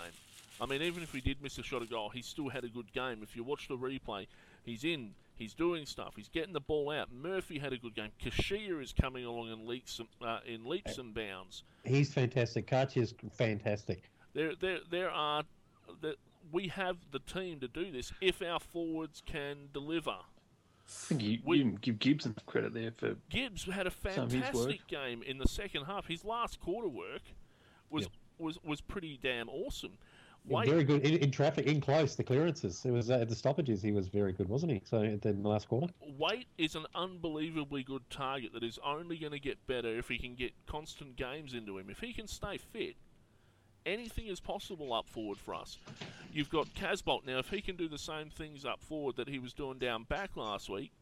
I 0.60 0.66
mean, 0.66 0.80
even 0.80 1.02
if 1.02 1.12
he 1.12 1.20
did 1.20 1.42
miss 1.42 1.58
a 1.58 1.62
shot 1.64 1.82
of 1.82 1.90
goal, 1.90 2.08
he 2.10 2.22
still 2.22 2.48
had 2.48 2.62
a 2.62 2.68
good 2.68 2.92
game. 2.92 3.18
If 3.22 3.34
you 3.34 3.42
watch 3.42 3.66
the 3.66 3.76
replay, 3.76 4.28
he's 4.64 4.84
in, 4.84 5.10
he's 5.36 5.54
doing 5.54 5.86
stuff, 5.86 6.14
he's 6.16 6.28
getting 6.28 6.52
the 6.52 6.60
ball 6.60 6.90
out. 6.90 7.08
Murphy 7.12 7.58
had 7.58 7.72
a 7.72 7.78
good 7.78 7.94
game. 7.94 8.10
Kashia 8.22 8.82
is 8.82 8.92
coming 8.92 9.24
along 9.24 9.50
in 9.52 9.66
leaps 9.66 9.98
and, 9.98 10.08
uh, 10.26 10.40
in 10.46 10.64
leaps 10.64 10.98
and 10.98 11.14
bounds. 11.14 11.62
He's 11.84 12.12
fantastic. 12.12 12.70
is 12.96 13.14
fantastic. 13.36 14.10
There 14.34 14.54
there 14.54 14.78
there 14.90 15.10
are 15.10 15.42
that 16.00 16.16
we 16.50 16.68
have 16.68 16.96
the 17.10 17.18
team 17.20 17.60
to 17.60 17.68
do 17.68 17.90
this 17.92 18.12
if 18.20 18.42
our 18.42 18.60
forwards 18.60 19.22
can 19.26 19.68
deliver. 19.72 20.10
I 20.10 20.24
think 20.84 21.22
you, 21.22 21.38
We- 21.44 21.58
you 21.58 21.64
can 21.64 21.74
give 21.76 21.98
Gibson 21.98 22.34
credit 22.46 22.74
there 22.74 22.90
for 22.92 23.16
Gibbs 23.30 23.64
had 23.64 23.86
a 23.86 23.90
his 23.90 24.04
work. 24.04 24.14
fantastic 24.30 24.86
game 24.88 25.22
in 25.22 25.38
the 25.38 25.48
second 25.48 25.84
half. 25.84 26.06
His 26.06 26.24
last 26.24 26.60
quarter 26.60 26.88
work 26.88 27.22
was 27.90 28.08
was 28.38 28.58
was 28.64 28.80
pretty 28.80 29.18
damn 29.22 29.48
awesome. 29.48 29.98
Very 30.44 30.84
good 30.84 31.06
in, 31.06 31.18
in 31.18 31.30
traffic, 31.30 31.66
in 31.66 31.80
close, 31.80 32.16
the 32.16 32.24
clearances. 32.24 32.84
It 32.84 32.90
was 32.90 33.10
uh, 33.10 33.14
at 33.14 33.28
the 33.28 33.34
stoppages. 33.34 33.80
He 33.80 33.92
was 33.92 34.08
very 34.08 34.32
good, 34.32 34.48
wasn't 34.48 34.72
he? 34.72 34.82
So 34.84 34.98
in 35.02 35.20
the 35.20 35.48
last 35.48 35.68
quarter. 35.68 35.92
Waite 36.18 36.48
is 36.58 36.74
an 36.74 36.86
unbelievably 36.94 37.84
good 37.84 38.02
target 38.10 38.52
that 38.54 38.64
is 38.64 38.78
only 38.84 39.18
going 39.18 39.32
to 39.32 39.38
get 39.38 39.64
better 39.66 39.96
if 39.96 40.08
he 40.08 40.18
can 40.18 40.34
get 40.34 40.52
constant 40.66 41.16
games 41.16 41.54
into 41.54 41.78
him. 41.78 41.88
If 41.88 42.00
he 42.00 42.12
can 42.12 42.26
stay 42.26 42.58
fit, 42.58 42.96
anything 43.86 44.26
is 44.26 44.40
possible 44.40 44.92
up 44.92 45.08
forward 45.08 45.38
for 45.38 45.54
us. 45.54 45.78
You've 46.32 46.50
got 46.50 46.74
Casboult 46.74 47.24
now. 47.26 47.38
If 47.38 47.50
he 47.50 47.60
can 47.60 47.76
do 47.76 47.88
the 47.88 47.98
same 47.98 48.28
things 48.30 48.64
up 48.64 48.82
forward 48.82 49.16
that 49.16 49.28
he 49.28 49.38
was 49.38 49.52
doing 49.52 49.78
down 49.78 50.04
back 50.04 50.36
last 50.36 50.68
week, 50.68 50.92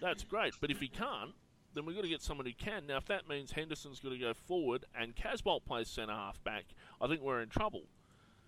that's 0.00 0.24
great. 0.24 0.54
But 0.60 0.70
if 0.70 0.80
he 0.80 0.88
can't, 0.88 1.32
then 1.74 1.84
we've 1.84 1.96
got 1.96 2.02
to 2.02 2.08
get 2.08 2.22
someone 2.22 2.46
who 2.46 2.52
can. 2.52 2.86
Now, 2.86 2.98
if 2.98 3.06
that 3.06 3.28
means 3.28 3.52
Henderson's 3.52 4.00
got 4.00 4.10
to 4.10 4.18
go 4.18 4.34
forward 4.34 4.84
and 4.98 5.14
Casboult 5.16 5.64
plays 5.64 5.88
centre 5.88 6.12
half 6.12 6.42
back, 6.44 6.64
I 7.00 7.06
think 7.08 7.22
we're 7.22 7.42
in 7.42 7.48
trouble. 7.48 7.82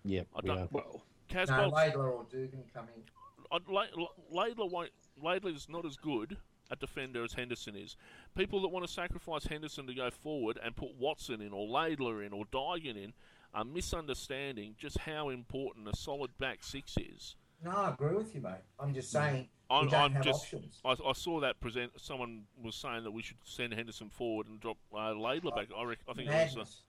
Yeah, 0.05 0.21
I 0.35 0.39
we 0.43 0.47
don't- 0.49 0.57
are. 0.59 0.67
well. 0.71 1.01
No, 1.33 1.71
Laidler 1.71 2.13
or 2.13 2.25
Dugan 2.29 2.63
come 2.73 2.87
in. 2.95 3.03
I'd- 3.51 3.65
La- 3.67 3.87
La- 3.95 4.45
Laidler 4.45 4.69
won't. 4.69 4.91
Laidler's 5.21 5.67
not 5.67 5.85
as 5.85 5.97
good 5.97 6.37
a 6.71 6.75
defender 6.75 7.23
as 7.23 7.33
Henderson 7.33 7.75
is. 7.75 7.95
People 8.35 8.61
that 8.61 8.69
want 8.69 8.85
to 8.85 8.91
sacrifice 8.91 9.45
Henderson 9.45 9.85
to 9.87 9.93
go 9.93 10.09
forward 10.09 10.57
and 10.63 10.75
put 10.75 10.95
Watson 10.95 11.41
in 11.41 11.51
or 11.51 11.67
Laidler 11.67 12.25
in 12.25 12.31
or 12.33 12.45
Dygan 12.45 12.95
in 12.95 13.13
are 13.53 13.63
misunderstanding 13.65 14.75
just 14.77 14.97
how 14.99 15.29
important 15.29 15.87
a 15.87 15.95
solid 15.95 16.37
back 16.37 16.63
six 16.63 16.95
is. 16.97 17.35
No, 17.63 17.71
I 17.71 17.89
agree 17.91 18.15
with 18.15 18.33
you, 18.35 18.41
mate. 18.41 18.53
I'm 18.79 18.93
just 18.93 19.11
saying 19.11 19.47
I'm, 19.69 19.85
we 19.85 19.91
don't 19.91 20.01
I'm 20.01 20.11
have 20.13 20.23
just. 20.23 20.43
options. 20.43 20.79
I, 20.85 20.91
I 20.91 21.13
saw 21.13 21.39
that 21.41 21.59
present. 21.59 21.91
Someone 21.99 22.43
was 22.61 22.75
saying 22.75 23.03
that 23.03 23.11
we 23.11 23.21
should 23.23 23.37
send 23.43 23.73
Henderson 23.73 24.09
forward 24.09 24.47
and 24.47 24.59
drop 24.59 24.77
uh, 24.93 25.13
Laidler 25.13 25.55
back. 25.55 25.67
I, 25.75 25.83
rec- 25.83 25.99
I 26.07 26.13
think 26.13 26.29
it 26.29 26.33
was. 26.33 26.55
Madness. 26.55 26.81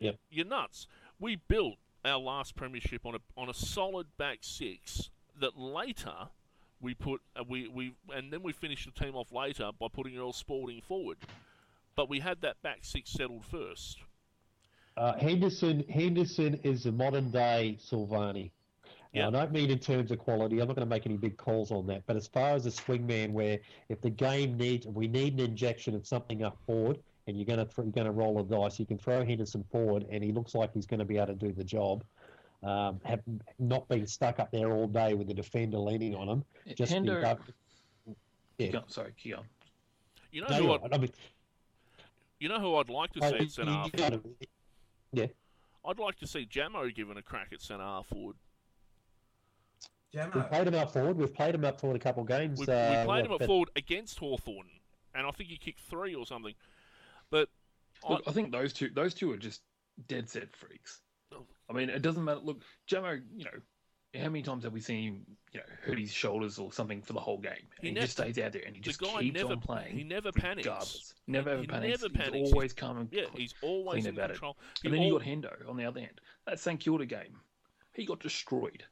Yep. 0.00 0.16
You're 0.30 0.46
nuts. 0.46 0.86
We 1.18 1.36
built 1.36 1.74
our 2.04 2.18
last 2.18 2.56
premiership 2.56 3.06
on 3.06 3.14
a 3.14 3.18
on 3.36 3.48
a 3.48 3.54
solid 3.54 4.06
back 4.18 4.38
six 4.40 5.10
that 5.40 5.58
later 5.58 6.28
we 6.80 6.94
put 6.94 7.20
uh, 7.36 7.44
we 7.48 7.68
we 7.68 7.94
and 8.14 8.32
then 8.32 8.42
we 8.42 8.52
finished 8.52 8.88
the 8.92 9.04
team 9.04 9.14
off 9.14 9.32
later 9.32 9.70
by 9.78 9.86
putting 9.92 10.16
Earl 10.18 10.32
Spalding 10.32 10.80
forward. 10.82 11.18
But 11.94 12.08
we 12.08 12.20
had 12.20 12.40
that 12.40 12.60
back 12.62 12.78
six 12.82 13.10
settled 13.10 13.44
first. 13.44 13.98
Uh, 14.96 15.14
Henderson 15.18 15.84
Henderson 15.88 16.58
is 16.64 16.86
a 16.86 16.92
modern 16.92 17.30
day 17.30 17.78
Silvagni. 17.80 18.50
Yeah. 19.12 19.28
Now, 19.28 19.40
I 19.40 19.42
don't 19.42 19.52
mean 19.52 19.70
in 19.70 19.78
terms 19.78 20.10
of 20.10 20.18
quality. 20.18 20.58
I'm 20.60 20.68
not 20.68 20.74
going 20.74 20.86
to 20.86 20.90
make 20.90 21.04
any 21.04 21.18
big 21.18 21.36
calls 21.36 21.70
on 21.70 21.86
that. 21.88 22.02
But 22.06 22.16
as 22.16 22.26
far 22.26 22.52
as 22.52 22.64
a 22.64 22.70
swingman, 22.70 23.32
where 23.32 23.58
if 23.90 24.00
the 24.00 24.08
game 24.08 24.56
needs, 24.56 24.86
we 24.86 25.06
need 25.06 25.34
an 25.34 25.40
injection 25.40 25.94
of 25.94 26.06
something 26.06 26.42
up 26.42 26.56
forward, 26.64 26.98
and 27.26 27.36
you're 27.36 27.46
going 27.46 27.58
to 27.66 27.68
you're 27.76 27.86
going 27.92 28.06
to 28.06 28.10
roll 28.12 28.40
a 28.40 28.44
dice, 28.44 28.78
you 28.78 28.86
can 28.86 28.98
throw 28.98 29.24
Henderson 29.24 29.64
forward, 29.70 30.06
and 30.10 30.22
he 30.24 30.32
looks 30.32 30.54
like 30.54 30.72
he's 30.72 30.86
going 30.86 30.98
to 31.00 31.04
be 31.06 31.16
able 31.16 31.28
to 31.28 31.34
do 31.34 31.52
the 31.52 31.64
job. 31.64 32.04
Um, 32.62 33.00
have 33.04 33.20
not 33.58 33.88
been 33.88 34.06
stuck 34.06 34.38
up 34.38 34.50
there 34.52 34.70
all 34.70 34.86
day 34.86 35.14
with 35.14 35.26
the 35.26 35.34
defender 35.34 35.78
leaning 35.78 36.14
on 36.14 36.28
him. 36.28 36.44
Just 36.76 36.92
Hendo, 36.92 37.20
be 37.20 37.26
up- 37.26 37.40
yeah. 38.58 38.68
Go 38.70 38.78
on, 38.78 38.88
sorry, 38.88 39.12
keep 39.16 39.36
on. 39.36 39.44
You 40.30 40.42
know 40.42 40.48
No, 40.48 40.56
who 40.56 40.72
I'd. 40.74 40.92
I 40.94 40.98
mean, 40.98 41.10
you 42.38 42.48
know 42.48 42.60
who 42.60 42.76
I'd 42.76 42.88
like 42.88 43.12
to 43.14 43.20
uh, 43.24 43.30
see 43.30 43.36
you- 43.36 43.42
at 43.42 43.50
centre 43.50 43.72
half. 43.72 43.92
gotta- 43.92 44.20
yeah. 45.12 45.26
I'd 45.84 45.98
like 45.98 46.16
to 46.20 46.26
see 46.28 46.46
Jamo 46.46 46.94
given 46.94 47.16
a 47.16 47.22
crack 47.22 47.48
at 47.52 47.60
centre 47.60 47.82
half 47.82 48.06
forward. 48.06 48.36
We've 50.14 50.48
played 50.48 50.68
him 50.68 50.74
up 50.74 50.92
forward. 50.92 51.16
We've 51.16 51.34
played 51.34 51.54
him 51.54 51.64
up 51.64 51.80
forward 51.80 51.96
a 51.96 51.98
couple 51.98 52.22
of 52.22 52.28
games. 52.28 52.60
We, 52.60 52.66
uh, 52.66 53.00
we 53.00 53.06
played 53.06 53.06
what, 53.06 53.24
him 53.26 53.32
at 53.32 53.38
but- 53.40 53.46
forward 53.46 53.70
against 53.76 54.18
Hawthorn, 54.18 54.66
and 55.14 55.26
I 55.26 55.30
think 55.32 55.48
he 55.48 55.56
kicked 55.56 55.80
three 55.80 56.14
or 56.14 56.26
something. 56.26 56.54
But 57.32 57.48
I, 58.08 58.12
Look, 58.12 58.22
I 58.28 58.30
think 58.32 58.52
those 58.52 58.72
two, 58.72 58.90
those 58.94 59.14
two 59.14 59.32
are 59.32 59.36
just 59.36 59.62
dead 60.06 60.28
set 60.30 60.54
freaks. 60.54 61.00
Oh. 61.34 61.44
I 61.68 61.72
mean, 61.72 61.88
it 61.90 62.02
doesn't 62.02 62.22
matter. 62.24 62.40
Look, 62.40 62.62
Jamo, 62.88 63.20
you 63.34 63.44
know, 63.46 64.20
how 64.22 64.28
many 64.28 64.42
times 64.42 64.64
have 64.64 64.74
we 64.74 64.80
seen 64.80 65.02
him, 65.04 65.26
you 65.52 65.60
know, 65.60 65.66
hurt 65.84 65.98
his 65.98 66.12
shoulders 66.12 66.58
or 66.58 66.70
something 66.72 67.00
for 67.00 67.14
the 67.14 67.20
whole 67.20 67.38
game? 67.38 67.52
And 67.54 67.80
He 67.80 67.88
he, 67.88 67.94
never- 67.94 68.04
just 68.06 68.18
stays 68.18 68.38
out 68.38 68.52
there 68.52 68.62
and 68.66 68.74
he 68.76 68.80
the 68.82 68.84
just 68.90 69.00
keeps 69.00 69.34
never- 69.34 69.52
on 69.54 69.60
playing. 69.60 69.96
he 69.96 70.04
never 70.04 70.30
panics. 70.30 70.66
regardless. 70.66 71.14
Never 71.26 71.50
He 71.50 71.54
ever 71.62 71.66
panics. 71.66 72.02
never 72.02 72.12
He's 72.12 72.30
panics. 72.30 72.52
always 72.52 72.72
calm 72.74 72.98
and 72.98 73.08
yeah, 73.10 73.24
he's 73.34 73.54
always 73.62 74.04
in 74.04 74.14
about 74.14 74.30
it. 74.30 74.34
control. 74.34 74.58
And 74.84 74.92
He 74.92 74.98
then 75.00 75.06
you 75.08 75.18
got 75.18 75.26
Hendo 75.26 75.68
on 75.68 75.76
the 75.78 75.84
other 75.86 76.00
end. 76.00 76.20
That 76.46 76.60
St 76.60 76.78
Kilda 76.78 77.06
game, 77.06 77.40
he 77.94 78.04
got 78.04 78.20
destroyed 78.20 78.84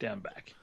down 0.00 0.20
back. 0.20 0.54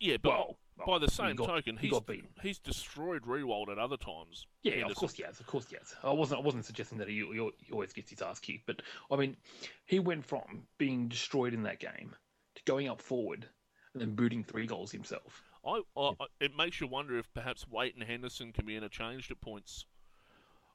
Yeah, 0.00 0.18
but 0.20 0.28
Well, 0.30 0.58
by 0.86 0.98
the 0.98 1.06
he 1.06 1.10
same 1.12 1.36
got- 1.36 1.46
token, 1.46 1.76
he 1.76 1.86
he's 1.88 1.92
got 1.92 2.06
beaten. 2.06 2.28
he's 2.42 2.58
destroyed 2.58 3.22
Riewoldt 3.22 3.68
at 3.70 3.78
other 3.78 3.96
times. 3.96 4.46
Yeah, 4.62 4.86
of 4.86 4.94
course 4.94 5.14
he 5.14 5.22
has. 5.22 5.38
Of 5.40 5.46
course 5.46 5.66
he 5.68 5.76
has. 5.76 5.94
I 6.02 6.12
wasn't. 6.12 6.40
I 6.40 6.44
wasn't 6.44 6.64
suggesting 6.64 6.98
that 6.98 7.08
he, 7.08 7.16
he, 7.16 7.50
he 7.64 7.72
always 7.72 7.92
gets 7.92 8.10
his 8.10 8.22
ass 8.22 8.38
kicked, 8.40 8.66
but 8.66 8.82
I 9.10 9.16
mean, 9.16 9.36
he 9.84 9.98
went 9.98 10.24
from 10.24 10.64
being 10.78 11.08
destroyed 11.08 11.54
in 11.54 11.62
that 11.64 11.78
game 11.78 12.14
to 12.54 12.62
going 12.64 12.88
up 12.88 13.00
forward 13.00 13.46
and 13.94 14.00
then 14.00 14.14
booting 14.14 14.42
three 14.44 14.66
goals 14.66 14.90
himself. 14.92 15.42
I, 15.64 15.80
I, 15.96 16.10
I- 16.20 16.26
it 16.40 16.56
makes 16.56 16.80
you 16.80 16.86
wonder 16.88 17.16
if 17.18 17.32
perhaps 17.34 17.66
Waite 17.68 17.94
and 17.94 18.02
Henderson 18.02 18.52
can 18.52 18.66
be 18.66 18.74
interchanged 18.76 19.30
at 19.30 19.40
points, 19.40 19.84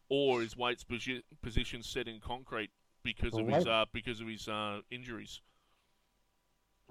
or 0.09 0.41
is 0.41 0.55
Waite's 0.55 0.83
posi- 0.85 1.23
position 1.41 1.83
set 1.83 2.07
in 2.07 2.19
concrete 2.21 2.69
because 3.03 3.33
of 3.33 3.47
his 3.47 3.65
uh, 3.67 3.85
because 3.91 4.21
of 4.21 4.27
his 4.27 4.47
uh, 4.47 4.79
injuries? 4.91 5.41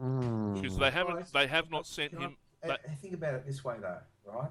Mm. 0.00 0.60
Because 0.60 0.76
they 0.76 0.90
haven't 0.90 1.32
they 1.32 1.46
have 1.46 1.70
not 1.70 1.86
sent 1.86 2.12
can 2.18 2.36
I- 2.70 2.74
uh, 2.74 2.94
think 3.00 3.14
about 3.14 3.34
it 3.34 3.46
this 3.46 3.64
way, 3.64 3.76
though, 3.80 3.98
right? 4.24 4.50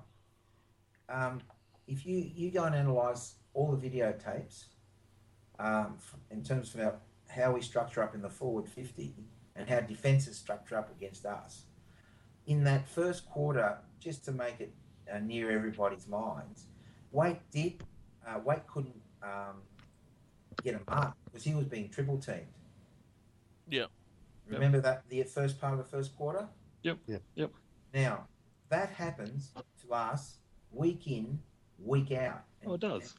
Um, 1.10 1.42
if 1.88 2.06
you, 2.06 2.30
you 2.34 2.52
go 2.52 2.64
and 2.64 2.76
analyse 2.76 3.36
all 3.54 3.76
the 3.76 3.90
videotapes 3.90 4.66
um, 5.60 5.98
in 6.32 6.44
terms 6.44 6.74
of 6.74 6.82
our, 6.82 6.96
how 7.30 7.52
we 7.52 7.62
structure 7.62 8.02
up 8.04 8.16
in 8.16 8.22
the 8.22 8.30
forward 8.30 8.68
50 8.68 9.14
and 9.56 9.70
how 9.70 9.80
defences 9.82 10.38
structure 10.38 10.78
up 10.78 10.92
against 10.98 11.26
us, 11.26 11.66
in 12.48 12.64
that 12.64 12.88
first 12.88 13.26
quarter, 13.30 13.78
just 14.00 14.26
to 14.26 14.32
make 14.32 14.60
it 14.60 14.74
uh, 15.12 15.20
near 15.20 15.52
everybody's 15.52 16.08
minds, 16.08 16.66
Waite 17.12 17.40
did, 17.52 17.84
uh, 18.28 18.40
Waite 18.44 18.68
couldn't 18.68 19.00
um, 19.24 19.62
get 20.64 20.76
a 20.76 20.92
mark 20.92 21.14
because 21.26 21.44
he 21.44 21.54
was 21.54 21.66
being 21.66 21.90
triple 21.90 22.18
teamed. 22.18 22.42
Yeah. 23.70 23.86
Remember 24.48 24.80
that 24.82 25.04
the 25.10 25.24
first 25.24 25.60
part 25.60 25.74
of 25.74 25.80
the 25.80 25.86
first 25.86 26.16
quarter? 26.16 26.48
Yep. 26.84 27.00
Yep. 27.08 27.22
Yep. 27.36 27.52
Now, 27.96 28.28
that 28.68 28.90
happens 28.90 29.54
to 29.82 29.94
us 29.94 30.36
week 30.70 31.08
in, 31.08 31.40
week 31.80 32.12
out. 32.12 32.44
Oh, 32.68 32.74
it 32.74 32.82
does. 32.82 33.14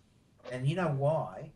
And 0.52 0.68
you 0.68 0.76
know 0.76 0.94
why? 0.98 1.50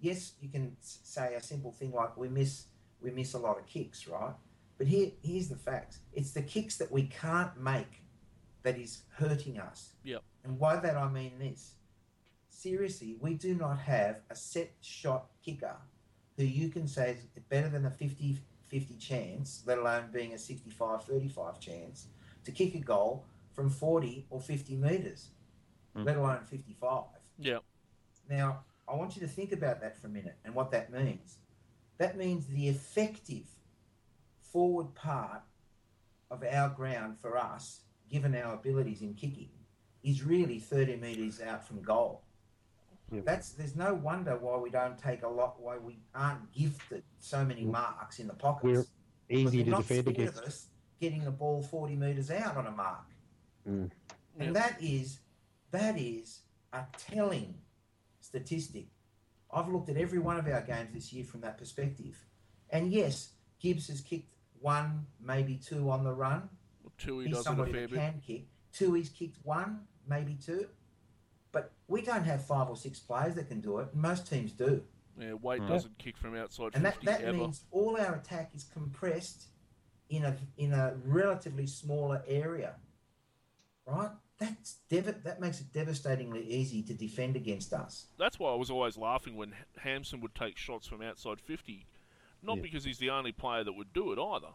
Yes, 0.00 0.32
you 0.40 0.48
can 0.48 0.76
say 0.80 1.34
a 1.36 1.42
simple 1.42 1.70
thing 1.70 1.92
like 1.92 2.16
we 2.16 2.28
miss 2.28 2.66
we 3.00 3.10
miss 3.10 3.34
a 3.34 3.38
lot 3.38 3.58
of 3.58 3.66
kicks, 3.66 4.08
right? 4.08 4.34
But 4.76 4.88
here 4.88 5.12
here's 5.22 5.48
the 5.48 5.56
facts. 5.56 6.00
It's 6.12 6.32
the 6.32 6.42
kicks 6.42 6.76
that 6.78 6.90
we 6.90 7.04
can't 7.04 7.56
make 7.58 8.02
that 8.64 8.76
is 8.76 9.02
hurting 9.16 9.60
us. 9.60 9.90
Yep. 10.02 10.22
And 10.42 10.58
by 10.58 10.76
that 10.76 10.96
I 10.96 11.08
mean 11.08 11.38
this. 11.38 11.74
Seriously, 12.48 13.16
we 13.20 13.34
do 13.34 13.54
not 13.54 13.78
have 13.78 14.16
a 14.30 14.34
set 14.34 14.72
shot 14.80 15.26
kicker 15.44 15.76
who 16.36 16.44
you 16.44 16.70
can 16.70 16.88
say 16.88 17.10
is 17.10 17.42
better 17.48 17.68
than 17.68 17.86
a 17.86 17.90
50 17.90 18.38
50 18.68 18.96
chance, 18.96 19.62
let 19.64 19.78
alone 19.78 20.08
being 20.12 20.32
a 20.32 20.38
65 20.38 21.04
35 21.04 21.60
chance, 21.60 22.08
to 22.44 22.52
kick 22.52 22.74
a 22.74 22.78
goal 22.78 23.24
from 23.52 23.70
40 23.70 24.26
or 24.30 24.40
50 24.40 24.76
metres, 24.76 25.30
Mm. 25.96 26.04
let 26.04 26.16
alone 26.16 26.44
55. 26.44 27.04
Yeah, 27.38 27.58
Now, 28.28 28.64
I 28.88 28.94
want 28.96 29.14
you 29.16 29.20
to 29.22 29.28
think 29.28 29.52
about 29.52 29.80
that 29.80 29.96
for 29.96 30.08
a 30.08 30.10
minute 30.10 30.36
and 30.44 30.54
what 30.54 30.70
that 30.72 30.92
means. 30.92 31.38
That 31.98 32.16
means 32.16 32.46
the 32.46 32.68
effective 32.68 33.46
forward 34.40 34.94
part 34.94 35.42
of 36.30 36.42
our 36.42 36.68
ground 36.70 37.18
for 37.20 37.36
us, 37.36 37.82
given 38.08 38.34
our 38.34 38.54
abilities 38.54 39.02
in 39.02 39.14
kicking, 39.14 39.50
is 40.02 40.22
really 40.22 40.58
30 40.58 40.96
metres 40.96 41.40
out 41.40 41.64
from 41.66 41.80
goal. 41.82 42.22
Yep. 43.12 43.24
That's 43.24 43.52
there's 43.52 43.76
no 43.76 43.94
wonder 43.94 44.36
why 44.36 44.56
we 44.58 44.70
don't 44.70 44.98
take 44.98 45.22
a 45.22 45.28
lot, 45.28 45.60
why 45.60 45.78
we 45.78 45.98
aren't 46.14 46.50
gifted 46.52 47.04
so 47.18 47.44
many 47.44 47.64
marks 47.64 48.18
in 48.18 48.26
the 48.26 48.34
pockets. 48.34 48.90
We're 49.28 49.36
easy 49.38 49.64
to 49.64 49.70
defend 49.70 50.08
against. 50.08 50.38
us 50.42 50.68
getting 51.00 51.24
the 51.24 51.30
ball 51.30 51.62
40 51.62 51.96
metres 51.96 52.30
out 52.30 52.56
on 52.56 52.66
a 52.66 52.70
mark. 52.70 53.04
Mm. 53.68 53.90
Yep. 54.38 54.46
And 54.46 54.56
that 54.56 54.76
is 54.82 55.18
that 55.70 55.98
is 55.98 56.40
a 56.72 56.84
telling 56.98 57.54
statistic. 58.20 58.86
I've 59.52 59.68
looked 59.68 59.88
at 59.88 59.96
every 59.96 60.18
one 60.18 60.36
of 60.38 60.46
our 60.48 60.60
games 60.62 60.90
this 60.92 61.12
year 61.12 61.24
from 61.24 61.40
that 61.42 61.58
perspective. 61.58 62.18
And 62.70 62.92
yes, 62.92 63.30
Gibbs 63.60 63.88
has 63.88 64.00
kicked 64.00 64.34
one, 64.60 65.06
maybe 65.20 65.56
two 65.56 65.90
on 65.90 66.02
the 66.04 66.12
run. 66.12 66.48
Tuohy 66.98 67.26
He's 67.26 67.34
does 67.34 67.38
it 67.38 67.40
a 67.40 67.44
somebody 67.44 67.72
fair 67.72 67.80
that 67.82 67.90
bit. 67.90 67.98
can 67.98 68.20
kick. 68.26 68.46
Two, 68.72 68.94
he's 68.94 69.08
kicked 69.10 69.38
one, 69.44 69.80
maybe 70.08 70.34
two. 70.34 70.66
But 71.52 71.70
we 71.86 72.02
don't 72.02 72.24
have 72.24 72.44
five 72.44 72.68
or 72.68 72.76
six 72.76 72.98
players 72.98 73.34
that 73.36 73.48
can 73.48 73.60
do 73.60 73.78
it. 73.78 73.94
Most 73.94 74.28
teams 74.28 74.52
do. 74.52 74.82
Yeah, 75.18 75.34
Waite 75.34 75.60
Mm. 75.62 75.68
doesn't 75.68 75.96
kick 75.98 76.16
from 76.16 76.34
outside 76.34 76.72
And 76.74 76.84
that, 76.84 76.94
50 76.94 77.06
that 77.06 77.20
ever. 77.22 77.38
means 77.38 77.64
all 77.70 77.96
our 78.00 78.16
attack 78.16 78.50
is 78.54 78.64
compressed 78.64 79.46
in 80.08 80.24
a 80.24 80.36
in 80.56 80.72
a 80.72 80.94
relatively 81.04 81.66
smaller 81.66 82.22
area. 82.26 82.74
Right? 83.86 84.10
That's 84.38 84.78
dev- 84.88 85.22
that 85.24 85.40
makes 85.40 85.60
it 85.60 85.72
devastatingly 85.72 86.42
easy 86.44 86.82
to 86.84 86.94
defend 86.94 87.36
against 87.36 87.72
us. 87.72 88.06
That's 88.18 88.38
why 88.38 88.50
I 88.50 88.54
was 88.56 88.70
always 88.70 88.96
laughing 88.96 89.36
when 89.36 89.50
H- 89.50 89.82
Hampson 89.82 90.20
would 90.22 90.34
take 90.34 90.56
shots 90.58 90.86
from 90.88 91.02
outside 91.02 91.40
50. 91.40 91.86
Not 92.42 92.56
Yeah. 92.56 92.62
because 92.62 92.84
he's 92.84 92.98
the 92.98 93.10
only 93.10 93.30
player 93.32 93.62
that 93.62 93.72
would 93.72 93.92
do 93.92 94.12
it 94.12 94.18
either. 94.18 94.52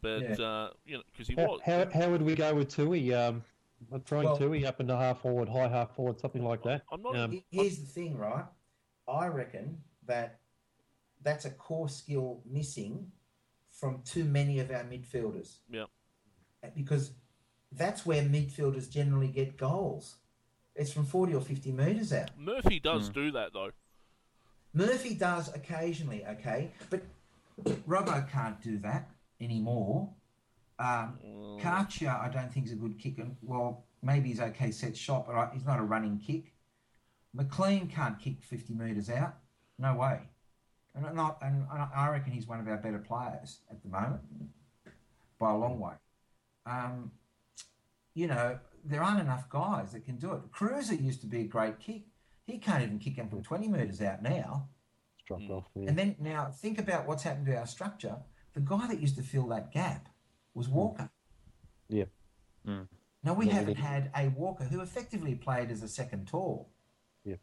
But, 0.00 0.38
Yeah. 0.38 0.44
uh, 0.46 0.70
you 0.84 0.96
know, 0.96 1.02
because 1.12 1.28
he 1.28 1.34
How, 1.36 1.46
was. 1.46 1.60
how, 1.64 1.88
how 1.90 2.10
would 2.10 2.22
we 2.22 2.34
go 2.34 2.54
with 2.54 2.68
Tuohy? 2.74 3.12
Um, 3.14 3.44
throwing 4.04 4.26
Well- 4.26 4.38
Tuohy 4.38 4.64
up 4.64 4.80
into 4.80 4.96
half 4.96 5.20
forward, 5.20 5.48
high 5.48 5.68
half 5.68 5.94
forward, 5.94 6.18
something 6.18 6.44
like 6.44 6.62
that. 6.64 6.82
I'm 6.90 7.02
not. 7.02 7.16
Um, 7.16 7.30
He- 7.30 7.44
Here's 7.50 7.78
the 7.78 7.86
thing, 7.86 8.16
right? 8.18 8.44
I 9.06 9.26
reckon 9.28 9.82
that 10.06 10.40
that's 11.20 11.44
a 11.44 11.50
core 11.50 11.88
skill 11.88 12.42
missing 12.44 13.12
from 13.82 14.00
too 14.04 14.22
many 14.24 14.60
of 14.60 14.70
our 14.70 14.84
midfielders. 14.84 15.56
Yep. 15.68 15.88
Because 16.76 17.10
that's 17.72 18.06
where 18.06 18.22
midfielders 18.22 18.88
generally 18.88 19.26
get 19.26 19.56
goals. 19.56 20.18
It's 20.76 20.92
from 20.92 21.04
40 21.04 21.34
or 21.34 21.40
50 21.40 21.72
metres 21.72 22.12
out. 22.12 22.30
Murphy 22.38 22.78
does 22.78 23.08
Hmm. 23.08 23.12
do 23.14 23.30
that, 23.32 23.52
though. 23.52 23.72
Murphy 24.72 25.14
does 25.16 25.52
occasionally, 25.52 26.24
okay, 26.24 26.70
but 26.90 27.02
Robbo 27.88 28.30
can't 28.30 28.62
do 28.62 28.78
that 28.78 29.10
anymore. 29.40 30.14
Um, 30.78 31.18
Mm. 31.24 31.60
Karcher, 31.60 32.08
I 32.20 32.28
don't 32.28 32.52
think 32.52 32.66
is 32.66 32.72
a 32.72 32.76
good 32.76 32.96
kicker. 33.00 33.28
Well, 33.42 33.84
maybe 34.00 34.28
he's 34.28 34.40
okay 34.40 34.70
set 34.70 34.96
shot, 34.96 35.26
but 35.26 35.52
he's 35.52 35.66
not 35.66 35.80
a 35.80 35.82
running 35.82 36.18
kick. 36.20 36.54
McLean 37.34 37.88
can't 37.88 38.18
kick 38.20 38.42
50 38.42 38.74
metres 38.74 39.10
out. 39.10 39.34
No 39.76 39.96
way. 39.96 40.20
And, 40.94 41.06
I'm 41.06 41.16
not, 41.16 41.38
and 41.42 41.64
I 41.72 41.88
I 41.94 42.08
reckon 42.10 42.32
he's 42.32 42.46
one 42.46 42.60
of 42.60 42.68
our 42.68 42.76
better 42.76 42.98
players 42.98 43.60
at 43.70 43.82
the 43.82 43.88
moment 43.88 44.20
by 45.38 45.50
a 45.50 45.56
long 45.56 45.78
way. 45.80 45.94
Um, 46.66 47.10
you 48.14 48.26
know, 48.26 48.58
there 48.84 49.02
aren't 49.02 49.20
enough 49.20 49.48
guys 49.48 49.92
that 49.92 50.04
can 50.04 50.16
do 50.16 50.32
it. 50.32 50.40
Cruiser 50.52 50.94
used 50.94 51.20
to 51.22 51.26
be 51.26 51.40
a 51.40 51.44
great 51.44 51.78
kick. 51.80 52.02
He 52.46 52.58
can't 52.58 52.82
even 52.82 52.98
kick 52.98 53.16
them 53.16 53.28
from 53.28 53.42
20 53.42 53.68
metres 53.68 54.02
out 54.02 54.22
now. 54.22 54.68
It's 55.16 55.24
dropped 55.26 55.44
Mm. 55.44 55.50
off. 55.50 55.64
Yeah. 55.74 55.88
And 55.88 55.98
then 55.98 56.16
now 56.18 56.50
think 56.50 56.78
about 56.78 57.06
what's 57.06 57.22
happened 57.22 57.46
to 57.46 57.56
our 57.56 57.66
structure. 57.66 58.16
The 58.52 58.60
guy 58.60 58.86
that 58.88 59.00
used 59.00 59.16
to 59.16 59.22
fill 59.22 59.46
that 59.48 59.72
gap 59.72 60.08
was 60.52 60.68
Walker. 60.68 61.08
Yeah. 61.88 62.04
Mm. 62.66 62.86
Now 63.24 63.32
we 63.34 63.46
Yeah, 63.46 63.52
haven't 63.54 63.68
need- 63.68 63.76
had 63.78 64.10
a 64.14 64.28
Walker 64.28 64.64
who 64.64 64.80
effectively 64.82 65.34
played 65.36 65.70
as 65.70 65.82
a 65.82 65.88
second 65.88 66.28
tall. 66.28 66.68
Yep. 67.24 67.40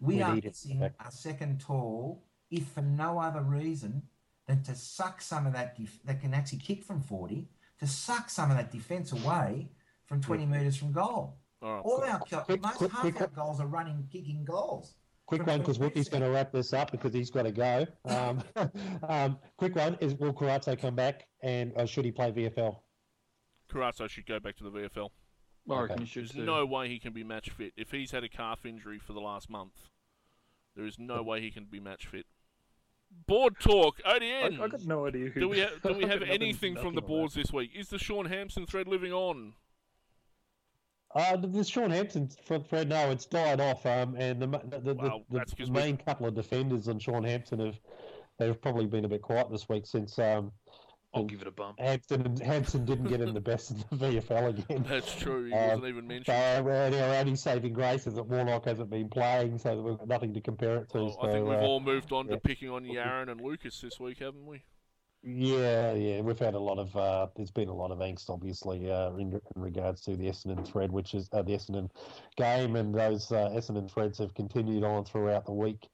We, 0.00 0.14
We 0.16 0.22
are 0.22 0.34
need 0.34 0.44
it 0.46 0.48
missing 0.48 0.82
a 0.82 1.10
second 1.12 1.60
tall, 1.60 2.22
if 2.52 2.68
for 2.68 2.82
no 2.82 3.18
other 3.18 3.42
reason 3.42 4.02
than 4.46 4.62
to 4.62 4.74
suck 4.74 5.20
some 5.20 5.46
of 5.46 5.52
that 5.54 5.76
def- 5.76 6.02
that 6.04 6.20
can 6.20 6.34
actually 6.34 6.58
kick 6.58 6.84
from 6.84 7.00
forty, 7.00 7.48
to 7.80 7.86
suck 7.86 8.30
some 8.30 8.50
of 8.50 8.56
that 8.56 8.70
defence 8.70 9.10
away 9.12 9.68
from 10.06 10.20
twenty 10.20 10.46
metres 10.46 10.76
from 10.76 10.92
goal. 10.92 11.38
All 11.62 11.74
right. 11.74 11.80
All 11.84 12.04
our 12.04 12.18
Quick- 12.18 12.62
most 12.62 12.76
quick- 12.76 12.92
half 12.92 13.00
quick- 13.00 13.20
our 13.20 13.26
goals 13.28 13.60
are 13.60 13.66
running 13.66 14.06
kicking 14.12 14.44
goals. 14.44 14.94
Quick 15.26 15.46
one, 15.46 15.60
because 15.60 15.78
20 15.78 15.94
Wookie's 15.94 16.08
going 16.08 16.22
to 16.22 16.30
wrap 16.30 16.52
this 16.52 16.72
up 16.74 16.90
because 16.90 17.14
he's 17.14 17.30
got 17.30 17.44
to 17.44 17.52
go. 17.52 17.86
Um, 18.04 18.42
um, 19.08 19.38
quick 19.56 19.74
one 19.74 19.96
is 20.00 20.14
will 20.16 20.34
Carrazzo 20.34 20.78
come 20.78 20.94
back 20.94 21.26
and 21.42 21.72
uh, 21.76 21.86
should 21.86 22.04
he 22.04 22.12
play 22.12 22.32
VFL? 22.32 22.76
Carrazzo 23.70 24.08
should 24.08 24.26
go 24.26 24.40
back 24.40 24.56
to 24.56 24.64
the 24.64 24.70
VFL. 24.70 25.08
Okay. 25.70 25.94
There's 26.14 26.32
too. 26.32 26.44
no 26.44 26.66
way 26.66 26.88
he 26.88 26.98
can 26.98 27.12
be 27.12 27.22
match 27.22 27.50
fit. 27.50 27.72
If 27.76 27.92
he's 27.92 28.10
had 28.10 28.24
a 28.24 28.28
calf 28.28 28.66
injury 28.66 28.98
for 28.98 29.12
the 29.12 29.20
last 29.20 29.48
month, 29.48 29.88
there 30.74 30.84
is 30.84 30.98
no 30.98 31.22
way 31.22 31.40
he 31.40 31.50
can 31.50 31.64
be 31.64 31.80
match 31.80 32.06
fit. 32.06 32.26
Board 33.26 33.54
talk, 33.60 34.00
I, 34.04 34.18
ODN. 34.18 34.60
I 34.60 34.68
got 34.68 34.84
no 34.84 35.06
idea 35.06 35.28
who. 35.28 35.40
do 35.40 35.48
we 35.48 35.60
ha- 35.60 35.68
do 35.82 35.94
we 35.94 36.00
have 36.02 36.20
got 36.20 36.28
nothing- 36.28 36.42
anything 36.42 36.76
from 36.76 36.94
the 36.94 37.00
boards 37.02 37.34
this 37.34 37.52
week? 37.52 37.70
Is 37.74 37.88
the 37.88 37.98
Shaun 37.98 38.26
Hampson 38.26 38.66
thread 38.66 38.88
living 38.88 39.12
on? 39.12 39.54
Uh, 41.14 41.36
the, 41.36 41.46
the 41.46 41.62
Shaun 41.64 41.90
Hampson 41.90 42.28
thread, 42.28 42.88
no, 42.88 43.10
it's 43.10 43.26
died 43.26 43.60
off. 43.60 43.84
Um, 43.84 44.16
and 44.16 44.40
the 44.40 44.46
ma- 44.46 44.62
the, 44.66 44.80
the, 44.80 44.94
Well, 44.94 45.22
the, 45.30 45.38
that's 45.38 45.52
'cause 45.54 45.66
the 45.68 45.72
we- 45.72 45.80
main 45.80 45.96
couple 45.98 46.26
of 46.26 46.34
defenders 46.34 46.88
on 46.88 46.98
Shaun 46.98 47.24
Hampson 47.24 47.60
have 47.60 47.78
they've 48.38 48.60
probably 48.60 48.86
been 48.86 49.04
a 49.04 49.08
bit 49.08 49.20
quiet 49.22 49.50
this 49.50 49.68
week 49.68 49.86
since 49.86 50.18
um, 50.18 50.50
I'll 51.14 51.24
give 51.24 51.42
it 51.42 51.46
a 51.46 51.50
bump. 51.50 51.78
Hampson 51.78 52.22
and 52.24 52.86
didn't 52.86 53.08
get 53.08 53.20
in 53.20 53.34
the 53.34 53.40
best 53.40 53.70
of 53.70 53.90
the 53.90 53.96
VFL 53.96 54.48
again. 54.58 54.84
That's 54.88 55.14
true. 55.14 55.44
He 55.44 55.52
Um, 55.52 55.68
wasn't 55.68 55.86
even 55.88 56.06
mentioned. 56.06 56.26
So 56.26 56.32
our 56.34 57.14
only 57.16 57.36
saving 57.36 57.74
grace 57.74 58.06
is 58.06 58.14
that 58.14 58.22
Warnock 58.22 58.64
hasn't 58.64 58.88
been 58.88 59.08
playing, 59.08 59.58
so 59.58 59.80
we've 59.80 59.98
got 59.98 60.08
nothing 60.08 60.32
to 60.34 60.40
compare 60.40 60.76
it 60.76 60.88
to. 60.90 60.98
Well, 61.04 61.18
so, 61.20 61.28
I 61.28 61.32
think 61.32 61.46
we've 61.46 61.58
uh, 61.58 61.62
all 61.62 61.80
moved 61.80 62.12
on 62.12 62.28
to 62.28 62.38
picking 62.38 62.70
on 62.70 62.84
Yarran 62.84 63.30
and 63.30 63.40
Lucas 63.40 63.80
this 63.80 64.00
week, 64.00 64.20
haven't 64.20 64.46
we? 64.46 64.62
Yeah, 65.24 65.92
yeah, 65.92 66.20
we've 66.20 66.38
had 66.38 66.54
a 66.54 66.58
lot 66.58 66.78
of. 66.78 66.96
Uh, 66.96 67.28
there's 67.36 67.52
been 67.52 67.68
a 67.68 67.74
lot 67.74 67.92
of 67.92 67.98
angst, 67.98 68.28
obviously, 68.28 68.90
uh, 68.90 69.10
in, 69.12 69.32
in 69.34 69.62
regards 69.62 70.00
to 70.02 70.16
the 70.16 70.24
Essendon 70.24 70.66
thread, 70.66 70.90
which 70.90 71.14
is 71.14 71.28
uh, 71.32 71.42
the 71.42 71.52
Essendon 71.52 71.90
game, 72.36 72.74
and 72.74 72.92
those 72.92 73.30
uh, 73.30 73.50
Essendon 73.50 73.88
threads 73.88 74.18
have 74.18 74.34
continued 74.34 74.82
on 74.82 75.04
throughout 75.04 75.44
the 75.46 75.52
week. 75.52 75.86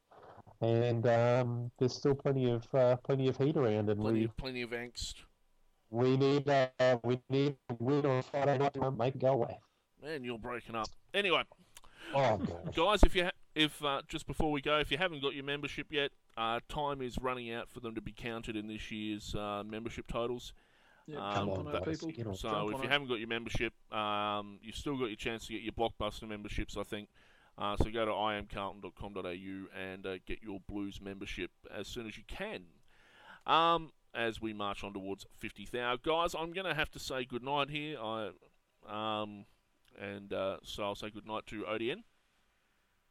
And 0.61 1.07
um, 1.07 1.71
there's 1.79 1.95
still 1.95 2.15
plenty 2.15 2.51
of 2.51 2.67
uh, 2.75 2.97
plenty 2.97 3.29
of 3.29 3.37
heat 3.37 3.57
around, 3.57 3.89
and 3.91 4.01
Plenty 4.01 4.19
we 4.21 4.25
of 4.25 4.37
plenty 4.37 4.63
of 4.63 4.71
angst. 4.71 5.15
we 5.91 6.17
need 6.17 6.49
uh, 6.49 6.99
we 7.05 7.21
need 7.31 7.55
a 7.71 7.75
win 7.79 8.05
on 8.07 8.23
Friday 8.23 8.59
night 8.59 8.75
to 8.75 8.91
make 8.91 9.15
it 9.15 9.21
go 9.21 9.33
away. 9.35 9.59
Man, 10.03 10.25
you're 10.25 10.39
breaking 10.39 10.75
up. 10.75 10.89
Anyway, 11.15 11.43
Oh 12.15 12.41
guys, 12.75 13.03
if 13.05 13.15
you 13.15 13.25
ha- 13.25 13.31
if 13.55 13.83
uh, 13.85 14.03
just 14.09 14.27
before 14.27 14.51
we 14.51 14.61
go, 14.61 14.79
if 14.79 14.91
you 14.91 14.99
haven't 14.99 15.23
got 15.23 15.35
your 15.35 15.45
membership 15.45 15.87
yet, 15.91 16.11
uh, 16.37 16.59
time 16.69 17.03
is 17.03 17.17
running 17.21 17.53
out 17.53 17.69
for 17.69 17.79
them 17.79 17.95
to 17.95 18.01
be 18.01 18.13
counted 18.13 18.57
in 18.57 18.67
this 18.67 18.91
year's 18.91 19.37
uh, 19.37 19.63
membership 19.65 20.07
totals. 20.09 20.53
Yeah, 21.07 21.19
Um, 21.19 21.35
jump 21.47 21.51
on 21.53 21.65
but- 21.73 21.85
people. 22.01 22.35
So 22.35 22.49
Jump 22.51 22.69
if 22.71 22.75
on 22.75 22.83
you 22.83 22.89
it. 22.89 22.93
haven't 22.93 23.09
got 23.09 23.19
your 23.21 23.29
membership, 23.29 23.73
um, 23.93 24.59
you've 24.61 24.75
still 24.77 24.97
got 24.99 25.07
your 25.07 25.17
chance 25.17 25.47
to 25.47 25.53
get 25.53 25.63
your 25.63 25.73
blockbuster 25.73 26.29
memberships. 26.29 26.77
I 26.77 26.83
think. 26.83 27.09
Uh, 27.59 27.77
so 27.77 27.91
go 27.91 28.05
to 28.05 28.13
imcarlton.com.au 28.13 29.23
and 29.77 30.07
uh, 30.07 30.19
get 30.27 30.43
your 30.43 30.61
Blues 30.69 31.01
membership 31.01 31.51
as 31.75 31.89
soon 31.89 32.07
as 32.07 32.17
you 32.17 32.23
can. 32.29 32.63
Um, 33.47 33.91
as 34.15 34.41
we 34.41 34.53
march 34.53 34.85
on 34.85 34.93
towards 34.93 35.27
50,000. 35.39 36.03
Guys, 36.03 36.35
I'm 36.39 36.53
going 36.53 36.67
to 36.67 36.75
have 36.75 36.91
to 36.93 36.99
say 36.99 37.25
goodnight 37.25 37.71
here. 37.71 37.99
I, 38.01 38.31
um, 38.89 39.45
and 40.01 40.33
uh, 40.33 40.59
so 40.63 40.85
I'll 40.85 40.95
say 40.95 41.11
goodnight 41.11 41.47
to 41.47 41.63
ODN, 41.63 42.03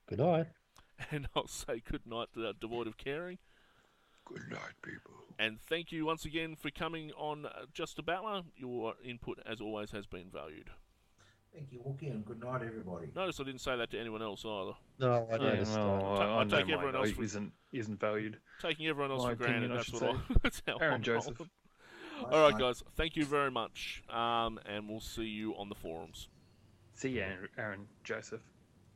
good 0.08 0.20
night. 0.20 0.48
and 1.12 1.28
I'll 1.36 1.48
say 1.48 1.82
goodnight 1.89 2.30
to 2.34 2.48
uh, 2.48 2.54
Devoid 2.60 2.88
of 2.88 2.98
Caring. 2.98 3.38
Good 4.26 4.50
night, 4.50 4.74
people. 4.82 5.14
And 5.39 5.60
thank 5.62 5.91
you 5.91 6.06
once 6.06 6.26
again 6.26 6.56
for 6.56 6.72
coming 6.72 7.12
on 7.18 7.45
uh, 7.45 7.66
Just 7.74 8.00
a 8.00 8.04
Battler. 8.04 8.41
Your 8.56 8.95
input, 9.04 9.39
as 9.45 9.62
always, 9.62 9.91
has 9.91 10.06
been 10.06 10.30
valued. 10.32 10.72
Thank 11.58 11.72
you, 11.72 11.80
Wookie, 11.80 12.12
and 12.12 12.24
good 12.24 12.39
night, 12.43 12.62
everybody. 12.64 13.08
Notice 13.16 13.39
I 13.39 13.43
didn't 13.43 13.62
say 13.62 13.76
that 13.76 13.89
to 13.89 13.99
anyone 13.99 14.22
else 14.22 14.45
either. 14.45 14.74
No, 14.99 15.28
I 15.32 15.36
Yeah, 15.38 15.38
noticed. 15.53 15.76
well, 15.76 15.99
Ta- 16.16 16.22
I, 16.22 16.26
I'll 16.28 16.39
I 16.39 16.43
take 16.43 16.70
everyone 16.70 16.95
else 16.95 17.10
for- 17.12 17.24
isn't 17.24 17.51
isn't 17.72 17.99
valued. 17.99 18.38
Taking 18.62 18.86
everyone 18.88 19.10
else 19.10 19.24
My 19.24 19.32
for 19.32 19.36
granted. 19.38 19.72
I 19.72 19.76
That's 19.78 19.91
what 19.91 20.03
I, 20.03 20.18
that's 20.43 20.62
how 20.68 20.78
Aaron 20.78 20.93
I'm 20.95 21.01
Joseph. 21.01 21.39
rolling. 21.39 22.32
All 22.32 22.49
right, 22.51 22.60
guys. 22.60 22.84
Thank 22.95 23.16
you 23.16 23.26
very 23.26 23.49
much, 23.49 24.03
um, 24.10 24.60
and 24.68 24.88
we'll 24.88 24.99
see 24.99 25.24
you 25.26 25.53
on 25.55 25.68
the 25.70 25.76
forums. 25.76 26.30
See 26.93 27.10
you, 27.10 27.22
Aaron, 27.22 27.49
Aaron 27.58 27.88
Joseph. 28.03 28.41